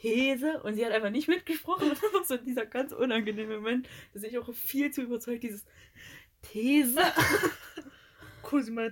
These. 0.00 0.62
Und 0.62 0.74
sie 0.74 0.84
hat 0.84 0.92
einfach 0.92 1.10
nicht 1.10 1.28
mitgesprochen. 1.28 1.90
Und 1.90 2.02
dann 2.02 2.12
war 2.12 2.24
so 2.24 2.36
dieser 2.36 2.66
ganz 2.66 2.92
unangenehme 2.92 3.56
Moment, 3.56 3.88
dass 4.12 4.22
ich 4.22 4.36
auch 4.38 4.52
viel 4.52 4.90
zu 4.90 5.02
überzeugt 5.02 5.42
dieses 5.42 5.64
These. 6.42 7.00
Cosima 8.46 8.88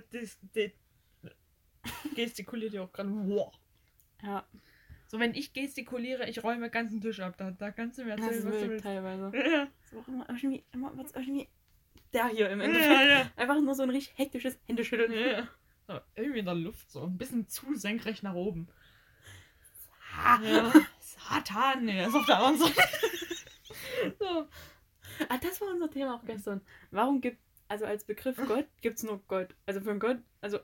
gestikuliert 2.15 2.73
ja 2.73 2.83
auch 2.83 2.91
gerade. 2.91 3.09
Wow. 3.09 3.53
Ja, 4.21 4.45
So, 5.07 5.19
wenn 5.19 5.33
ich 5.35 5.53
gestikuliere, 5.53 6.27
ich 6.29 6.43
räume 6.43 6.61
den 6.67 6.71
ganzen 6.71 6.99
Tisch 7.01 7.19
ab. 7.19 7.35
Da, 7.37 7.51
da 7.51 7.71
kannst 7.71 7.97
du 7.99 8.03
mir 8.05 8.15
das 8.15 8.25
erzählen, 8.25 8.39
ist 8.39 8.45
was 8.53 8.61
du 8.61 8.69
willst. 8.69 8.83
teilweise. 8.83 9.31
Ja, 9.35 9.67
So 9.91 10.03
immer 10.07 10.25
irgendwie, 10.29 10.63
immer 10.71 10.91
irgendwie 11.13 11.47
der 12.13 12.27
hier 12.29 12.49
im 12.49 12.61
Endeffekt. 12.61 12.91
ja. 12.91 13.03
ja. 13.07 13.31
Einfach 13.35 13.59
nur 13.61 13.75
so 13.75 13.83
ein 13.83 13.89
richtig 13.89 14.17
hektisches 14.17 14.57
Händeschütteln. 14.67 15.11
Ja. 15.13 15.47
So, 15.87 15.99
irgendwie 16.15 16.39
in 16.39 16.45
der 16.45 16.55
Luft 16.55 16.89
so. 16.89 17.03
Ein 17.03 17.17
bisschen 17.17 17.47
zu 17.47 17.75
senkrecht 17.75 18.23
nach 18.23 18.33
oben. 18.33 18.67
Ah, 20.17 20.39
Ja. 20.41 20.73
Satan, 20.99 21.85
nee, 21.85 21.93
der 21.93 22.07
ist 22.07 22.15
auf 22.15 22.25
der 22.25 22.37
anderen 22.39 22.57
Seite. 22.73 22.81
so. 24.19 24.47
Ah, 25.29 25.37
das 25.37 25.61
war 25.61 25.69
unser 25.69 25.89
Thema 25.89 26.15
auch 26.15 26.25
gestern. 26.25 26.61
Warum 26.91 27.21
gibt, 27.21 27.37
also 27.67 27.85
als 27.85 28.03
Begriff 28.05 28.37
Gott, 28.47 28.67
gibt 28.81 28.97
es 28.97 29.03
nur 29.03 29.19
Gott? 29.27 29.55
Also 29.65 29.81
für 29.81 29.91
einen 29.91 29.99
Gott, 29.99 30.17
also 30.41 30.59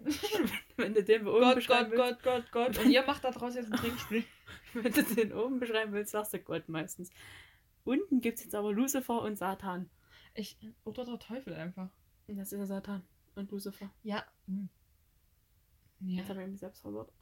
wenn 0.76 0.94
du 0.94 1.02
den 1.02 1.26
oben 1.26 1.40
Gott, 1.40 1.54
beschreiben 1.56 1.90
Gott, 1.90 2.22
Gott, 2.22 2.52
Gott, 2.52 2.74
Gott. 2.74 2.84
Und 2.84 2.90
ihr 2.90 3.04
macht 3.04 3.24
da 3.24 3.30
draus 3.30 3.54
jetzt 3.54 3.72
ein 3.72 3.78
Trinkspiel. 3.78 4.24
willst, 4.72 4.96
wenn 4.96 5.06
du 5.06 5.14
den 5.14 5.32
oben 5.32 5.60
beschreiben 5.60 5.92
willst, 5.92 6.12
sagst 6.12 6.32
du 6.34 6.38
Gott 6.38 6.68
meistens. 6.68 7.10
Unten 7.84 8.20
gibt 8.20 8.38
es 8.38 8.44
jetzt 8.44 8.54
aber 8.54 8.72
Lucifer 8.72 9.22
und 9.22 9.36
Satan. 9.36 9.90
Ich, 10.34 10.58
oder 10.84 11.04
der 11.04 11.18
Teufel 11.18 11.54
einfach. 11.54 11.88
Das 12.28 12.52
ist 12.52 12.58
der 12.58 12.66
Satan 12.66 13.02
und 13.34 13.50
Lucifer. 13.50 13.90
Ja. 14.02 14.24
hm. 14.46 14.68
Ja, 16.00 16.20
Jetzt 16.20 16.28
habe 16.28 16.42
ich 16.42 16.48
mich 16.48 16.60
selbst 16.60 16.82
verwirrt. 16.82 17.12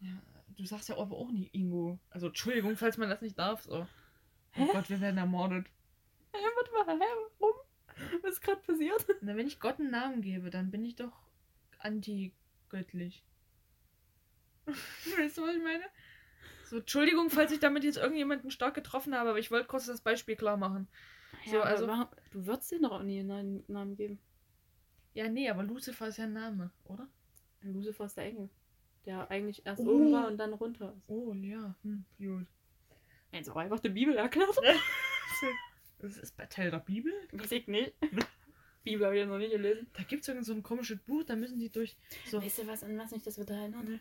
ja. 0.00 0.10
Du 0.56 0.64
sagst 0.66 0.88
ja 0.88 0.96
aber 0.98 1.16
auch 1.16 1.32
nicht 1.32 1.52
Ingo. 1.52 1.98
Also 2.10 2.28
Entschuldigung, 2.28 2.76
falls 2.76 2.96
man 2.96 3.08
das 3.08 3.22
nicht 3.22 3.36
darf. 3.38 3.62
So. 3.62 3.88
Hä? 4.52 4.66
Oh 4.68 4.72
Gott, 4.72 4.88
wir 4.88 5.00
werden 5.00 5.18
ermordet. 5.18 5.66
Hä, 6.32 6.38
warte 6.54 6.86
mal, 6.86 6.98
hä, 6.98 7.10
warum? 7.40 7.54
Was 8.22 8.34
ist 8.34 8.40
gerade 8.42 8.60
passiert? 8.62 9.06
Na, 9.22 9.36
wenn 9.36 9.46
ich 9.46 9.60
Gott 9.60 9.78
einen 9.80 9.90
Namen 9.90 10.20
gebe, 10.22 10.50
dann 10.50 10.70
bin 10.70 10.84
ich 10.84 10.96
doch 10.96 11.12
anti-göttlich. 11.78 13.24
weißt 14.66 15.38
du, 15.38 15.42
was 15.42 15.54
ich 15.56 15.62
meine? 15.62 15.84
So, 16.64 16.78
Entschuldigung, 16.78 17.30
falls 17.30 17.52
ich 17.52 17.60
damit 17.60 17.84
jetzt 17.84 17.98
irgendjemanden 17.98 18.50
stark 18.50 18.74
getroffen 18.74 19.14
habe, 19.14 19.30
aber 19.30 19.38
ich 19.38 19.50
wollte 19.50 19.66
kurz 19.68 19.86
das 19.86 20.00
Beispiel 20.00 20.36
klar 20.36 20.56
machen. 20.56 20.88
So, 21.46 21.52
Ja, 21.56 21.60
aber 21.62 21.70
also- 21.70 21.86
warum- 21.86 22.08
du 22.32 22.46
würdest 22.46 22.70
dir 22.70 22.80
doch 22.80 22.92
auch 22.92 23.02
nie 23.02 23.20
einen 23.20 23.64
Namen 23.68 23.96
geben. 23.96 24.18
Ja, 25.12 25.28
nee, 25.28 25.48
aber 25.50 25.62
Lucifer 25.62 26.08
ist 26.08 26.16
ja 26.16 26.24
ein 26.24 26.32
Name, 26.32 26.70
oder? 26.86 27.06
Lucifer 27.62 28.06
ist 28.06 28.16
der 28.16 28.24
Engel. 28.24 28.48
Der 29.06 29.30
eigentlich 29.30 29.64
erst 29.66 29.82
Oh. 29.82 29.88
oben 29.90 30.12
war 30.12 30.26
und 30.28 30.38
dann 30.38 30.54
runter 30.54 30.94
ist. 30.96 31.04
Oh, 31.08 31.32
ja. 31.34 31.74
Hm, 31.82 32.04
gut. 32.18 32.46
Auch 33.50 33.56
einfach 33.56 33.80
die 33.80 33.90
Bibel 33.90 34.16
erklärt. 34.16 34.56
Das 35.98 36.16
ist 36.18 36.36
bei 36.36 36.46
Teil 36.46 36.70
der 36.70 36.78
Bibel. 36.80 37.12
Weiß 37.32 37.52
ich 37.52 37.66
nicht. 37.66 37.94
Bibel 38.84 39.06
habe 39.06 39.16
ich 39.16 39.20
ja 39.20 39.26
noch 39.26 39.38
nicht 39.38 39.52
gelesen. 39.52 39.86
Da 39.96 40.02
gibt 40.02 40.22
es 40.22 40.28
irgend 40.28 40.44
so 40.44 40.52
ein 40.52 40.62
komisches 40.62 40.98
Buch, 40.98 41.24
da 41.24 41.36
müssen 41.36 41.58
die 41.58 41.70
durch. 41.70 41.96
So. 42.30 42.42
Weißt 42.42 42.58
du, 42.58 42.66
was 42.66 42.82
an 42.84 42.98
was 42.98 43.12
mich 43.12 43.22
das 43.22 43.38
wieder 43.38 43.54
erinnert? 43.54 44.00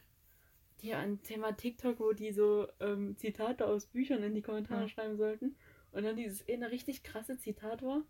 Die 0.82 0.94
an 0.94 1.22
Thema 1.24 1.56
TikTok, 1.56 2.00
wo 2.02 2.12
die 2.12 2.34
so 2.34 2.68
ähm, 2.82 3.16
Zitate 3.18 3.66
aus 3.66 3.86
Büchern 3.86 4.22
in 4.24 4.36
die 4.36 4.42
Kommentare 4.42 4.82
Ja. 4.82 4.88
schreiben 4.90 5.16
sollten. 5.16 5.56
Und 5.94 6.04
dann 6.04 6.18
dieses 6.18 6.46
eine 6.50 6.70
richtig 6.72 7.04
krasse 7.04 7.38
Zitat 7.38 7.82
war. 7.82 8.04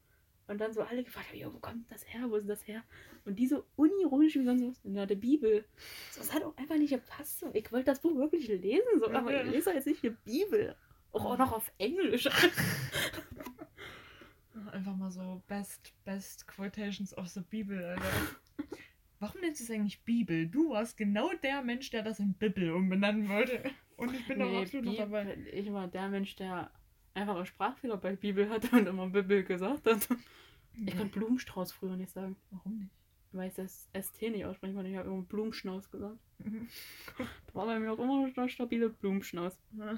Und 0.47 0.59
dann 0.59 0.73
so 0.73 0.81
alle 0.81 1.03
gefragt 1.03 1.29
haben, 1.29 1.37
"Jo, 1.39 1.53
wo 1.53 1.59
kommt 1.59 1.89
das 1.91 2.03
her? 2.11 2.29
Wo 2.29 2.35
ist 2.37 2.49
das 2.49 2.67
her? 2.67 2.83
Und 3.23 3.37
die 3.37 3.47
so 3.47 3.63
unironisch 3.75 4.35
wie 4.35 4.43
sonst 4.43 4.63
was. 4.83 4.93
Ja, 4.93 5.05
der 5.05 5.15
Bibel. 5.15 5.63
So, 6.11 6.21
das 6.21 6.33
hat 6.33 6.43
auch 6.43 6.57
einfach 6.57 6.75
nicht 6.77 6.89
gepasst. 6.89 7.39
So. 7.39 7.51
Ich 7.53 7.71
wollte 7.71 7.85
das 7.85 8.01
Buch 8.01 8.15
wirklich 8.15 8.47
lesen, 8.47 8.81
so, 8.99 9.09
aber 9.11 9.43
ich 9.45 9.51
lese 9.51 9.71
jetzt 9.73 9.85
nicht 9.87 10.01
die 10.03 10.09
Bibel. 10.09 10.75
Auch, 11.11 11.25
auch 11.25 11.37
noch 11.37 11.51
auf 11.51 11.71
Englisch. 11.77 12.27
Einfach 14.71 14.95
mal 14.95 15.11
so 15.11 15.41
Best, 15.47 15.93
Best 16.05 16.47
Quotations 16.47 17.13
aus 17.13 17.33
der 17.33 17.41
Bibel, 17.41 17.83
Alter. 17.83 18.03
Warum 19.19 19.41
nennst 19.41 19.61
du 19.61 19.63
es 19.65 19.71
eigentlich 19.71 20.01
Bibel? 20.03 20.47
Du 20.47 20.71
warst 20.71 20.97
genau 20.97 21.31
der 21.43 21.61
Mensch, 21.63 21.89
der 21.89 22.03
das 22.03 22.19
in 22.19 22.33
Bibel 22.33 22.71
umbenennen 22.71 23.29
wollte. 23.29 23.63
Und 23.97 24.13
ich 24.13 24.27
bin 24.27 24.39
doch 24.39 24.49
Nee, 24.49 24.61
absolut 24.61 24.85
noch 24.85 24.91
Bibel- 24.93 25.05
dabei. 25.05 25.37
Ich 25.53 25.71
war 25.71 25.87
der 25.87 26.09
Mensch, 26.09 26.35
der 26.35 26.69
einfach 27.13 27.35
einen 27.35 27.45
Sprachfehler 27.45 27.97
bei 27.97 28.15
Bibel 28.15 28.49
hatte 28.49 28.69
und 28.75 28.87
immer 28.87 29.07
Bibel 29.09 29.43
gesagt 29.43 29.85
hat. 29.87 30.07
Ich 30.85 30.95
kann 30.97 31.09
Blumenstrauß 31.09 31.71
früher 31.71 31.95
nicht 31.95 32.11
sagen. 32.11 32.35
Warum 32.51 32.79
nicht? 32.79 32.91
Weil 33.31 33.47
ich 33.49 33.55
das 33.55 33.87
ST 33.99 34.21
nicht 34.29 34.45
aussprechen 34.45 34.75
konnte. 34.75 34.89
Ich 34.91 34.97
habe 34.97 35.09
immer 35.09 35.21
Blumenschnauz 35.23 35.89
gesagt. 35.89 36.19
Da 36.39 37.25
war 37.53 37.65
bei 37.65 37.79
mir 37.79 37.91
auch 37.93 37.99
immer 37.99 38.27
noch 38.27 38.49
stabile 38.49 38.89
Blumenschnauz. 38.89 39.57
Ja. 39.77 39.97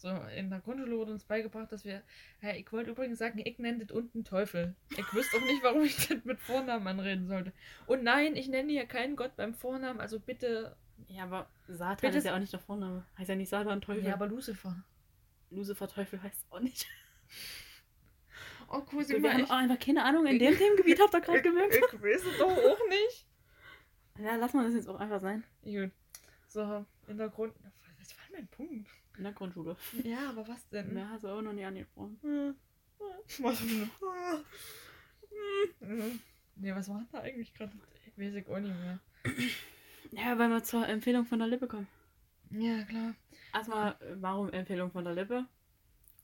So, 0.00 0.08
in 0.34 0.48
der 0.48 0.60
Grundschule 0.60 0.96
wurde 0.96 1.12
uns 1.12 1.24
beigebracht, 1.24 1.70
dass 1.72 1.84
wir. 1.84 2.02
Ja, 2.40 2.54
ich 2.54 2.72
wollte 2.72 2.90
übrigens 2.92 3.18
sagen, 3.18 3.38
ich 3.44 3.58
nenne 3.58 3.84
das 3.84 3.94
unten 3.94 4.24
Teufel. 4.24 4.74
Ich 4.96 5.12
wüsste 5.12 5.36
auch 5.36 5.42
nicht, 5.42 5.62
warum 5.62 5.82
ich 5.82 5.94
das 6.08 6.24
mit 6.24 6.40
Vornamen 6.40 6.86
anreden 6.86 7.28
sollte. 7.28 7.52
Und 7.86 8.02
nein, 8.02 8.34
ich 8.34 8.48
nenne 8.48 8.72
hier 8.72 8.86
keinen 8.86 9.14
Gott 9.14 9.36
beim 9.36 9.52
Vornamen, 9.52 10.00
also 10.00 10.18
bitte. 10.18 10.74
Ja, 11.08 11.24
aber 11.24 11.50
Satan 11.68 11.96
Bitte- 12.00 12.16
ist 12.16 12.24
ja 12.24 12.34
auch 12.34 12.38
nicht 12.38 12.52
der 12.54 12.60
Vorname. 12.60 13.04
Heißt 13.18 13.28
ja 13.28 13.36
nicht 13.36 13.50
Satan 13.50 13.82
Teufel. 13.82 14.02
Ja, 14.06 14.14
aber 14.14 14.26
Lucifer. 14.26 14.82
Lucifer 15.50 15.86
Teufel 15.86 16.22
heißt 16.22 16.46
auch 16.48 16.60
nicht. 16.60 16.86
Oh, 18.70 18.78
Wir 18.78 18.84
Cosima, 18.86 19.32
haben 19.32 19.40
ich, 19.44 19.50
auch 19.50 19.56
einfach 19.56 19.78
keine 19.78 20.02
Ahnung. 20.04 20.24
In 20.26 20.38
dem 20.38 20.56
Themengebiet 20.56 20.98
habt 21.00 21.12
ihr 21.12 21.20
gerade 21.20 21.38
ich, 21.38 21.44
gemerkt. 21.44 21.74
ich 21.74 22.02
weiß 22.02 22.22
es 22.24 22.38
doch 22.38 22.50
auch 22.50 22.88
nicht. 22.88 23.26
Ja, 24.18 24.36
lass 24.36 24.54
mal 24.54 24.64
das 24.64 24.74
jetzt 24.74 24.88
auch 24.88 24.98
einfach 25.00 25.20
sein. 25.20 25.44
Gut. 25.62 25.90
So, 26.46 26.86
in 27.08 27.18
der 27.18 27.28
Grund. 27.28 27.52
Das 27.98 28.16
war 28.16 28.24
mein 28.32 28.46
Punkt. 28.48 28.88
In 29.20 29.24
der 29.24 29.34
Grundschule. 29.34 29.76
Ja, 30.02 30.30
aber 30.30 30.48
was 30.48 30.66
denn? 30.70 30.94
Mehr 30.94 31.10
hast 31.10 31.24
du 31.24 31.28
auch 31.28 31.42
noch 31.42 31.52
nie 31.52 31.62
angesprochen. 31.62 32.18
Hm. 32.22 32.54
Was 33.40 33.58
denn? 33.58 33.90
Hm. 35.80 36.20
Nee, 36.56 36.74
was 36.74 36.88
war 36.88 36.96
denn 37.00 37.08
da 37.12 37.18
eigentlich 37.18 37.52
gerade? 37.52 37.70
Weiß 38.16 38.34
ich 38.34 38.48
auch 38.48 38.58
nicht 38.58 38.74
mehr. 38.74 38.98
Ja, 40.12 40.38
weil 40.38 40.48
wir 40.48 40.62
zur 40.62 40.88
Empfehlung 40.88 41.26
von 41.26 41.38
der 41.38 41.48
Lippe 41.48 41.66
kommen. 41.66 41.86
Ja, 42.48 42.82
klar. 42.84 43.14
Erstmal, 43.52 43.96
warum 44.14 44.48
Empfehlung 44.54 44.90
von 44.90 45.04
der 45.04 45.12
Lippe? 45.12 45.44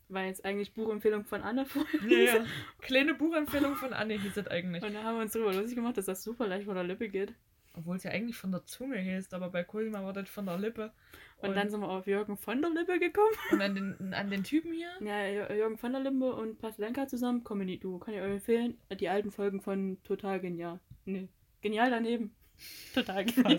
Weil 0.08 0.28
jetzt 0.28 0.46
eigentlich 0.46 0.72
Buchempfehlung 0.72 1.26
von 1.26 1.42
Anne 1.42 1.66
vorher 1.66 2.00
Ja, 2.08 2.36
ja. 2.38 2.46
Kleine 2.80 3.12
Buchempfehlung 3.12 3.74
von 3.76 3.92
Anne 3.92 4.18
hieß 4.18 4.36
das 4.36 4.48
eigentlich. 4.48 4.82
Und 4.82 4.94
da 4.94 5.02
haben 5.02 5.16
wir 5.16 5.22
uns 5.22 5.34
darüber 5.34 5.52
lustig 5.52 5.74
gemacht, 5.74 5.98
dass 5.98 6.06
das 6.06 6.22
super 6.22 6.46
leicht 6.46 6.64
von 6.64 6.76
der 6.76 6.84
Lippe 6.84 7.10
geht. 7.10 7.34
Obwohl 7.76 7.96
es 7.96 8.02
ja 8.04 8.10
eigentlich 8.10 8.36
von 8.36 8.50
der 8.52 8.64
Zunge 8.64 8.96
hieß, 8.98 9.32
aber 9.34 9.50
bei 9.50 9.62
Cosima 9.62 10.02
war 10.02 10.12
das 10.12 10.28
von 10.28 10.46
der 10.46 10.58
Lippe. 10.58 10.92
Und, 11.38 11.54
dann 11.54 11.68
sind 11.68 11.80
wir 11.80 11.88
auf 11.90 12.06
Jürgen 12.06 12.36
von 12.38 12.62
der 12.62 12.70
Lippe 12.70 12.98
gekommen. 12.98 13.34
und 13.52 13.60
an 13.60 13.74
den, 13.74 14.14
an 14.14 14.30
den 14.30 14.42
Typen 14.42 14.72
hier. 14.72 14.90
Ja, 15.00 15.18
Jür- 15.26 15.52
Jürgen 15.54 15.76
von 15.76 15.92
der 15.92 16.00
Lippe 16.00 16.34
und 16.34 16.58
Paslenka 16.58 17.06
zusammen, 17.06 17.44
Comedy 17.44 17.78
Duo. 17.78 17.98
Kann 17.98 18.14
ich 18.14 18.20
euch 18.20 18.32
empfehlen. 18.32 18.78
Die 18.98 19.08
alten 19.10 19.30
Folgen 19.30 19.60
von 19.60 20.02
Total 20.02 20.40
Genial. 20.40 20.80
Nee, 21.04 21.28
Genial 21.60 21.90
daneben. 21.90 22.34
Total 22.94 23.24
genial. 23.26 23.58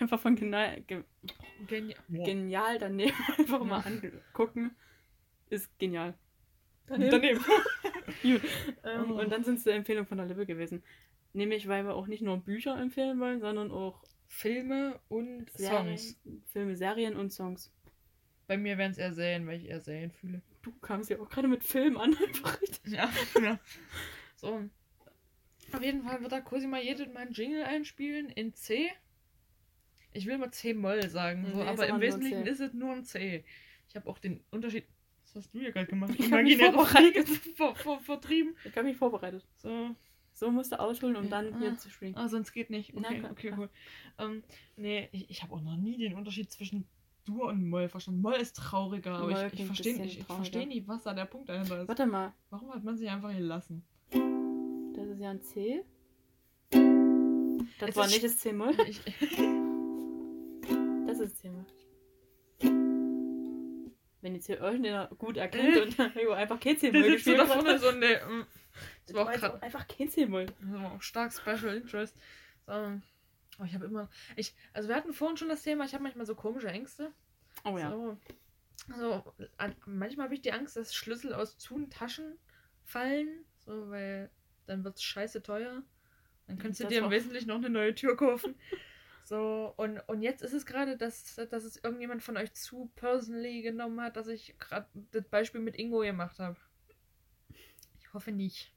Einfach 0.00 0.18
von 0.20 0.34
genial, 0.34 0.80
ge 0.82 1.04
Genial. 1.68 1.96
genial 2.08 2.78
daneben 2.80 3.14
einfach 3.38 3.64
mal 3.64 3.80
angucken. 3.86 4.74
Ist 5.48 5.78
genial. 5.78 6.14
Daneben. 6.88 7.38
Gut. 8.22 8.42
Ähm, 8.82 9.10
Oh. 9.12 9.20
Und 9.20 9.30
dann 9.30 9.44
sind 9.44 9.58
es 9.58 9.64
die 9.64 9.70
Empfehlung 9.70 10.04
von 10.06 10.18
der 10.18 10.26
Lippe 10.26 10.44
gewesen. 10.44 10.82
Nämlich, 11.34 11.68
weil 11.68 11.84
wir 11.84 11.94
auch 11.94 12.06
nicht 12.06 12.22
nur 12.22 12.38
Bücher 12.38 12.78
empfehlen 12.80 13.18
wollen, 13.18 13.40
sondern 13.40 13.70
auch 13.72 14.02
Filme 14.28 15.00
und 15.08 15.50
Serien, 15.50 15.98
Songs. 15.98 16.20
Filme, 16.46 16.76
Serien 16.76 17.16
und 17.16 17.32
Songs. 17.32 17.72
Bei 18.46 18.56
mir 18.56 18.78
wären 18.78 18.92
es 18.92 18.98
eher 18.98 19.12
Serien, 19.12 19.46
weil 19.46 19.58
ich 19.58 19.68
eher 19.68 19.80
Serien 19.80 20.12
fühle. 20.12 20.42
Du 20.62 20.72
kamst 20.80 21.10
ja 21.10 21.18
auch 21.18 21.28
gerade 21.28 21.48
mit 21.48 21.64
Film 21.64 21.96
an, 21.96 22.16
einfach 22.26 22.60
richtig. 22.62 22.92
Ja, 22.92 23.10
ja. 23.42 23.58
So. 24.36 24.62
Auf 25.72 25.82
jeden 25.82 26.02
Fall 26.02 26.20
wird 26.22 26.30
da 26.30 26.40
Cosima 26.40 26.78
jedes 26.78 27.08
Mal 27.12 27.20
einen 27.20 27.32
Jingle 27.32 27.64
einspielen 27.64 28.28
in 28.28 28.54
C. 28.54 28.90
Ich 30.12 30.26
will 30.26 30.38
mal 30.38 30.52
C-Moll 30.52 31.08
sagen, 31.10 31.46
so, 31.52 31.58
Nee, 31.58 31.68
aber 31.68 31.88
im 31.88 32.00
Wesentlichen 32.00 32.46
ist 32.46 32.60
es 32.60 32.72
nur 32.72 32.92
ein 32.92 33.04
C. 33.04 33.44
Ich 33.88 33.96
habe 33.96 34.08
auch 34.08 34.18
den 34.18 34.44
Unterschied. 34.52 34.86
Was 35.24 35.34
hast 35.34 35.54
du 35.54 35.58
hier 35.58 35.72
gerade 35.72 35.86
gemacht? 35.86 36.12
Ich 36.16 36.30
hab 36.30 36.42
mich 36.42 36.58
vorbereitet. 36.58 37.28
Ver 37.56 37.74
ver 37.74 37.98
vertrieben. 37.98 38.54
Ich 38.64 38.76
habe 38.76 38.86
mich 38.86 38.96
vorbereitet. 38.96 39.44
So. 39.56 39.96
So 40.44 40.50
musst 40.50 40.72
du 40.72 40.78
ausholen, 40.78 41.16
um 41.16 41.30
dann 41.30 41.54
ah. 41.54 41.58
hier 41.58 41.78
zu 41.78 41.88
spielen. 41.88 42.14
Ah, 42.16 42.28
sonst 42.28 42.52
geht 42.52 42.68
nicht. 42.68 42.92
Na, 42.94 43.08
Okay, 43.08 43.18
klar, 43.18 43.32
okay, 43.32 43.54
cool. 43.56 43.70
Ähm, 44.18 44.42
nee, 44.76 45.08
ich, 45.10 45.30
ich 45.30 45.42
habe 45.42 45.54
auch 45.54 45.62
noch 45.62 45.78
nie 45.78 45.96
den 45.96 46.12
Unterschied 46.12 46.52
zwischen 46.52 46.86
Dur 47.24 47.46
und 47.46 47.66
Moll 47.66 47.88
verstanden. 47.88 48.20
Moll 48.20 48.34
ist 48.34 48.54
trauriger, 48.54 49.14
aber 49.14 49.30
Moll 49.30 49.50
ich, 49.50 49.60
ich 49.60 49.66
verstehe 49.66 49.98
nicht, 49.98 50.20
ich 50.20 50.26
versteh 50.26 50.66
nicht, 50.66 50.86
was 50.86 51.04
da 51.04 51.14
der 51.14 51.24
Punkt 51.24 51.48
dahinter 51.48 51.80
ist. 51.80 51.88
Warte 51.88 52.04
mal, 52.04 52.34
Warum 52.50 52.74
hat 52.74 52.84
man 52.84 52.94
sich 52.94 53.08
einfach 53.08 53.32
gelassen? 53.32 53.86
das 54.10 55.08
ist 55.08 55.18
ja 55.18 55.30
ein 55.30 55.40
C. 55.40 55.82
Das 57.80 57.88
Es 57.88 57.96
war 57.96 58.06
nicht 58.06 58.22
das 58.22 58.36
C-Moll. 58.36 58.76
Das 61.06 61.20
ist 61.20 61.38
C-Moll. 61.38 61.64
Wenn 64.20 64.34
jetzt 64.34 64.46
hier 64.46 64.60
irgendjemand 64.60 65.16
gut 65.18 65.38
erkennt 65.38 65.76
und 65.78 65.96
jo, 66.22 66.32
einfach 66.32 66.60
kein 66.60 66.76
C-Moll 66.76 67.02
Der 67.02 67.10
sitzt 67.12 67.24
so 67.24 67.30
gespielt 67.32 67.38
da 67.38 67.48
hat. 67.54 67.62
vorne 67.62 67.78
so 67.78 67.90
ne. 67.92 68.20
Das 69.06 69.14
war 69.14 69.26
auch 69.26 69.32
grad, 69.32 69.62
einfach 69.62 69.86
C-Moll. 69.86 70.46
das 70.46 70.72
war 70.72 70.92
auch 70.92 71.02
stark 71.02 71.32
Special 71.32 71.76
Interest. 71.76 72.16
So. 72.66 73.00
Oh, 73.60 73.64
ich 73.64 73.74
habe 73.74 73.86
immer. 73.86 74.08
Ich, 74.36 74.54
also 74.72 74.88
wir 74.88 74.96
hatten 74.96 75.12
vorhin 75.12 75.36
schon 75.36 75.48
das 75.48 75.62
Thema, 75.62 75.84
ich 75.84 75.94
habe 75.94 76.02
manchmal 76.02 76.26
so 76.26 76.34
komische 76.34 76.68
Ängste. 76.68 77.12
Oh 77.64 77.78
ja. 77.78 77.90
So, 77.90 78.18
also 78.92 79.34
an, 79.56 79.76
manchmal 79.86 80.24
habe 80.24 80.34
ich 80.34 80.42
die 80.42 80.52
Angst, 80.52 80.76
dass 80.76 80.94
Schlüssel 80.94 81.32
aus 81.32 81.56
zu 81.58 81.86
Taschen 81.86 82.36
fallen. 82.84 83.44
So, 83.64 83.90
weil 83.90 84.30
dann 84.66 84.84
wird 84.84 84.96
es 84.96 85.02
scheiße 85.02 85.42
teuer. 85.42 85.82
Dann 86.46 86.58
kannst 86.58 86.80
du 86.80 86.84
Das 86.84 86.92
dir 86.92 86.98
im 87.04 87.10
Wesentlichen 87.10 87.48
noch 87.48 87.56
eine 87.56 87.70
neue 87.70 87.94
Tür 87.94 88.16
kaufen. 88.16 88.54
So, 89.26 89.72
und, 89.78 90.00
und 90.00 90.20
jetzt 90.20 90.42
ist 90.42 90.52
es 90.52 90.66
gerade, 90.66 90.98
dass, 90.98 91.36
dass 91.36 91.64
es 91.64 91.82
irgendjemand 91.82 92.22
von 92.22 92.36
euch 92.36 92.52
zu 92.52 92.92
personally 92.94 93.62
genommen 93.62 93.98
hat, 94.02 94.18
dass 94.18 94.28
ich 94.28 94.54
gerade 94.58 94.86
das 95.12 95.26
Beispiel 95.28 95.62
mit 95.62 95.78
Ingo 95.78 96.00
gemacht 96.00 96.38
habe. 96.38 96.58
Ich 97.98 98.12
hoffe 98.12 98.32
nicht. 98.32 98.73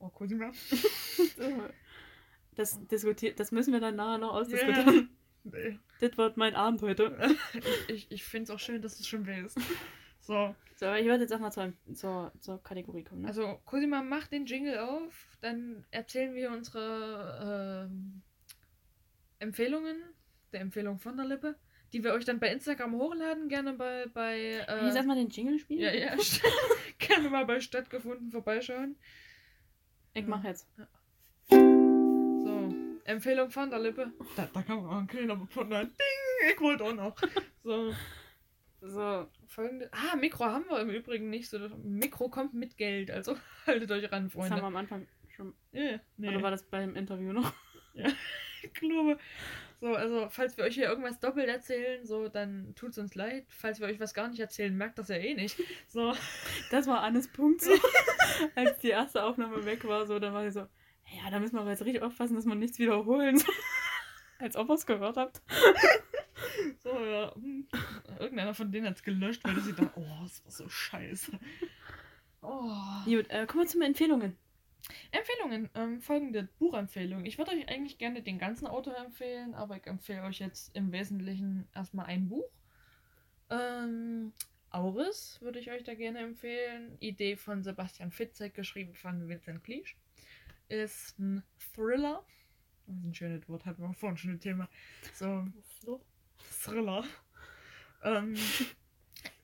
Oh, 0.00 0.08
Cosima. 0.14 0.50
Das, 2.56 2.84
diskutiert, 2.88 3.38
das 3.38 3.52
müssen 3.52 3.72
wir 3.72 3.80
dann 3.80 3.96
nachher 3.96 4.18
noch 4.18 4.32
ausdiskutieren. 4.34 5.10
Nee. 5.44 5.78
Das 6.00 6.18
wird 6.18 6.36
mein 6.36 6.54
Abend 6.54 6.82
heute. 6.82 7.16
Ich, 7.54 7.88
ich, 7.88 8.12
ich 8.12 8.24
finde 8.24 8.44
es 8.44 8.50
auch 8.50 8.58
schön, 8.58 8.82
dass 8.82 8.96
du 8.96 9.02
es 9.02 9.08
schon 9.08 9.26
weißt. 9.26 9.58
So, 10.22 10.54
So, 10.76 10.86
aber 10.86 10.98
ich 11.00 11.06
würde 11.06 11.22
jetzt 11.22 11.30
erstmal 11.30 11.50
zur, 11.50 11.72
zur, 11.94 12.30
zur 12.40 12.62
Kategorie 12.62 13.02
kommen. 13.04 13.22
Ne? 13.22 13.28
also 13.28 13.58
Cosima, 13.64 14.02
mach 14.02 14.26
den 14.26 14.44
Jingle 14.44 14.78
auf, 14.78 15.26
dann 15.40 15.84
erzählen 15.90 16.34
wir 16.34 16.50
unsere 16.50 17.88
ähm, 17.90 18.20
Empfehlungen, 19.38 19.96
der 20.52 20.60
Empfehlung 20.60 20.98
von 20.98 21.16
der 21.16 21.24
Lippe. 21.26 21.56
die 21.94 22.04
wir 22.04 22.12
euch 22.12 22.26
dann 22.26 22.38
bei 22.38 22.52
Instagram 22.52 22.94
hochladen, 22.96 23.48
gerne 23.48 23.72
bei. 23.72 24.06
bei 24.12 24.36
Äh, 24.68 24.84
Jetzt 24.84 24.96
erstmal 24.96 25.16
den 25.16 25.30
Jingle 25.30 25.58
spielen? 25.58 25.80
Ja, 25.80 25.90
ja. 25.92 26.14
gerne 26.98 27.30
mal 27.30 27.46
bei 27.46 27.60
Stattgefunden 27.60 28.30
vorbeischauen. 28.30 28.96
Ich 30.14 30.26
mach 30.26 30.44
jetzt. 30.44 30.68
So, 31.48 32.74
Empfehlung 33.04 33.50
von 33.50 33.70
der 33.70 33.78
Lippe. 33.78 34.12
Da, 34.36 34.48
da 34.52 34.62
kann 34.62 34.82
man 34.82 34.86
auch 34.86 34.96
einen 34.98 35.06
kleiner 35.06 35.46
von 35.48 35.70
Ding, 35.70 35.90
ich 36.52 36.60
wollte 36.60 36.84
auch 36.84 36.94
noch. 36.94 37.16
So. 37.62 37.94
So, 38.82 39.28
folgende. 39.46 39.90
Ah, 39.92 40.16
Mikro 40.16 40.46
haben 40.46 40.64
wir 40.68 40.80
im 40.80 40.88
Übrigen 40.88 41.28
nicht. 41.28 41.50
So, 41.50 41.58
Mikro 41.82 42.28
kommt 42.28 42.54
mit 42.54 42.76
Geld, 42.78 43.10
also 43.10 43.36
haltet 43.66 43.90
euch 43.90 44.10
ran, 44.10 44.30
Freunde. 44.30 44.50
Das 44.50 44.56
haben 44.56 44.62
wir 44.62 44.66
am 44.68 44.76
Anfang 44.76 45.06
schon. 45.36 45.54
Yeah, 45.74 46.00
nee. 46.16 46.28
Oder 46.28 46.42
war 46.42 46.50
das 46.50 46.62
beim 46.62 46.96
Interview 46.96 47.32
noch? 47.32 47.52
Ja, 47.94 48.08
ich 48.62 48.72
glaube. 48.72 49.18
So, 49.80 49.94
also, 49.94 50.28
falls 50.28 50.58
wir 50.58 50.64
euch 50.64 50.74
hier 50.74 50.88
irgendwas 50.88 51.20
doppelt 51.20 51.48
erzählen, 51.48 52.04
so, 52.04 52.28
dann 52.28 52.74
tut's 52.74 52.98
uns 52.98 53.14
leid. 53.14 53.46
Falls 53.48 53.80
wir 53.80 53.86
euch 53.86 53.98
was 53.98 54.12
gar 54.12 54.28
nicht 54.28 54.38
erzählen, 54.38 54.76
merkt 54.76 54.98
das 54.98 55.08
ja 55.08 55.16
eh 55.16 55.34
nicht. 55.34 55.58
So. 55.88 56.14
Das 56.70 56.86
war 56.86 57.00
Annes 57.00 57.28
Punkt 57.28 57.62
so. 57.62 57.72
Als 58.54 58.78
die 58.78 58.90
erste 58.90 59.24
Aufnahme 59.24 59.64
weg 59.64 59.86
war, 59.86 60.06
so, 60.06 60.18
dann 60.18 60.34
war 60.34 60.44
sie 60.44 60.50
so, 60.50 60.60
ja, 60.60 61.30
da 61.30 61.40
müssen 61.40 61.54
wir 61.54 61.62
aber 61.62 61.70
jetzt 61.70 61.84
richtig 61.84 62.02
aufpassen, 62.02 62.36
dass 62.36 62.44
wir 62.44 62.54
nichts 62.54 62.78
wiederholen. 62.78 63.42
Als 64.38 64.56
ob 64.56 64.68
ihr 64.68 64.74
es 64.74 64.86
gehört 64.86 65.16
habt. 65.16 65.40
So, 66.82 66.90
ja. 66.90 67.34
Hm. 67.34 67.66
Irgendeiner 68.18 68.54
von 68.54 68.70
denen 68.70 68.86
hat 68.86 68.96
es 68.96 69.02
gelöscht, 69.02 69.42
weil 69.44 69.58
sie 69.60 69.72
dachte, 69.72 69.92
oh, 69.96 70.22
das 70.22 70.44
war 70.44 70.52
so 70.52 70.68
scheiße. 70.68 71.32
Oh. 72.42 72.70
Gut, 73.06 73.30
äh, 73.30 73.46
kommen 73.46 73.64
wir 73.64 73.66
zu 73.66 73.78
den 73.78 73.88
Empfehlungen. 73.88 74.36
Empfehlungen. 75.10 75.70
Ähm, 75.74 76.00
folgende 76.00 76.48
Buchempfehlung. 76.58 77.24
Ich 77.24 77.38
würde 77.38 77.52
euch 77.52 77.68
eigentlich 77.68 77.98
gerne 77.98 78.22
den 78.22 78.38
ganzen 78.38 78.66
Autor 78.66 78.96
empfehlen, 78.96 79.54
aber 79.54 79.76
ich 79.76 79.86
empfehle 79.86 80.22
euch 80.22 80.38
jetzt 80.38 80.74
im 80.74 80.92
Wesentlichen 80.92 81.68
erstmal 81.74 82.06
ein 82.06 82.28
Buch. 82.28 82.50
Ähm, 83.50 84.32
Auris 84.70 85.38
würde 85.40 85.58
ich 85.58 85.70
euch 85.70 85.82
da 85.82 85.94
gerne 85.94 86.20
empfehlen. 86.20 86.96
Idee 87.00 87.36
von 87.36 87.62
Sebastian 87.62 88.12
Fitzek, 88.12 88.54
geschrieben 88.54 88.94
von 88.94 89.28
Vincent 89.28 89.64
Cleach. 89.64 89.96
Ist 90.68 91.18
ein 91.18 91.42
Thriller. 91.74 92.24
Das 92.86 92.96
ist 92.96 93.04
ein 93.04 93.14
schönes 93.14 93.48
Wort, 93.48 93.66
hatten 93.66 93.82
wir 93.82 93.92
vorhin 93.94 94.16
schon 94.16 94.30
ein 94.32 94.40
Thema. 94.40 94.68
So, 95.14 95.46
Thriller. 96.62 97.04
Ähm, 98.02 98.34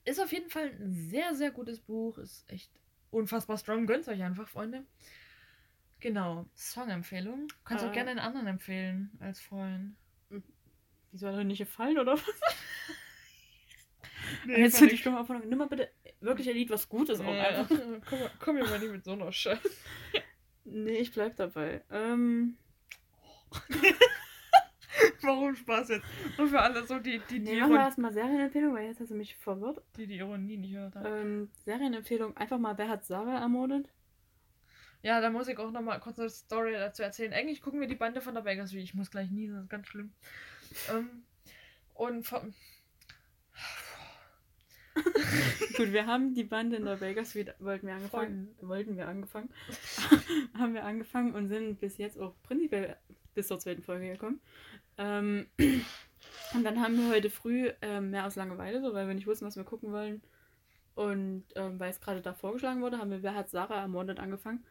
ist 0.04 0.20
auf 0.20 0.32
jeden 0.32 0.50
Fall 0.50 0.70
ein 0.80 0.92
sehr, 0.92 1.34
sehr 1.34 1.50
gutes 1.50 1.80
Buch. 1.80 2.18
Ist 2.18 2.48
echt 2.48 2.70
unfassbar 3.10 3.58
strong. 3.58 3.86
Gönnt 3.86 4.06
euch 4.08 4.22
einfach, 4.22 4.48
Freunde. 4.48 4.84
Genau. 6.00 6.46
Songempfehlung. 6.54 7.48
Kannst 7.64 7.84
äh, 7.84 7.88
auch 7.88 7.92
gerne 7.92 8.10
einen 8.10 8.20
anderen 8.20 8.46
empfehlen 8.46 9.10
als 9.20 9.40
Freund. 9.40 9.96
Wieso 11.12 11.28
hat 11.28 11.36
er 11.36 11.44
nicht 11.44 11.58
gefallen, 11.58 11.98
oder 11.98 12.12
was? 12.12 12.24
nee, 14.46 14.60
Jetzt 14.60 14.80
die 14.80 14.98
Stimme 14.98 15.18
auf 15.18 15.28
Nimm 15.28 15.58
mal 15.58 15.66
bitte 15.66 15.90
wirklich 16.20 16.48
ein 16.48 16.56
Lied, 16.56 16.70
was 16.70 16.88
gut 16.88 17.08
ist. 17.08 17.20
Auch 17.20 17.34
ja, 17.34 17.44
einfach. 17.44 17.68
komm, 18.08 18.18
komm 18.38 18.56
mir 18.56 18.64
mal 18.64 18.78
nicht 18.78 18.92
mit 18.92 19.04
so 19.04 19.12
einer 19.12 19.32
Scheiße. 19.32 19.70
nee, 20.64 20.98
ich 20.98 21.12
bleib 21.12 21.36
dabei. 21.36 21.82
Ähm. 21.90 22.56
Warum 25.22 25.56
Spaß 25.56 25.88
jetzt? 25.88 26.06
Nur 26.36 26.48
für 26.48 26.60
alle 26.60 26.86
so 26.86 26.98
die, 26.98 27.20
die, 27.30 27.40
die 27.40 27.52
nee, 27.52 27.60
machen 27.60 27.72
wir 27.72 27.80
erstmal 27.80 28.12
Serienempfehlung, 28.12 28.74
weil 28.74 28.86
jetzt 28.86 29.00
hast 29.00 29.10
du 29.10 29.14
mich 29.14 29.36
verwirrt. 29.36 29.82
Die 29.96 30.06
die 30.06 30.18
Ironie 30.18 30.56
nicht 30.56 30.74
hört. 30.74 30.94
Ähm, 31.04 31.50
Serienempfehlung, 31.64 32.36
einfach 32.36 32.58
mal, 32.58 32.76
wer 32.76 32.88
hat 32.88 33.04
Sarah 33.04 33.38
ermordet? 33.38 33.88
Ja, 35.02 35.20
da 35.20 35.30
muss 35.30 35.48
ich 35.48 35.58
auch 35.58 35.70
nochmal 35.70 36.00
kurz 36.00 36.18
eine 36.18 36.30
Story 36.30 36.72
dazu 36.72 37.02
erzählen. 37.02 37.32
Eigentlich 37.32 37.62
gucken 37.62 37.80
wir 37.80 37.88
die 37.88 37.94
Bande 37.94 38.20
von 38.20 38.34
der 38.34 38.42
Bakersfield. 38.42 38.84
Ich 38.84 38.94
muss 38.94 39.10
gleich 39.10 39.30
niesen, 39.30 39.54
das 39.54 39.64
ist 39.64 39.70
ganz 39.70 39.86
schlimm. 39.86 40.12
ähm, 40.90 41.22
und 41.94 42.24
von... 42.24 42.54
Gut, 45.76 45.92
wir 45.92 46.06
haben 46.06 46.34
die 46.34 46.44
Bande 46.44 46.76
in 46.76 46.86
der 46.86 46.96
Bakersfield, 46.96 47.54
wollten 47.58 47.86
wir 47.86 47.94
angefangen, 47.94 48.54
Voll. 48.58 48.68
wollten 48.70 48.96
wir 48.96 49.06
angefangen, 49.08 49.50
haben 50.58 50.72
wir 50.72 50.84
angefangen 50.84 51.34
und 51.34 51.48
sind 51.48 51.78
bis 51.80 51.98
jetzt 51.98 52.18
auch 52.18 52.34
prinzipiell 52.42 52.96
bis 53.34 53.48
zur 53.48 53.58
zweiten 53.58 53.82
Folge 53.82 54.08
gekommen. 54.08 54.40
Ähm, 54.98 55.46
und 56.54 56.64
dann 56.64 56.80
haben 56.80 56.96
wir 56.96 57.10
heute 57.10 57.30
früh 57.30 57.70
ähm, 57.82 58.10
mehr 58.10 58.26
aus 58.26 58.36
Langeweile, 58.36 58.80
so, 58.80 58.94
weil 58.94 59.06
wir 59.06 59.14
nicht 59.14 59.26
wussten, 59.26 59.44
was 59.46 59.56
wir 59.56 59.64
gucken 59.64 59.92
wollen. 59.92 60.22
Und 60.94 61.44
ähm, 61.56 61.78
weil 61.78 61.90
es 61.90 62.00
gerade 62.00 62.22
da 62.22 62.32
vorgeschlagen 62.32 62.80
wurde, 62.80 62.98
haben 62.98 63.10
wir 63.10 63.22
Wer 63.22 63.34
hat 63.34 63.50
Sarah 63.50 63.82
ermordet 63.82 64.18
angefangen. 64.18 64.64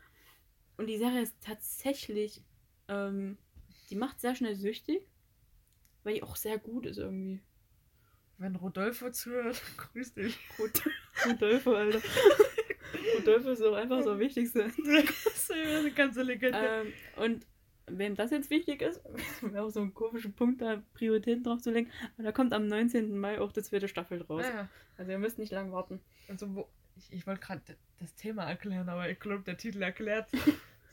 Und 0.77 0.87
die 0.87 0.97
Serie 0.97 1.21
ist 1.21 1.35
tatsächlich, 1.41 2.41
ähm, 2.87 3.37
die 3.89 3.95
macht 3.95 4.19
sehr 4.19 4.35
schnell 4.35 4.55
süchtig, 4.55 5.07
weil 6.03 6.15
die 6.15 6.23
auch 6.23 6.35
sehr 6.35 6.57
gut 6.57 6.85
ist 6.85 6.97
irgendwie. 6.97 7.41
Wenn 8.37 8.55
Rodolfo 8.55 9.09
zuhört, 9.11 9.61
grüß 9.77 10.13
dich. 10.15 10.37
Rodolfo, 11.25 11.73
Alter. 11.73 12.01
Rodolfo 13.17 13.49
ist 13.51 13.61
auch 13.61 13.75
einfach 13.75 14.03
so 14.03 14.19
Wichtigste. 14.19 14.63
das 14.77 15.25
ist 15.25 15.51
eine 15.51 15.91
ganze 15.91 16.23
Legende. 16.23 16.59
Ähm, 16.59 16.93
und 17.15 17.45
wem 17.87 18.15
das 18.15 18.31
jetzt 18.31 18.49
wichtig 18.49 18.81
ist, 18.81 19.01
wäre 19.41 19.63
auch 19.63 19.69
so 19.69 19.81
ein 19.81 19.93
komischer 19.93 20.29
Punkt, 20.29 20.61
da 20.61 20.83
Prioritäten 20.93 21.43
drauf 21.43 21.61
zu 21.61 21.71
legen. 21.71 21.91
Aber 22.15 22.23
da 22.23 22.31
kommt 22.31 22.51
am 22.53 22.67
19. 22.67 23.17
Mai 23.17 23.39
auch 23.39 23.51
die 23.51 23.61
zweite 23.61 23.87
Staffel 23.87 24.19
draus. 24.19 24.43
Ja. 24.43 24.69
Also 24.97 25.11
ihr 25.11 25.19
müsst 25.19 25.37
nicht 25.37 25.51
lang 25.51 25.71
warten. 25.71 26.01
Also 26.27 26.53
wo, 26.55 26.67
ich, 26.95 27.11
ich 27.11 27.27
wollte 27.27 27.41
gerade 27.41 27.61
das 27.99 28.15
Thema 28.15 28.43
erklären, 28.43 28.89
aber 28.89 29.09
ich 29.09 29.19
glaube, 29.19 29.43
der 29.43 29.57
Titel 29.57 29.81
erklärt. 29.81 30.29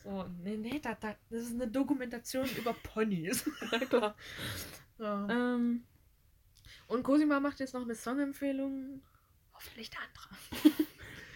So, 0.03 0.25
nee, 0.43 0.57
nee, 0.57 0.79
da, 0.79 0.95
da, 0.95 1.15
das 1.29 1.43
ist 1.43 1.53
eine 1.53 1.69
Dokumentation 1.69 2.45
über 2.57 2.73
Ponys. 2.73 3.49
Na 3.71 3.79
klar. 3.79 4.15
Ja. 4.99 5.29
Ähm, 5.29 5.85
und 6.87 7.03
Cosima 7.03 7.39
macht 7.39 7.61
jetzt 7.61 7.73
noch 7.73 7.83
eine 7.83 7.95
Songempfehlung. 7.95 9.01
Hoffentlich 9.53 9.89
der 9.89 9.99
andere. 10.01 10.83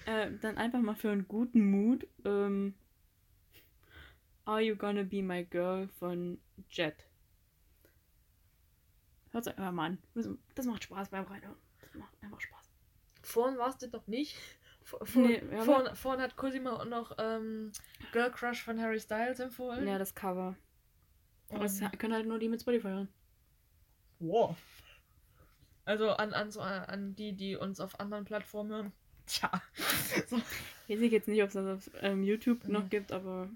äh, 0.36 0.38
dann 0.42 0.58
einfach 0.58 0.82
mal 0.82 0.96
für 0.96 1.12
einen 1.12 1.30
guten 1.30 1.72
Mut. 1.72 2.06
Ähm, 2.26 2.74
Are 4.44 4.60
You 4.60 4.76
Gonna 4.76 5.04
Be 5.04 5.24
My 5.24 5.46
Girl 5.46 5.88
von 6.00 6.38
Jet. 6.70 7.08
Hört 9.32 9.48
es 9.48 9.58
einfach 9.58 9.72
mal 9.72 9.86
an. 9.86 9.98
Das 10.56 10.66
macht 10.66 10.84
Spaß 10.84 11.08
beim 11.08 11.24
Reinhören. 11.24 11.58
Das 11.80 11.94
macht 11.96 12.22
einfach 12.22 12.42
Spaß. 12.42 12.67
Vorhin 13.28 13.58
war 13.58 13.70
es 13.70 13.78
das 13.78 13.92
doch 13.92 14.08
nicht. 14.08 14.38
Vor, 14.84 15.02
nee, 15.16 15.42
vorhin, 15.66 15.94
vorhin 15.98 16.22
hat 16.22 16.38
Cosima 16.38 16.72
auch 16.72 16.86
noch 16.86 17.12
ähm, 17.18 17.74
Girl 18.14 18.32
Crush 18.32 18.64
von 18.64 18.80
Harry 18.80 19.02
Styles 19.02 19.42
empfohlen. 19.42 19.86
Ja, 19.86 19.98
das 19.98 20.16
Cover. 20.16 20.56
Aber 21.50 21.66
es 21.66 21.82
können 21.98 22.14
halt 22.14 22.26
nur 22.26 22.40
die 22.40 22.48
mit 22.48 22.62
Spotify 22.62 22.88
hören. 22.88 23.10
Wow. 24.20 24.56
Also 25.84 26.12
an, 26.12 26.34
an, 26.34 26.52
so, 26.52 26.62
an 26.62 27.18
die, 27.18 27.34
die 27.34 27.58
uns 27.58 27.82
auf 27.82 28.00
anderen 28.00 28.24
Plattformen 28.24 28.72
hören. 28.72 28.94
Tja. 29.26 29.52
so. 30.28 30.40
Ich 30.88 31.02
weiß 31.02 31.12
jetzt 31.12 31.28
nicht, 31.28 31.44
ob 31.44 31.50
es 31.50 31.56
das 31.56 31.66
auf 31.66 31.92
ähm, 32.00 32.24
YouTube 32.24 32.64
mhm. 32.64 32.72
noch 32.72 32.90
gibt, 32.90 33.12
aber 33.12 33.50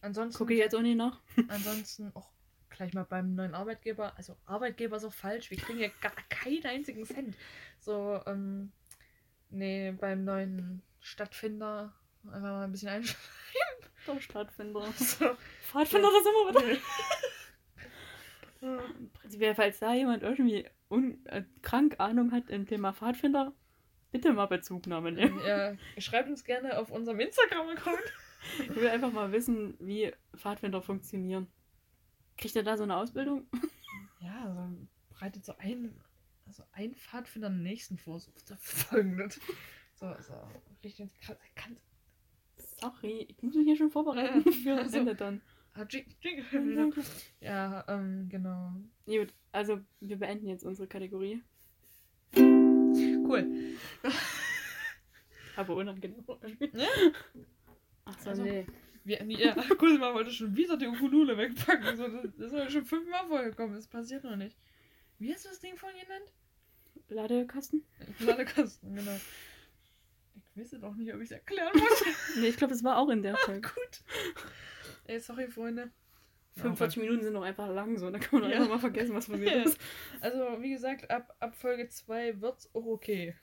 Ansonsten. 0.00 0.38
Gucke 0.38 0.54
ich 0.54 0.60
jetzt 0.60 0.74
auch 0.74 0.80
nicht 0.80 0.96
nach. 0.96 1.20
ansonsten 1.48 2.10
auch 2.14 2.30
gleich 2.82 2.94
mal 2.94 3.04
beim 3.04 3.34
neuen 3.34 3.54
Arbeitgeber. 3.54 4.12
Also 4.16 4.36
Arbeitgeber 4.44 4.98
so 4.98 5.10
falsch. 5.10 5.50
Wir 5.50 5.58
kriegen 5.58 5.78
ja 5.78 5.88
gar 6.00 6.12
keinen 6.28 6.64
einzigen 6.64 7.04
Cent. 7.04 7.36
So, 7.78 8.20
ähm, 8.26 8.72
nee, 9.50 9.92
beim 9.92 10.24
neuen 10.24 10.82
Stadtfinder 11.00 11.94
einfach 12.24 12.40
mal 12.40 12.64
ein 12.64 12.72
bisschen 12.72 12.88
einschreiben. 12.88 13.22
Der 14.06 14.20
Stadtfinder. 14.20 14.92
So. 14.96 15.36
Pfadfinder, 15.62 16.08
das 16.10 16.26
immer 16.26 16.48
wieder. 16.50 16.80
Prinzipiell, 19.14 19.54
falls 19.54 19.78
da 19.78 19.94
jemand 19.94 20.22
irgendwie 20.22 20.68
äh, 21.26 21.42
krank 21.62 21.96
Ahnung 21.98 22.32
hat 22.32 22.48
im 22.48 22.66
Thema 22.66 22.92
Pfadfinder, 22.92 23.52
bitte 24.10 24.32
mal 24.32 24.46
Bezugnahme 24.46 25.12
nehmen. 25.12 25.40
Ja, 25.46 25.74
schreibt 25.98 26.28
uns 26.28 26.44
gerne 26.44 26.78
auf 26.78 26.90
unserem 26.90 27.20
Instagram-Account. 27.20 28.12
Ich 28.60 28.74
will 28.74 28.88
einfach 28.88 29.12
mal 29.12 29.30
wissen, 29.30 29.76
wie 29.78 30.12
Pfadfinder 30.36 30.82
funktionieren. 30.82 31.46
Kriegt 32.42 32.56
er 32.56 32.64
da 32.64 32.76
so 32.76 32.82
eine 32.82 32.96
Ausbildung? 32.96 33.46
Ja, 34.18 34.46
also 34.46 34.76
bereitet 35.10 35.44
so 35.44 35.56
ein, 35.58 35.94
also 36.44 36.64
ein 36.72 36.92
Pfadfinder 36.96 37.48
den 37.48 37.62
nächsten 37.62 37.98
vor, 37.98 38.18
so 38.18 38.32
folgendes. 38.58 39.38
So, 39.94 40.12
so, 40.20 40.34
richtig 40.82 41.08
kann. 41.54 41.76
Sorry, 42.80 43.26
ich 43.28 43.40
muss 43.44 43.54
mich 43.54 43.64
hier 43.64 43.76
schon 43.76 43.92
vorbereiten 43.92 44.42
für 44.52 44.74
das 44.74 44.92
Ende 44.92 45.14
dann. 45.14 45.40
Ah, 45.74 45.86
ja, 47.40 47.84
ähm, 47.86 48.28
genau. 48.28 48.72
Gut, 49.06 49.32
also 49.52 49.78
wir 50.00 50.18
beenden 50.18 50.48
jetzt 50.48 50.64
unsere 50.64 50.88
Kategorie. 50.88 51.40
Cool. 52.34 53.76
Aber 55.56 55.76
unangenehm. 55.76 56.24
Ach 58.04 58.18
so, 58.18 58.30
also, 58.30 58.42
nee. 58.42 58.66
Wie, 59.04 59.14
ja, 59.36 59.54
Kusma 59.76 60.14
wollte 60.14 60.30
schon 60.30 60.54
wieder 60.56 60.76
die 60.76 60.86
Ukulele 60.86 61.36
wegpacken. 61.36 61.96
So, 61.96 62.06
das, 62.08 62.22
das 62.36 62.46
ist 62.46 62.58
ja 62.58 62.70
schon 62.70 62.84
fünfmal 62.84 63.26
vorgekommen. 63.26 63.74
Das 63.74 63.86
passiert 63.88 64.22
noch 64.24 64.36
nicht. 64.36 64.56
Wie 65.18 65.32
hast 65.34 65.44
du 65.44 65.48
das 65.48 65.60
Ding 65.60 65.76
vorhin 65.76 66.00
genannt? 66.00 66.32
Ladekasten? 67.08 67.84
Ladekasten, 68.20 68.94
genau. 68.94 69.18
Ich 70.36 70.56
wüsste 70.56 70.78
doch 70.78 70.94
nicht, 70.94 71.12
ob 71.12 71.20
ich 71.20 71.26
es 71.26 71.32
erklären 71.32 71.72
muss. 71.74 72.04
nee, 72.36 72.48
ich 72.48 72.56
glaube, 72.56 72.74
es 72.74 72.84
war 72.84 72.98
auch 72.98 73.08
in 73.08 73.22
der 73.22 73.36
Folge. 73.36 73.60
Gut. 73.68 74.02
Ey, 75.04 75.18
sorry, 75.18 75.48
Freunde. 75.48 75.90
45 76.56 76.98
Minuten 77.02 77.22
sind 77.22 77.32
doch 77.34 77.42
einfach 77.42 77.68
lang 77.68 77.96
so. 77.98 78.10
Da 78.10 78.18
kann 78.18 78.40
man 78.40 78.42
doch 78.42 78.50
Ja. 78.50 78.56
einfach 78.62 78.74
mal 78.74 78.78
vergessen, 78.80 79.14
was 79.14 79.26
passiert 79.26 79.50
Ja. 79.54 79.62
ist. 79.62 79.78
Also, 80.20 80.60
wie 80.62 80.70
gesagt, 80.70 81.10
ab, 81.10 81.34
ab 81.40 81.54
Folge 81.56 81.88
2 81.88 82.40
wird's 82.40 82.70
auch 82.74 82.84
okay. 82.86 83.34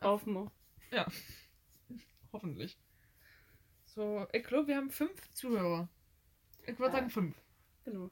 Auf 0.00 0.26
mal. 0.26 0.50
Hoffentlich. 2.32 2.78
So, 3.98 4.28
ich 4.32 4.44
glaube, 4.44 4.68
wir 4.68 4.76
haben 4.76 4.90
fünf 4.90 5.28
Zuhörer. 5.34 5.88
Ich 6.62 6.78
würde 6.78 6.92
Ja. 6.92 6.98
sagen 7.00 7.10
fünf. 7.10 7.34
Genau. 7.84 8.10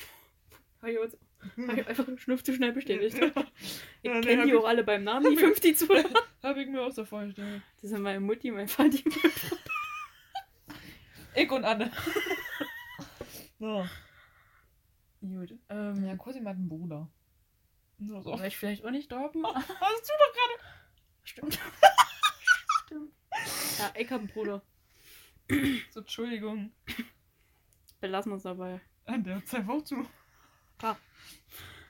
Habe 0.82 0.92
ich, 0.92 0.98
jetzt- 0.98 1.16
hab 1.68 1.78
ich 1.78 1.86
einfach 1.88 2.06
schnupf 2.18 2.42
zu 2.42 2.52
schnell 2.54 2.72
bestätigt. 2.72 3.16
Ich 4.02 4.12
Ja, 4.12 4.20
kenne 4.20 4.44
die 4.44 4.54
auch 4.54 4.66
alle 4.66 4.84
beim 4.84 5.04
Namen, 5.04 5.30
die 5.30 5.38
50 5.38 5.78
Zuhörer. 5.78 6.22
Habe 6.42 6.62
ich 6.62 6.68
mir 6.68 6.82
auch 6.82 6.92
so 6.92 7.06
vorgestellt. 7.06 7.62
Das 7.80 7.88
sind 7.90 8.02
meine 8.02 8.20
Mutti, 8.20 8.50
mein 8.50 8.68
Vati. 8.68 9.02
Ich 11.34 11.50
und 11.50 11.64
Anne. 11.64 11.90
so. 13.58 13.86
Gut. 15.22 15.54
Ähm, 15.70 16.04
ja, 16.04 16.14
Cosima 16.16 16.50
hat 16.50 16.56
einen 16.56 16.68
Bruder. 16.68 17.08
So, 18.00 18.20
so. 18.20 18.32
War 18.32 18.46
ich 18.46 18.56
vielleicht 18.58 18.84
auch 18.84 18.90
nicht 18.90 19.10
da? 19.10 19.22
Hast 19.22 19.34
du 19.34 19.42
doch 19.42 20.32
gerade. 20.34 20.74
Stimmt. 21.24 21.58
Stimmt. 22.84 23.12
Ja, 23.78 23.92
ich 23.98 24.10
hab 24.10 24.20
einen 24.20 24.28
Bruder. 24.28 24.62
So, 25.90 26.00
Entschuldigung. 26.00 26.72
Belassen 28.00 28.32
uns 28.32 28.42
dabei. 28.42 28.80
An 29.04 29.24
der 29.24 29.44
Zeit 29.44 29.68
auch 29.68 29.82
zu. 29.82 30.06
Klar. 30.78 30.98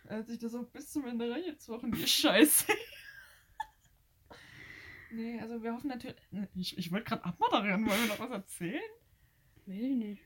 Er 0.08 0.18
hat 0.18 0.28
sich 0.28 0.38
das 0.38 0.54
auch 0.54 0.66
bis 0.66 0.92
zum 0.92 1.06
Ende 1.06 1.30
reingezogen, 1.30 1.90
die 1.90 2.06
Scheiße. 2.06 2.72
nee, 5.10 5.40
also 5.40 5.62
wir 5.62 5.72
hoffen 5.72 5.88
natürlich. 5.88 6.16
Ich, 6.54 6.78
ich 6.78 6.92
wollte 6.92 7.06
gerade 7.06 7.24
abmoderieren, 7.24 7.86
wollen 7.86 8.02
wir 8.02 8.08
noch 8.08 8.20
was 8.20 8.30
erzählen? 8.30 8.82
Ich 9.66 9.96
nicht. 9.96 10.22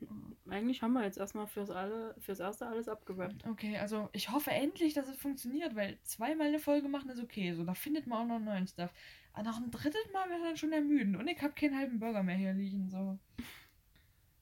Eigentlich 0.51 0.83
haben 0.83 0.93
wir 0.93 1.03
jetzt 1.03 1.17
erstmal 1.17 1.47
fürs, 1.47 1.71
alle, 1.71 2.15
fürs 2.19 2.41
Erste 2.41 2.67
alles 2.67 2.89
abgewärmt. 2.89 3.47
Okay, 3.47 3.79
also 3.79 4.11
ich 4.13 4.31
hoffe 4.31 4.51
endlich, 4.51 4.93
dass 4.93 5.09
es 5.09 5.17
funktioniert, 5.17 5.75
weil 5.75 5.99
zweimal 6.03 6.49
eine 6.49 6.59
Folge 6.59 6.89
machen 6.89 7.09
ist 7.09 7.23
okay. 7.23 7.55
So, 7.55 7.65
da 7.65 7.73
findet 7.73 8.07
man 8.07 8.19
auch 8.19 8.39
noch 8.39 8.45
neuen 8.45 8.67
Stuff. 8.67 8.93
Aber 9.33 9.43
nach 9.45 9.59
dem 9.61 9.71
dritten 9.71 10.13
Mal 10.13 10.29
wäre 10.29 10.43
dann 10.43 10.57
schon 10.57 10.73
ermüdend. 10.73 11.17
Und 11.17 11.29
ich 11.29 11.41
habe 11.41 11.53
keinen 11.55 11.77
halben 11.77 11.99
Burger 11.99 12.23
mehr 12.23 12.37
hier 12.37 12.53
liegen. 12.53 12.89
So. 12.91 13.19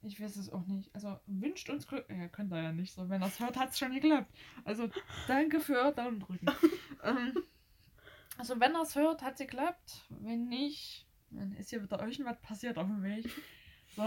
Ich 0.03 0.21
weiß 0.21 0.37
es 0.37 0.51
auch 0.51 0.67
nicht. 0.67 0.95
Also 0.95 1.19
wünscht 1.27 1.69
uns 1.71 1.87
Glück. 1.87 2.09
Ja, 2.09 2.29
könnt 2.29 2.53
ihr 2.53 2.63
ja 2.63 2.73
nicht 2.73 2.93
so. 2.95 3.09
Wenn 3.09 3.21
das 3.21 3.39
hört, 3.41 3.57
hat 3.57 3.71
es 3.71 3.79
schon 3.79 3.93
geklappt. 3.93 4.33
Also 4.65 4.89
danke 5.27 5.61
für 5.61 5.93
Daumen 5.93 6.21
drücken. 6.21 6.47
ähm, 7.03 7.37
also 8.39 8.59
wenn 8.61 8.73
das 8.73 8.95
hört, 8.95 9.23
hat 9.23 9.35
es 9.35 9.41
geklappt. 9.41 10.07
Wenn 10.09 10.49
nicht, 10.49 11.07
dann 11.31 11.53
ist 11.53 11.71
hier 11.71 11.83
wieder 11.83 12.01
euch 12.01 12.25
was 12.25 12.41
passiert 12.41 12.79
auf 12.79 12.87
dem 12.87 13.03
Weg. 13.03 13.29
So. 13.97 14.03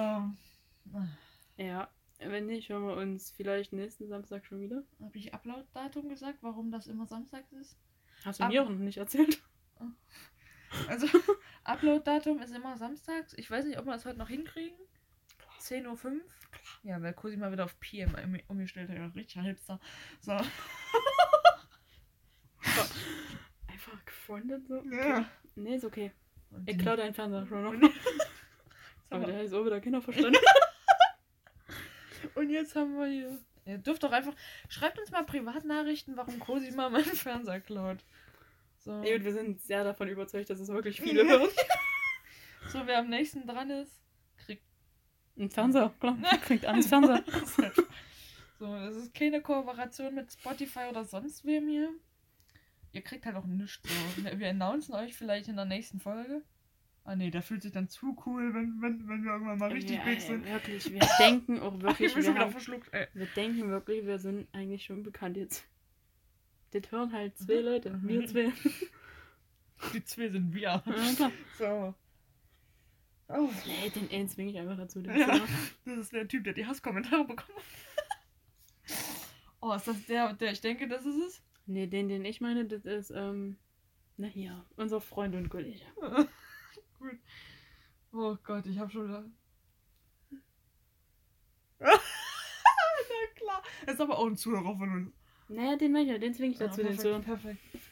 Ja, 1.57 1.89
wenn 2.19 2.45
nicht, 2.45 2.69
hören 2.69 2.87
wir 2.87 2.95
uns 2.97 3.29
vielleicht 3.31 3.73
nächsten 3.73 4.07
Samstag 4.07 4.45
schon 4.45 4.61
wieder. 4.61 4.83
Habe 5.01 5.17
ich 5.17 5.33
Upload-Datum 5.33 6.09
gesagt, 6.09 6.39
warum 6.41 6.71
das 6.71 6.87
immer 6.87 7.05
samstags 7.05 7.51
ist? 7.51 7.77
Hast 8.23 8.39
du 8.39 8.43
Ab- 8.45 8.51
mir 8.51 8.63
auch 8.63 8.69
noch 8.69 8.77
nicht 8.77 8.97
erzählt? 8.97 9.41
Also, 10.87 11.07
Upload-Datum 11.63 12.41
ist 12.41 12.53
immer 12.55 12.77
samstags. 12.77 13.33
Ich 13.37 13.49
weiß 13.51 13.65
nicht, 13.65 13.77
ob 13.79 13.85
wir 13.85 13.93
das 13.93 14.05
heute 14.05 14.17
noch 14.19 14.29
hinkriegen. 14.29 14.77
10.05 15.59 16.05
Uhr. 16.05 16.21
Ja, 16.83 17.01
weil 17.01 17.13
Cosi 17.13 17.37
mal 17.37 17.51
wieder 17.51 17.65
auf 17.65 17.79
PM 17.79 18.13
um- 18.15 18.39
umgestellt 18.47 18.89
hat. 18.89 18.97
Ja, 18.97 19.05
richtig 19.07 19.41
Hipster. 19.41 19.79
So. 20.21 20.31
Einfach 23.67 24.05
gefreundet 24.05 24.67
so? 24.67 24.83
Ja. 24.91 25.25
Nee, 25.55 25.75
ist 25.75 25.85
okay. 25.85 26.11
Und 26.51 26.67
Ich 26.69 26.77
die- 26.77 26.83
klau 26.83 26.95
deinen 26.95 27.13
Fernseher 27.13 27.45
schon 27.45 27.63
noch. 27.63 27.73
Aber 29.09 29.25
der 29.25 29.41
ist 29.43 29.53
auch 29.53 29.65
wieder 29.65 29.79
Kinder 29.81 30.01
verstanden. 30.01 30.37
und 32.35 32.49
jetzt 32.49 32.75
haben 32.75 32.97
wir 32.97 33.05
hier. 33.07 33.39
Ihr 33.65 33.77
dürft 33.77 34.01
doch 34.03 34.11
einfach. 34.11 34.33
Schreibt 34.69 34.99
uns 34.99 35.11
mal 35.11 35.23
Privatnachrichten, 35.23 36.17
warum 36.17 36.39
Cosi 36.39 36.71
mal 36.71 36.89
meinen 36.89 37.03
Fernseher 37.05 37.61
klaut. 37.61 37.99
So. 38.83 38.91
Und 38.91 39.03
wir 39.23 39.33
sind 39.33 39.61
sehr 39.61 39.83
davon 39.83 40.07
überzeugt, 40.09 40.49
dass 40.49 40.59
es 40.59 40.67
wirklich 40.69 40.99
viele 40.99 41.23
hören. 41.27 41.49
so, 42.69 42.81
wer 42.85 42.99
am 42.99 43.09
nächsten 43.09 43.45
dran 43.47 43.69
ist, 43.69 44.01
kriegt. 44.45 44.63
Ein 45.37 45.49
Fernseher, 45.49 45.93
klar. 45.99 46.17
Kriegt 46.41 46.65
alles 46.65 46.87
Fernseher. 46.87 47.23
so, 48.59 48.75
das 48.75 48.95
ist 48.95 49.13
keine 49.13 49.41
Kooperation 49.41 50.13
mit 50.15 50.31
Spotify 50.31 50.87
oder 50.89 51.05
sonst 51.05 51.45
wem 51.45 51.67
hier. 51.67 51.89
Ihr 52.91 53.01
kriegt 53.01 53.25
halt 53.25 53.35
auch 53.37 53.45
nichts. 53.45 53.79
So. 54.17 54.23
Wir- 54.23 54.39
Wir 54.39 54.49
announcen 54.49 54.93
euch 54.95 55.15
vielleicht 55.15 55.47
in 55.47 55.55
der 55.55 55.65
nächsten 55.65 55.99
Folge. 55.99 56.41
Ah 57.03 57.15
nee, 57.15 57.31
der 57.31 57.41
fühlt 57.41 57.63
sich 57.63 57.71
dann 57.71 57.87
zu 57.87 58.15
cool, 58.25 58.53
wenn, 58.53 58.79
wenn, 58.81 59.07
wenn 59.07 59.23
wir 59.23 59.31
irgendwann 59.31 59.57
mal 59.57 59.71
richtig 59.71 59.97
ja, 59.97 60.03
big 60.03 60.15
ey, 60.15 60.19
sind. 60.21 60.45
Wirklich, 60.45 60.91
wir 60.93 61.01
denken 61.19 61.59
auch 61.59 61.73
ich 61.75 61.81
wirklich, 61.81 62.13
bin 62.13 62.17
wir, 62.17 62.23
schon 62.25 62.33
wieder 62.35 62.43
haben, 62.45 62.51
verschluckt, 62.51 62.93
ey. 62.93 63.07
wir 63.13 63.25
denken 63.35 63.69
wirklich, 63.71 64.05
wir 64.05 64.19
sind 64.19 64.47
eigentlich 64.53 64.83
schon 64.85 65.01
bekannt 65.01 65.37
jetzt. 65.37 65.65
Das 66.71 66.91
hören 66.91 67.11
halt 67.11 67.37
zwei 67.37 67.59
Mhm. 67.59 67.65
Leute, 67.65 67.99
wir 68.03 68.27
zwei. 68.27 68.53
Die 69.93 70.03
zwei 70.05 70.29
sind 70.29 70.53
wir. 70.53 70.61
Ja, 70.61 70.79
klar. 71.15 71.31
So. 71.57 71.95
Oh, 73.27 73.49
Nee, 73.65 73.89
den 73.89 74.09
einen 74.11 74.27
zwinge 74.29 74.51
ich 74.51 74.59
einfach 74.59 74.77
dazu. 74.77 74.99
Ja. 75.01 75.39
das 75.85 75.97
ist 75.97 76.13
der 76.13 76.27
Typ, 76.27 76.43
der 76.43 76.53
die 76.53 76.65
Hasskommentare 76.65 77.25
bekommen 77.25 77.57
hat. 77.57 77.63
Oh, 79.63 79.73
ist 79.73 79.87
das 79.87 80.05
der, 80.07 80.33
der 80.33 80.53
ich 80.53 80.61
denke, 80.61 80.87
das 80.87 81.05
ist 81.05 81.17
es? 81.17 81.43
Nee, 81.67 81.85
den, 81.85 82.09
den 82.09 82.25
ich 82.25 82.41
meine, 82.41 82.65
das 82.65 82.83
ist, 82.83 83.11
ähm, 83.11 83.57
na 84.17 84.25
hier, 84.25 84.65
unser 84.75 84.99
Freund 84.99 85.35
und 85.35 85.49
Kollege. 85.49 85.85
Gut. 86.99 87.19
Oh 88.11 88.35
Gott, 88.43 88.65
ich 88.65 88.79
hab 88.79 88.91
schon 88.91 89.07
wieder. 89.07 89.23
Na 91.79 91.89
klar. 93.35 93.63
Er 93.85 93.93
ist 93.93 94.01
aber 94.01 94.17
auch 94.17 94.25
ein 94.25 94.35
Zuhörer 94.35 94.75
von 94.75 94.91
uns. 94.91 95.13
Naja, 95.51 95.75
den 95.75 95.91
meine 95.91 96.05
ich 96.05 96.11
ja, 96.11 96.17
den 96.17 96.33
zwinge 96.33 96.53
ich 96.53 96.57
dazu, 96.59 96.81
Ah, 96.81 96.83
den 96.85 96.97
zu 96.99 97.09
perfekt, 97.21 97.25
perfekt. 97.25 97.87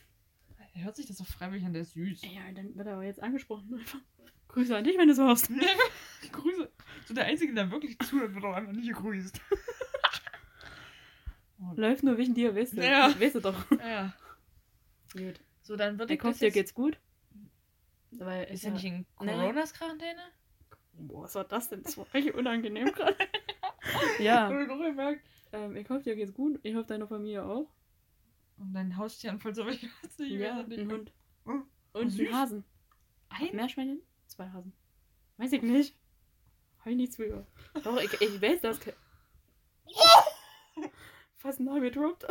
Er 0.76 0.84
hört 0.86 0.96
sich 0.96 1.08
das 1.08 1.18
so 1.18 1.24
freiwillig 1.26 1.66
an, 1.66 1.74
der 1.74 1.82
ist 1.82 1.94
süß. 1.94 2.22
Ja, 2.24 2.42
dann 2.56 2.76
wird 2.76 2.88
er 2.88 2.94
aber 2.94 3.04
jetzt 3.04 3.22
angesprochen. 3.22 3.74
Einfach. 3.78 4.00
Grüße 4.48 4.76
an 4.76 4.84
dich, 4.84 4.98
wenn 4.98 5.08
du 5.08 5.14
so 5.16 5.24
hörst. 5.26 5.50
Grüße. 6.32 6.72
So 7.06 7.14
der 7.14 7.26
Einzige, 7.26 7.54
der 7.54 7.70
wirklich 7.70 8.00
zuhört, 8.00 8.34
wird 8.34 8.46
auch 8.46 8.54
einfach 8.54 8.74
nicht 8.74 8.88
gegrüßt. 8.88 9.40
Oh, 11.62 11.74
Läuft 11.76 12.04
nur 12.04 12.18
wegen 12.18 12.34
dir, 12.34 12.56
weißt 12.56 12.78
du. 12.78 12.82
Ja. 12.82 13.14
Weißt 13.20 13.36
du 13.36 13.42
doch. 13.42 13.70
ja. 13.80 14.14
Gut. 15.12 15.42
So, 15.62 15.76
dann 15.76 16.00
würde 16.00 16.14
Ich 16.14 16.24
hoffe, 16.24 16.40
dir 16.40 16.46
jetzt... 16.46 16.54
geht's 16.54 16.74
gut. 16.74 16.98
Weil 18.12 18.46
Ist 18.46 18.64
er 18.64 18.72
nicht 18.72 18.86
in 18.86 19.06
Coronas-Quarantäne? 19.18 20.22
Boah, 20.94 21.24
was 21.24 21.36
war 21.36 21.44
das 21.44 21.68
denn? 21.68 21.84
Das 21.84 21.98
war 21.98 22.06
richtig 22.14 22.34
unangenehm 22.36 22.92
gerade. 22.94 23.18
ja, 24.20 24.50
ich 24.50 24.70
auch 24.70 24.80
gemerkt. 24.80 25.22
Ähm, 25.52 25.76
ich 25.76 25.90
hoffe, 25.90 26.04
dir 26.04 26.16
geht's 26.16 26.34
gut. 26.34 26.60
Ich 26.64 26.76
hoffe, 26.76 26.88
deiner 26.88 27.08
Familie 27.08 27.44
auch. 27.46 27.70
Und 28.58 28.74
dein 28.74 28.98
Haustier 28.98 29.38
falls 29.40 29.58
aber 29.60 29.72
ich 29.72 29.84
weiß 29.84 30.20
nicht, 30.20 30.32
ich 30.34 30.40
ja, 30.40 30.60
es 30.62 30.68
nicht 30.68 30.80
ein. 30.82 30.92
Hund. 30.92 31.14
Oh, 31.46 31.62
Und 31.94 32.10
süß. 32.10 32.28
ein 32.28 32.34
Hasen. 32.34 32.64
Ein? 33.30 33.56
Meerschweinchen? 33.56 34.02
Zwei 34.28 34.50
Hasen. 34.50 34.74
Weiß 35.38 35.52
ich 35.54 35.62
nicht. 35.62 35.96
Hab 36.80 36.88
ich 36.88 36.98
nicht 36.98 37.14
zugehört. 37.14 37.48
Doch, 37.84 37.98
ich, 38.02 38.12
ich 38.22 38.42
weiß 38.42 38.62
das. 38.62 38.80
Fast 41.38 41.60
Namen 41.62 41.82
gedroppt. 41.82 42.26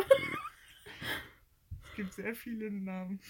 Es 1.83 1.95
gibt 1.97 2.13
sehr 2.13 2.35
viele 2.35 2.71
Namen. 2.71 3.21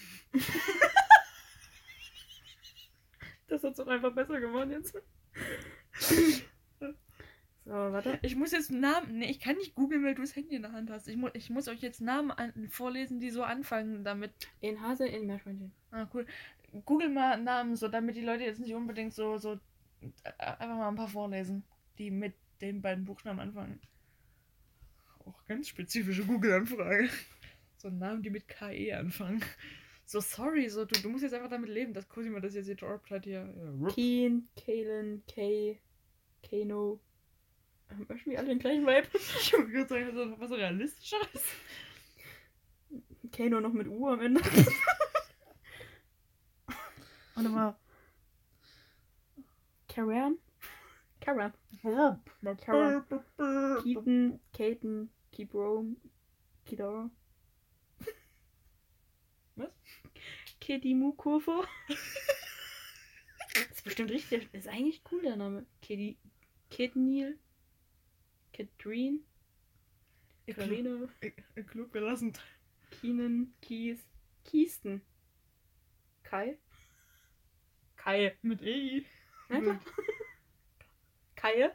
Das 3.47 3.63
hat's 3.63 3.77
doch 3.77 3.87
einfach 3.87 4.13
besser 4.13 4.39
geworden 4.39 4.71
jetzt. 4.71 4.95
So, 7.69 7.75
warte. 7.75 8.17
Ich 8.23 8.35
muss 8.35 8.51
jetzt 8.51 8.71
Namen. 8.71 9.19
Nee, 9.19 9.29
ich 9.29 9.39
kann 9.39 9.55
nicht 9.55 9.75
googeln, 9.75 10.03
weil 10.03 10.15
du 10.15 10.23
das 10.23 10.35
Handy 10.35 10.55
in 10.55 10.63
der 10.63 10.71
Hand 10.71 10.89
hast. 10.89 11.07
Ich, 11.07 11.15
mu 11.15 11.29
ich 11.33 11.51
muss 11.51 11.67
euch 11.67 11.81
jetzt 11.81 12.01
Namen 12.01 12.33
vorlesen, 12.71 13.19
die 13.19 13.29
so 13.29 13.43
anfangen 13.43 14.03
damit. 14.03 14.31
Ein 14.63 14.81
Hase, 14.81 15.03
ein 15.03 15.27
Meerschweinchen. 15.27 15.71
Ah, 15.91 16.07
cool. 16.11 16.25
Google 16.85 17.09
mal 17.09 17.39
Namen, 17.39 17.75
so 17.75 17.87
damit 17.87 18.15
die 18.15 18.21
Leute 18.21 18.43
jetzt 18.43 18.59
nicht 18.59 18.73
unbedingt 18.73 19.13
so, 19.13 19.37
so 19.37 19.59
äh, 20.01 20.31
einfach 20.39 20.77
mal 20.77 20.87
ein 20.87 20.95
paar 20.95 21.09
vorlesen, 21.09 21.63
die 21.99 22.09
mit 22.09 22.33
den 22.59 22.81
beiden 22.81 23.05
Buchstaben 23.05 23.39
anfangen. 23.39 23.79
Auch 25.25 25.45
ganz 25.45 25.67
spezifische 25.67 26.25
Google-Anfrage. 26.25 27.07
So 27.77 27.91
Namen, 27.91 28.23
die 28.23 28.31
mit 28.31 28.47
KE 28.47 28.97
anfangen. 28.97 29.45
So 30.05 30.21
sorry, 30.21 30.69
so 30.69 30.85
du, 30.85 30.99
du 30.99 31.09
musst 31.09 31.21
jetzt 31.21 31.35
einfach 31.35 31.51
damit 31.51 31.69
leben, 31.69 31.93
dass 31.93 32.09
Cosima 32.09 32.39
das 32.39 32.55
jetzt 32.55 32.67
gedroppt 32.67 33.11
hat 33.11 33.25
hier. 33.25 33.47
Ja. 33.79 33.87
Keen, 33.89 34.49
Kalen, 34.55 35.21
Kay, 35.27 35.79
Kano. 36.41 36.99
Haben 37.89 38.05
irgendwie 38.07 38.37
alle 38.37 38.47
den 38.49 38.59
gleichen 38.59 38.85
Vibe. 38.85 39.07
Ich 39.41 39.53
wollte 39.53 39.71
gerade 39.71 39.87
sagen, 39.87 40.11
so, 40.13 40.39
was 40.39 40.49
so 40.49 40.55
realistischeres. 40.55 41.43
Kano 43.31 43.59
noch 43.61 43.73
mit 43.73 43.87
U 43.87 44.07
am 44.07 44.21
Ende. 44.21 44.41
Warte 47.35 47.49
mal. 47.49 47.75
Karen? 49.87 50.37
Karen. 51.21 51.53
Karen. 51.81 53.03
Keaton, 53.83 54.39
Katen, 54.53 55.09
Keep 55.31 55.53
Rome, 55.53 55.95
Kidara. 56.65 57.09
Was? 59.55 59.69
Das 63.53 63.71
ist 63.71 63.83
bestimmt 63.83 64.11
richtig. 64.11 64.47
Das 64.51 64.65
ist 64.65 64.71
eigentlich 64.71 65.01
cool, 65.11 65.21
der 65.23 65.35
Name. 65.35 65.65
Kitty. 65.81 66.17
Kid 66.69 66.95
Eckline, 68.59 69.19
Äh, 70.45 71.63
Klug 71.63 71.91
belassen. 71.91 72.33
Kienen, 72.91 73.53
Kies, 73.61 73.99
Kiesten. 74.43 75.01
Kai? 76.23 76.57
Kai. 77.95 78.35
Mit 78.41 78.61
E. 78.61 79.05
Ja, 79.49 79.61
klar. 79.61 79.79
Kaie? 81.35 81.71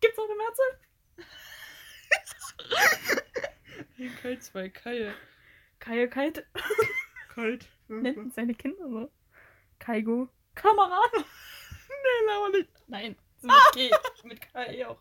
Gibt's 0.00 0.18
auch 0.18 0.24
eine 0.24 0.36
Mehrzahl? 0.36 0.78
Ein 3.98 4.16
Kalt, 4.20 4.42
zwei 4.42 4.68
Kaie. 4.68 5.14
Kaie 5.78 6.08
Kite. 6.08 6.46
Kalt. 7.30 7.68
Nennt 7.88 8.34
seine 8.34 8.54
Kinder 8.54 8.88
so. 8.88 9.10
Kaigo. 9.78 10.28
Kamera. 10.54 11.00
Nee, 11.88 12.32
aber 12.32 12.48
nicht. 12.50 12.68
Nein. 12.88 13.16
So 13.38 13.48
mit 13.48 13.90
K. 13.90 13.96
mit 14.24 14.40
Kai 14.52 14.86
auch. 14.86 14.98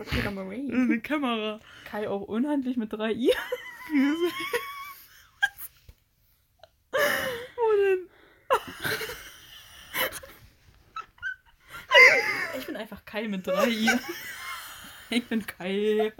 Ist 0.00 0.12
doch 0.12 0.22
Kamera. 0.22 0.50
Eine 0.50 1.00
Kamera. 1.00 1.60
Kai 1.84 2.08
auch 2.08 2.22
unhandlich 2.22 2.76
mit 2.78 2.92
drei 2.92 3.12
I. 3.12 3.30
Wo 7.56 7.72
denn? 7.76 8.08
Ich 12.58 12.66
bin 12.66 12.76
einfach 12.76 13.04
Kai 13.04 13.28
mit 13.28 13.46
drei 13.46 13.68
I. 13.68 13.90
Ich 15.10 15.26
bin 15.26 15.46
Kai. 15.46 16.12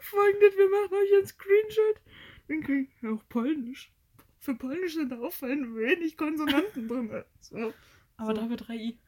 Folgendes, 0.00 0.56
wir 0.56 0.68
machen 0.68 0.94
euch 0.94 1.14
einen 1.14 1.26
Screenshot. 1.26 2.00
Dann 2.48 2.62
kriegen 2.62 2.90
wir 3.00 3.12
auch 3.12 3.28
Polnisch. 3.28 3.92
Für 4.40 4.54
Polnisch 4.54 4.94
sind 4.94 5.12
da 5.12 5.18
auch 5.20 5.32
wenig 5.42 6.16
Konsonanten 6.16 6.88
drin. 6.88 7.24
So. 7.40 7.72
Aber 8.16 8.34
So. 8.34 8.40
dafür 8.42 8.56
drei 8.56 8.74
I. 8.74 8.98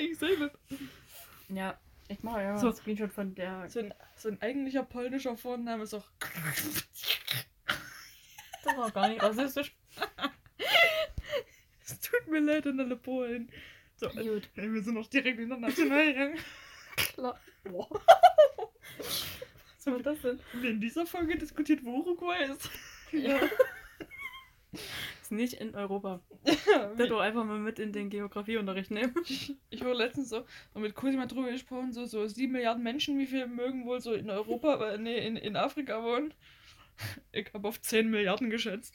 ich 0.00 0.18
sehe 0.18 0.36
das. 0.38 0.50
Ja, 1.48 1.78
ich 2.08 2.22
mache 2.22 2.42
ja 2.42 2.52
mal 2.52 2.58
So. 2.58 2.66
einen 2.68 2.76
Screenshot 2.76 3.12
von 3.12 3.34
der. 3.34 3.68
So 3.68 3.80
ein, 3.80 3.94
so 4.16 4.28
ein 4.28 4.40
eigentlicher 4.42 4.82
polnischer 4.84 5.36
Vorname 5.36 5.82
ist 5.84 5.94
auch. 5.94 6.04
Das 8.62 8.76
war 8.76 8.90
gar 8.90 9.08
nicht 9.08 9.22
rassistisch. 9.22 9.74
Es 11.82 11.98
tut 11.98 12.28
mir 12.28 12.40
leid 12.40 12.66
an 12.66 12.78
alle 12.78 12.96
Polen. 12.96 13.50
So, 13.96 14.08
Gut. 14.10 14.48
ey, 14.54 14.72
wir 14.72 14.82
sind 14.82 14.96
auch 14.98 15.08
direkt 15.08 15.40
international 15.40 16.06
gegangen. 16.06 16.38
Klar. 16.96 17.40
Wow. 17.64 17.90
Was 18.98 19.86
war 19.86 19.98
das 20.00 20.20
denn? 20.22 20.40
In 20.62 20.80
dieser 20.80 21.04
Folge 21.06 21.36
diskutiert, 21.36 21.84
wo 21.84 21.90
Uruguay 21.98 22.44
ist. 22.44 22.70
Ja. 23.12 23.38
Nicht 25.30 25.54
in 25.54 25.74
Europa. 25.74 26.20
Das 26.96 27.08
doch 27.08 27.20
einfach 27.20 27.44
mal 27.44 27.58
mit 27.58 27.78
in 27.78 27.92
den 27.92 28.10
Geografieunterricht 28.10 28.90
nehmen. 28.90 29.14
Ich 29.70 29.80
habe 29.80 29.94
letztens 29.94 30.28
so 30.28 30.44
so 30.74 30.80
mit 30.80 30.94
Cosima 30.94 31.26
drüber 31.26 31.50
gesprochen, 31.50 31.92
so, 31.92 32.04
so 32.04 32.26
7 32.26 32.52
Milliarden 32.52 32.82
Menschen, 32.82 33.18
wie 33.18 33.26
viel 33.26 33.46
mögen 33.46 33.86
wohl 33.86 34.00
so 34.00 34.12
in 34.12 34.28
Europa, 34.28 34.90
äh, 34.92 34.98
nee, 34.98 35.24
in, 35.24 35.36
in 35.36 35.56
Afrika 35.56 36.02
wohnen. 36.02 36.34
Ich 37.32 37.52
habe 37.54 37.66
auf 37.68 37.80
10 37.80 38.10
Milliarden 38.10 38.50
geschätzt. 38.50 38.94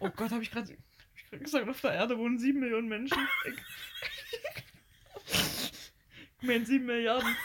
Oh 0.00 0.08
Gott, 0.10 0.30
habe 0.30 0.42
ich 0.42 0.50
gerade 0.50 0.70
hab 0.70 0.78
ich 1.16 1.30
grad 1.30 1.40
gesagt, 1.44 1.68
auf 1.68 1.80
der 1.80 1.92
Erde 1.94 2.16
wohnen 2.16 2.38
7 2.38 2.58
Millionen 2.58 2.88
Menschen. 2.88 3.18
Ich, 3.46 3.54
ich 6.40 6.46
meine 6.46 6.64
7 6.64 6.86
Milliarden. 6.86 7.36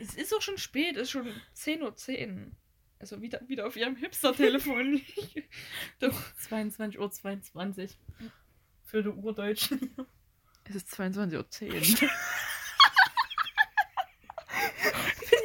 Es 0.00 0.14
ist 0.14 0.34
auch 0.34 0.42
schon 0.42 0.58
spät, 0.58 0.96
es 0.96 1.02
ist 1.02 1.10
schon 1.10 1.28
10.10 1.54 1.82
Uhr. 1.82 1.94
10. 1.94 2.56
Also 3.02 3.20
wieder, 3.20 3.40
wieder 3.48 3.66
auf 3.66 3.74
ihrem 3.74 3.96
Hipster-Telefon. 3.96 5.02
Doch. 5.98 6.16
22.22 6.48 6.98
Uhr. 6.98 7.10
22. 7.10 7.98
Für 8.84 9.02
die 9.02 9.08
Urdeutschen. 9.08 9.92
Es 10.62 10.76
ist 10.76 10.94
22.10 10.94 11.34
Uhr. 11.34 11.72
Bin 11.72 11.80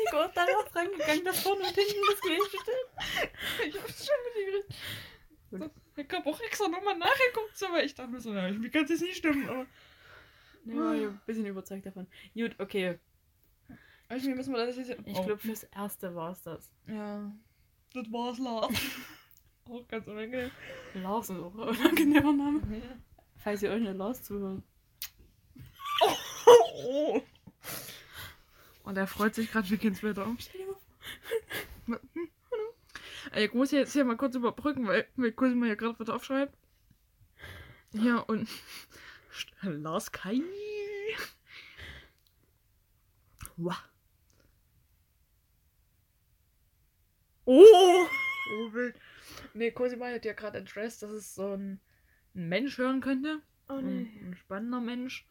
ich 0.05 0.14
auch 0.14 0.32
darauf 0.34 0.76
rangegangen, 0.76 1.26
dass 1.26 1.41
vorne 1.41 1.62
und 1.62 1.74
hinten 1.74 1.95
das 2.12 2.22
gleiche 2.22 2.58
steht. 2.62 2.89
Ich 3.70 3.82
hab's 3.82 4.05
schon 4.05 4.16
mitgekriegt. 4.36 4.76
So, 5.49 5.58
ich 5.95 6.08
hab 6.12 6.28
auch 6.28 6.39
extra 6.41 6.68
nochmal 6.68 6.99
nachgeguckt, 6.99 7.58
so, 7.58 7.72
weil 7.72 7.88
ich 7.88 7.95
dachte 7.95 8.12
mir 8.12 8.20
so, 8.22 8.34
na, 8.34 8.51
mir 8.51 8.70
kann 8.70 8.84
es 8.84 8.91
jetzt 8.91 9.01
nicht 9.01 9.18
stimmen, 9.18 9.49
aber. 9.49 9.66
War 10.66 10.93
ich 10.93 11.08
ein 11.08 11.20
bisschen 11.26 11.47
überzeugt 11.47 11.88
davon. 11.88 12.05
Gut, 12.36 12.53
okay. 12.60 12.99
Also, 14.10 14.28
wir 14.28 14.36
müssen 14.36 14.51
mal 14.51 14.68
das 14.68 14.78
jetzt. 14.78 14.91
Ich 15.05 15.14
glaube, 15.14 15.39
fürs 15.39 15.64
Erste 15.64 16.14
war 16.14 16.34
es 16.34 16.43
das. 16.43 16.70
Ja. 16.86 17.32
Das 17.94 18.12
war's, 18.12 18.38
Lars. 18.40 18.74
auch 19.70 19.88
ganz 19.88 20.08
unangenehm. 20.08 20.52
Lars 20.96 21.30
ist 21.30 21.40
auch 21.40 21.54
ein 21.54 21.60
unangenehmer 21.60 22.34
Name. 22.34 22.62
Ja. 22.72 22.98
Falls 23.38 23.64
ihr 23.64 23.70
euch 23.70 23.82
eine 23.82 23.94
Lars 23.94 24.24
zuhört. 24.24 24.62
Oh. 26.86 27.22
Und 28.84 28.98
er 28.98 29.08
freut 29.08 29.36
sich 29.36 29.52
gerade 29.52 29.70
wie 29.70 29.78
Kindswetter. 29.78 30.26
Stell 30.40 30.62
dir 30.62 30.68
mal 31.86 32.00
Ey, 33.32 33.46
Ich 33.46 33.54
muss 33.54 33.72
jetzt 33.72 33.94
hier 33.94 34.06
mal 34.06 34.16
kurz 34.16 34.36
überbrücken, 34.36 34.88
weil, 34.88 35.08
weil 35.16 35.34
Cosima 35.34 35.68
ja 35.68 35.76
gerade 35.76 36.00
was 36.00 36.10
aufschreibt. 36.10 36.56
Ja, 37.94 38.20
und. 38.20 38.48
Lars 39.62 40.12
Kai. 40.12 40.42
Wow. 43.58 43.76
Oh! 47.48 48.08
Oh, 48.52 48.74
wild. 48.74 48.95
Nee, 49.54 49.72
Cosima 49.72 50.08
hat 50.08 50.26
ja 50.26 50.34
gerade 50.34 50.60
addressed, 50.60 51.02
dass 51.02 51.12
es 51.12 51.34
so 51.34 51.54
ein, 51.54 51.80
ein 52.36 52.50
Mensch 52.50 52.78
hören 52.78 53.00
könnte. 53.00 53.41
Oh 53.70 53.76
Ein, 53.76 54.04
nee. 54.04 54.22
ein 54.22 54.36
spannender 54.36 54.82
Mensch. 54.82 55.26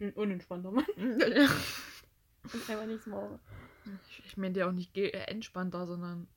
Ein 0.00 0.12
unentspannter 0.14 0.70
Mann. 0.70 0.86
Ist 0.96 2.70
einfach 2.70 2.86
nichts 2.86 3.06
morgen. 3.06 3.38
Ich, 4.08 4.22
ich 4.24 4.36
meine 4.38 4.58
ja 4.58 4.68
auch 4.68 4.72
nicht 4.72 4.96
äh, 4.96 5.10
entspannter, 5.10 5.86
sondern 5.86 6.28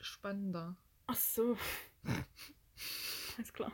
spannender. 0.00 0.76
Ach 1.06 1.14
so. 1.14 1.56
Alles 3.36 3.52
klar. 3.52 3.72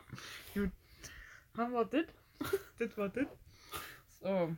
Haben 1.57 1.73
wir 1.73 1.85
das? 1.85 2.05
das 2.77 2.97
war 2.97 3.09
das. 3.09 3.27
So. 4.21 4.55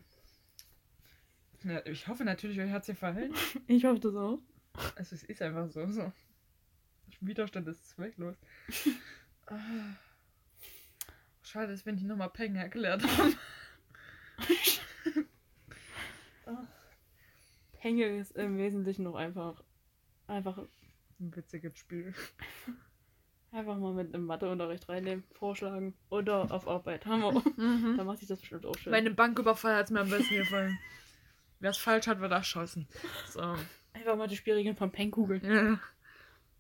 Ja, 1.64 1.86
ich 1.86 2.08
hoffe 2.08 2.26
natürlich, 2.26 2.60
euch 2.60 2.72
hat 2.72 2.82
es 2.82 2.88
gefallen. 2.88 3.34
Ich 3.68 3.86
hoffe 3.86 4.00
das 4.00 4.16
auch. 4.16 4.40
Also 4.96 5.16
es 5.16 5.24
ist 5.24 5.42
einfach 5.42 5.70
so. 5.70 5.86
so. 5.88 6.12
Widerstand 7.22 7.68
ist 7.68 7.90
zwecklos. 7.90 8.36
Ah. 9.48 9.58
Schade, 11.44 11.72
dass 11.72 11.86
wir 11.86 11.94
nicht 11.94 12.06
nochmal 12.06 12.30
Peng 12.30 12.56
erklärt 12.56 13.04
haben. 13.04 13.36
Hänge 17.78 18.18
ist 18.18 18.32
im 18.38 18.58
Wesentlichen 18.58 19.04
noch 19.04 19.16
einfach. 19.16 19.62
Einfach, 20.28 20.58
Ein 21.20 21.36
witziges 21.36 21.78
Spiel. 21.78 22.14
einfach 23.52 23.78
mal 23.78 23.94
mit 23.94 24.14
im 24.14 24.26
Matheunterricht 24.26 24.88
reinnehmen, 24.88 25.24
vorschlagen. 25.34 25.94
Oder 26.10 26.50
auf 26.50 26.68
Arbeit. 26.68 27.06
Haben 27.06 27.22
wir. 27.22 27.98
Da 27.98 28.04
macht 28.06 28.20
sich 28.20 28.30
das 28.30 28.40
bestimmt 28.40 28.66
auch 28.66 28.78
schön. 28.78 28.92
Meine 28.92 29.12
Banküberfall 29.12 29.76
hat 29.76 29.86
es 29.86 29.92
mir 29.92 30.00
am 30.02 30.10
besten 30.10 30.36
gefallen. 30.36 30.78
Wer 31.64 31.70
es 31.70 31.78
falsch 31.78 32.08
hat, 32.08 32.20
wird 32.20 32.34
erschossen. 32.34 32.90
So. 33.30 33.40
Einfach 33.94 34.18
mal 34.18 34.28
die 34.28 34.36
Spielregeln 34.36 34.76
vom 34.76 34.92
Peng 34.92 35.12
googeln. 35.12 35.42
Ja. 35.46 35.80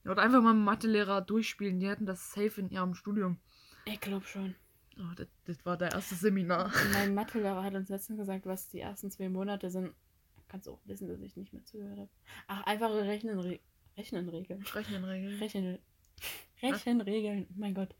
Oder 0.09 0.21
einfach 0.21 0.41
mal 0.41 0.53
Mathelehrer 0.53 1.19
durchspielen. 1.19 1.77
Die 1.81 1.89
hatten 1.89 2.05
das 2.05 2.31
safe 2.31 2.61
in 2.61 2.69
ihrem 2.69 2.95
Studium. 2.95 3.37
Ich 3.83 3.99
glaube 3.99 4.25
schon. 4.25 4.55
Oh, 4.97 5.13
das, 5.17 5.27
das 5.43 5.65
war 5.65 5.75
der 5.75 5.91
erste 5.91 6.15
Seminar. 6.15 6.71
Mein 6.93 7.13
Mathelehrer 7.13 7.63
hat 7.63 7.75
uns 7.75 7.89
letztens 7.89 8.17
gesagt, 8.17 8.45
was 8.45 8.69
die 8.69 8.79
ersten 8.79 9.11
zwei 9.11 9.27
Monate 9.27 9.69
sind. 9.69 9.93
Kannst 10.47 10.67
du 10.67 10.71
auch 10.71 10.79
wissen, 10.85 11.09
dass 11.09 11.19
ich 11.19 11.35
nicht 11.35 11.51
mehr 11.51 11.65
zugehört 11.65 11.99
habe. 11.99 12.09
Ach, 12.47 12.65
einfache 12.65 13.01
Rechnen, 13.01 13.59
Rechnenregeln. 13.97 14.63
Rechnenregeln. 14.73 15.37
Rechnen, 15.37 15.79
Rechenregeln, 16.61 17.47
mein 17.57 17.73
Gott. 17.73 17.93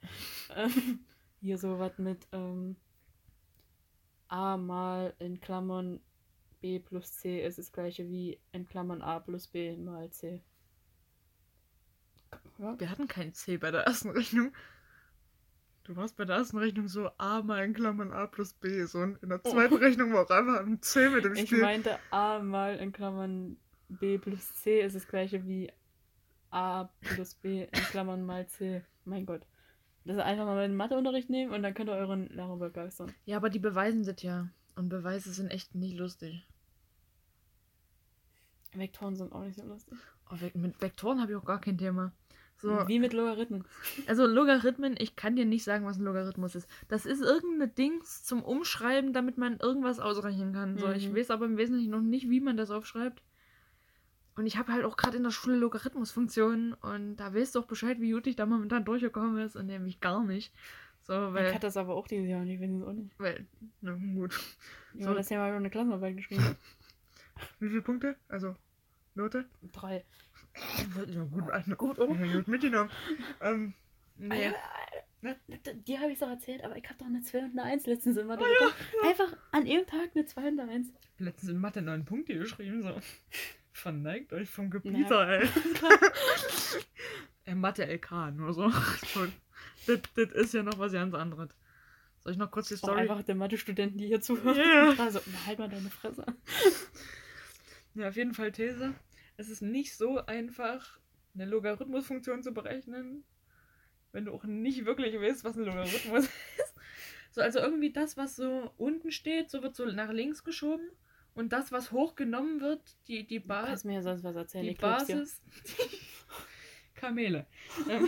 Ähm, 0.55 1.03
hier 1.41 1.57
so 1.57 1.79
was 1.79 1.97
mit 1.97 2.25
ähm, 2.31 2.77
a 4.29 4.55
mal 4.55 5.13
in 5.19 5.41
Klammern 5.41 5.99
b 6.63 6.79
plus 6.79 7.11
c 7.19 7.45
ist 7.45 7.57
das 7.57 7.73
gleiche 7.73 8.07
wie 8.09 8.39
in 8.53 8.65
Klammern 8.65 9.01
a 9.01 9.19
plus 9.19 9.47
b 9.47 9.75
mal 9.75 10.09
c. 10.11 10.41
Ja, 12.57 12.79
Wir 12.79 12.89
hatten 12.89 13.07
kein 13.07 13.33
C 13.33 13.57
bei 13.57 13.69
der 13.69 13.81
ersten 13.81 14.09
Rechnung. 14.09 14.53
Du 15.83 15.97
warst 15.97 16.15
bei 16.15 16.23
der 16.23 16.37
ersten 16.37 16.57
Rechnung 16.57 16.87
so 16.87 17.09
A 17.17 17.41
mal 17.41 17.65
in 17.65 17.73
Klammern 17.73 18.13
A 18.13 18.27
plus 18.27 18.53
B. 18.53 18.85
So 18.85 18.99
und 18.99 19.21
in 19.21 19.27
der 19.29 19.43
zweiten 19.43 19.75
Rechnung 19.75 20.13
war 20.13 20.23
auch 20.25 20.29
einfach 20.29 20.61
ein 20.65 20.81
C 20.81 21.09
mit 21.09 21.25
dem 21.25 21.35
ich 21.35 21.47
Spiel. 21.47 21.59
meinte 21.59 21.99
a 22.11 22.39
mal 22.39 22.77
in 22.77 22.93
Klammern 22.93 23.57
b 23.89 24.17
plus 24.17 24.53
c 24.61 24.79
ist 24.79 24.95
das 24.95 25.05
gleiche 25.05 25.45
wie 25.45 25.69
a 26.51 26.85
plus 27.01 27.35
b 27.35 27.63
in 27.63 27.79
Klammern 27.91 28.25
mal 28.25 28.47
c. 28.47 28.81
Mein 29.03 29.25
Gott. 29.25 29.45
Das 30.05 30.17
einfach 30.17 30.45
mal 30.45 30.63
in 30.63 30.75
Matheunterricht 30.77 31.29
nehmen 31.29 31.53
und 31.53 31.61
dann 31.61 31.73
könnt 31.73 31.89
ihr 31.89 31.95
euren 31.95 32.27
Lehrer 32.29 32.55
begeistern. 32.55 33.13
Ja, 33.25 33.35
aber 33.35 33.49
die 33.49 33.59
beweisen 33.59 34.05
das 34.05 34.21
ja. 34.21 34.47
Und 34.75 34.89
Beweise 34.89 35.31
sind 35.33 35.51
echt 35.51 35.75
nicht 35.75 35.97
lustig. 35.97 36.45
Vektoren 38.75 39.15
sind 39.15 39.31
auch 39.31 39.43
nicht 39.43 39.55
so 39.57 39.65
lustig. 39.65 39.97
Oh, 40.31 40.35
mit 40.55 40.81
Vektoren 40.81 41.21
habe 41.21 41.31
ich 41.31 41.37
auch 41.37 41.45
gar 41.45 41.61
kein 41.61 41.77
Thema. 41.77 42.11
So, 42.57 42.87
Wie 42.87 42.99
mit 42.99 43.13
Logarithmen. 43.13 43.65
also 44.07 44.25
Logarithmen, 44.25 44.95
ich 44.97 45.15
kann 45.15 45.35
dir 45.35 45.45
nicht 45.45 45.63
sagen, 45.63 45.85
was 45.85 45.97
ein 45.97 46.03
Logarithmus 46.05 46.55
ist. 46.55 46.69
Das 46.87 47.05
ist 47.05 47.21
irgendeine 47.21 47.67
Dings 47.67 48.23
zum 48.23 48.41
Umschreiben, 48.43 49.11
damit 49.11 49.37
man 49.37 49.57
irgendwas 49.57 49.99
ausrechnen 49.99 50.53
kann. 50.53 50.77
So, 50.77 50.89
ich 50.91 51.09
Mhm. 51.09 51.15
weiß 51.17 51.31
aber 51.31 51.45
im 51.45 51.57
Wesentlichen 51.57 51.91
noch 51.91 52.01
nicht, 52.01 52.29
wie 52.29 52.39
man 52.39 52.55
das 52.55 52.71
aufschreibt. 52.71 53.21
Und 54.35 54.45
ich 54.47 54.57
habe 54.57 54.71
halt 54.71 54.85
auch 54.85 54.97
gerade 54.97 55.17
in 55.17 55.23
der 55.23 55.31
Schule 55.31 55.57
Logarithmusfunktionen 55.57 56.73
und 56.73 57.17
da 57.17 57.35
weißt 57.35 57.53
du 57.55 57.59
auch 57.59 57.65
Bescheid, 57.65 57.99
wie 57.99 58.11
gut 58.11 58.25
ich 58.27 58.35
da 58.35 58.45
momentan 58.45 58.85
durchgekommen 58.85 59.37
ist 59.39 59.55
und 59.55 59.67
nämlich 59.67 59.99
gar 59.99 60.23
nicht. 60.23 60.53
So, 61.01 61.13
Ich 61.13 61.33
weil, 61.33 61.49
hatte 61.49 61.67
das 61.67 61.75
aber 61.77 61.93
auch 61.95 62.07
dieses 62.07 62.27
Jahr 62.29 62.41
und 62.41 62.49
ich 62.49 62.59
weiß 62.61 62.71
es 62.71 62.81
auch 62.83 62.93
nicht. 62.93 63.11
weil, 63.19 63.45
na 63.81 63.91
gut. 64.15 64.33
Ja, 64.95 65.05
So. 65.09 65.13
das 65.13 65.29
habe 65.31 65.47
ich 65.47 65.51
auch 65.51 65.57
eine 65.57 65.69
Klassenarbeit 65.69 66.15
geschrieben. 66.17 66.55
Wie 67.59 67.69
viele 67.69 67.81
Punkte? 67.81 68.15
Also, 68.27 68.55
Note? 69.15 69.45
Drei. 69.71 70.03
Ja, 71.07 71.23
gut, 71.23 71.49
also, 71.49 71.75
Gut, 71.75 71.99
oder? 71.99 72.25
Ja, 72.25 72.33
gut 72.33 72.47
mitgenommen. 72.47 72.89
Ähm, 73.41 73.73
nee. 74.17 74.51
Alter, 75.23 75.73
Die 75.87 75.97
habe 75.99 76.11
ich 76.11 76.19
doch 76.19 76.29
erzählt, 76.29 76.63
aber 76.63 76.75
ich 76.77 76.83
habe 76.85 76.95
doch 76.99 77.05
eine 77.05 77.21
2 77.21 77.39
und 77.39 77.51
eine 77.57 77.63
1 77.63 77.85
letztens 77.87 78.17
in 78.17 78.27
Mathe 78.27 78.43
bekommen. 78.43 78.73
Einfach 79.05 79.37
an 79.51 79.65
jedem 79.65 79.87
Tag 79.87 80.09
eine 80.15 80.25
2 80.25 80.47
und 80.49 80.59
eine 80.59 80.71
1. 80.71 80.93
Letztens 81.19 81.51
in 81.51 81.59
Mathe 81.59 81.81
neun 81.81 82.05
Punkte 82.05 82.35
geschrieben, 82.37 82.81
so. 82.83 82.99
Verneigt 83.71 84.33
euch 84.33 84.49
vom 84.49 84.65
Ja. 84.65 84.71
Gebieter, 84.71 85.27
ey. 85.27 85.47
äh, 87.45 87.55
Mathe 87.55 87.85
LK, 87.85 88.31
nur 88.35 88.53
so. 88.53 88.69
Das, 89.87 89.99
das 90.15 90.31
ist 90.31 90.53
ja 90.53 90.63
noch 90.63 90.77
was 90.77 90.91
ganz 90.91 91.13
anderes. 91.13 91.49
Soll 92.19 92.33
ich 92.33 92.37
noch 92.37 92.51
kurz 92.51 92.67
die 92.69 92.75
ist 92.75 92.83
auch 92.83 92.89
Story? 92.89 93.01
einfach 93.01 93.23
der 93.23 93.35
Mathe-Studenten, 93.35 93.97
die 93.97 94.07
hier 94.07 94.21
zuhören. 94.21 94.57
Ja. 94.57 94.93
Also, 95.03 95.19
halt 95.45 95.59
mal 95.59 95.67
deine 95.69 95.89
Fresse. 95.89 96.25
Ja, 97.95 98.07
auf 98.09 98.15
jeden 98.15 98.33
Fall 98.33 98.51
These. 98.51 98.93
Es 99.37 99.49
ist 99.49 99.61
nicht 99.61 99.95
so 99.95 100.25
einfach, 100.25 100.99
eine 101.35 101.45
Logarithmusfunktion 101.45 102.43
zu 102.43 102.53
berechnen, 102.53 103.23
wenn 104.11 104.25
du 104.25 104.31
auch 104.33 104.43
nicht 104.43 104.85
wirklich 104.85 105.19
weißt, 105.19 105.43
was 105.43 105.57
ein 105.57 105.63
Logarithmus 105.63 106.25
ist. 106.25 106.73
So, 107.31 107.41
also 107.41 107.59
irgendwie 107.59 107.91
das, 107.91 108.15
was 108.15 108.35
so 108.35 108.71
unten 108.77 109.11
steht, 109.11 109.49
so 109.49 109.63
wird 109.63 109.75
so 109.75 109.85
nach 109.85 110.11
links 110.11 110.43
geschoben. 110.43 110.87
Und 111.35 111.51
das, 111.51 111.71
was 111.71 111.91
hochgenommen 111.91 112.61
wird, 112.61 112.81
die, 113.07 113.25
die 113.25 113.39
Basis. 113.39 113.67
kannst 113.69 113.85
mir 113.85 113.93
ja 113.95 114.01
sonst 114.03 114.23
was 114.23 114.35
erzählen. 114.35 114.65
Die. 114.67 114.75
Basis. 114.75 115.41
Kamele. 116.95 117.47
Ähm, 117.89 118.07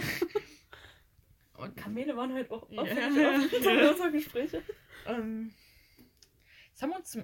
Und 1.57 1.75
Kamele 1.75 2.15
waren 2.15 2.33
halt 2.33 2.51
auch 2.51 2.69
Ja. 2.69 2.83
in 2.83 3.89
unserer 3.89 4.11
Gespräche. 4.11 4.61
ähm, 5.07 5.51
jetzt 6.69 6.81
haben 6.83 6.91
wir 6.91 6.97
uns 6.97 7.17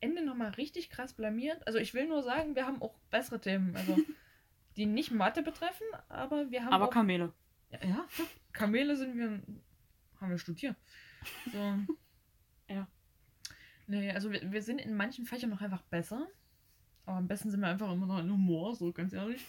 Ende 0.00 0.24
nochmal 0.24 0.50
richtig 0.50 0.90
krass 0.90 1.12
blamiert. 1.12 1.66
Also 1.66 1.78
ich 1.78 1.94
will 1.94 2.06
nur 2.06 2.22
sagen, 2.22 2.54
wir 2.54 2.66
haben 2.66 2.82
auch 2.82 2.94
bessere 3.10 3.40
Themen. 3.40 3.74
Also 3.76 3.96
die 4.76 4.86
nicht 4.86 5.10
Mathe 5.10 5.42
betreffen, 5.42 5.86
aber 6.08 6.50
wir 6.50 6.64
haben 6.64 6.72
Aber 6.72 6.86
auch... 6.86 6.90
Kamele. 6.90 7.32
Ja, 7.70 7.78
ja, 7.86 8.04
Kamele 8.52 8.96
sind 8.96 9.16
wir... 9.16 9.42
Haben 10.20 10.30
wir 10.30 10.38
studiert. 10.38 10.76
So. 11.52 11.78
Ja. 12.70 12.86
Nee, 13.86 14.12
also 14.12 14.30
wir, 14.30 14.52
wir 14.52 14.60
sind 14.60 14.78
in 14.78 14.94
manchen 14.94 15.24
Fächern 15.24 15.48
noch 15.48 15.62
einfach 15.62 15.80
besser. 15.84 16.26
Aber 17.06 17.16
am 17.16 17.26
besten 17.26 17.50
sind 17.50 17.60
wir 17.60 17.68
einfach 17.68 17.90
immer 17.90 18.04
noch 18.04 18.18
in 18.18 18.30
Humor, 18.30 18.74
so 18.74 18.92
ganz 18.92 19.14
ehrlich. 19.14 19.42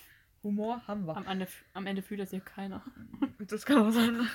Humor 0.44 0.88
haben 0.88 1.06
wir. 1.06 1.18
Am 1.18 1.28
Ende, 1.28 1.48
am 1.74 1.86
Ende 1.86 2.02
fühlt 2.02 2.22
das 2.22 2.30
hier 2.30 2.40
keiner. 2.40 2.82
Das 3.40 3.66
kann 3.66 3.78
auch 3.78 3.92
sein. 3.92 4.28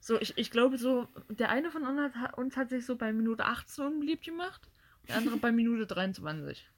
So, 0.00 0.20
ich, 0.20 0.38
ich 0.38 0.50
glaube 0.50 0.78
so, 0.78 1.08
der 1.28 1.50
eine 1.50 1.70
von 1.70 1.84
uns 1.84 2.14
hat, 2.14 2.38
uns 2.38 2.56
hat 2.56 2.70
sich 2.70 2.86
so 2.86 2.96
bei 2.96 3.12
Minute 3.12 3.44
18 3.44 3.84
unbeliebt 3.84 4.24
gemacht, 4.24 4.68
der 5.08 5.16
andere 5.16 5.36
bei 5.38 5.52
Minute 5.52 5.86
23. 5.86 6.68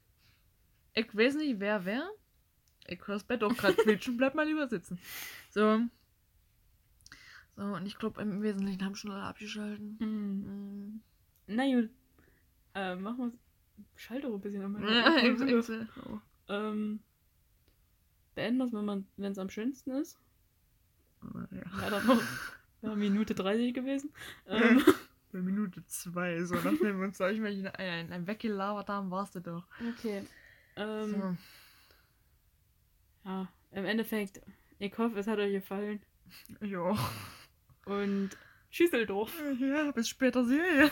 Ich 0.94 1.16
weiß 1.16 1.36
nicht, 1.36 1.60
wer 1.60 1.84
wer. 1.84 2.08
Ich 2.86 3.06
höre 3.06 3.16
das 3.16 3.24
Bett 3.24 3.42
auch 3.44 3.54
gerade 3.54 3.74
quietschen, 3.74 4.16
bleib 4.16 4.34
mal 4.34 4.46
lieber 4.46 4.68
sitzen. 4.68 4.98
So. 5.50 5.80
So, 7.56 7.62
und 7.62 7.86
ich 7.86 7.98
glaube, 7.98 8.22
im 8.22 8.42
Wesentlichen 8.42 8.84
haben 8.84 8.94
schon 8.94 9.10
alle 9.10 9.22
abgeschalten. 9.22 9.96
Mhm. 10.00 10.46
Mhm. 10.46 11.00
Na 11.46 11.64
gut. 11.66 11.90
Äh, 12.74 12.96
machen 12.96 13.18
wir 13.18 13.32
Schalt 13.96 14.24
doch 14.24 14.34
ein 14.34 14.40
bisschen. 14.40 14.82
Ja, 14.82 15.16
ich, 15.16 15.88
oh. 16.06 16.20
ähm, 16.48 17.00
beenden 18.34 18.58
wir 18.58 18.66
es, 18.66 19.04
wenn 19.16 19.32
es 19.32 19.38
am 19.38 19.50
schönsten 19.50 19.90
ist. 19.92 20.18
Ja. 21.50 21.90
Dann 21.90 22.06
noch 22.06 22.22
ja, 22.82 22.94
Minute 22.94 23.34
30 23.34 23.74
gewesen. 23.74 24.10
Ähm, 24.46 24.82
Bei 25.32 25.38
Minute 25.40 25.84
2, 25.86 26.44
so 26.44 26.54
nachdem 26.56 26.80
wir 26.98 27.06
uns, 27.06 27.20
ich 27.20 27.40
mal, 27.40 27.52
in 27.52 27.66
ein, 27.68 28.12
ein 28.12 28.26
weggelabert 28.26 28.88
haben, 28.88 29.10
warst 29.10 29.34
du 29.36 29.40
doch. 29.40 29.64
okay. 29.96 30.24
Ähm, 30.76 31.10
So. 31.10 31.36
Ja, 33.24 33.48
im 33.72 33.84
Endeffekt, 33.84 34.40
ich 34.78 34.96
hoffe, 34.98 35.18
es 35.18 35.26
hat 35.26 35.38
euch 35.38 35.52
gefallen. 35.52 36.00
Ja. 36.60 36.96
Und 37.84 38.30
Schüsseldorf. 38.70 39.32
Ja, 39.60 39.90
bis 39.92 40.08
später 40.08 40.44
sehen. 40.44 40.90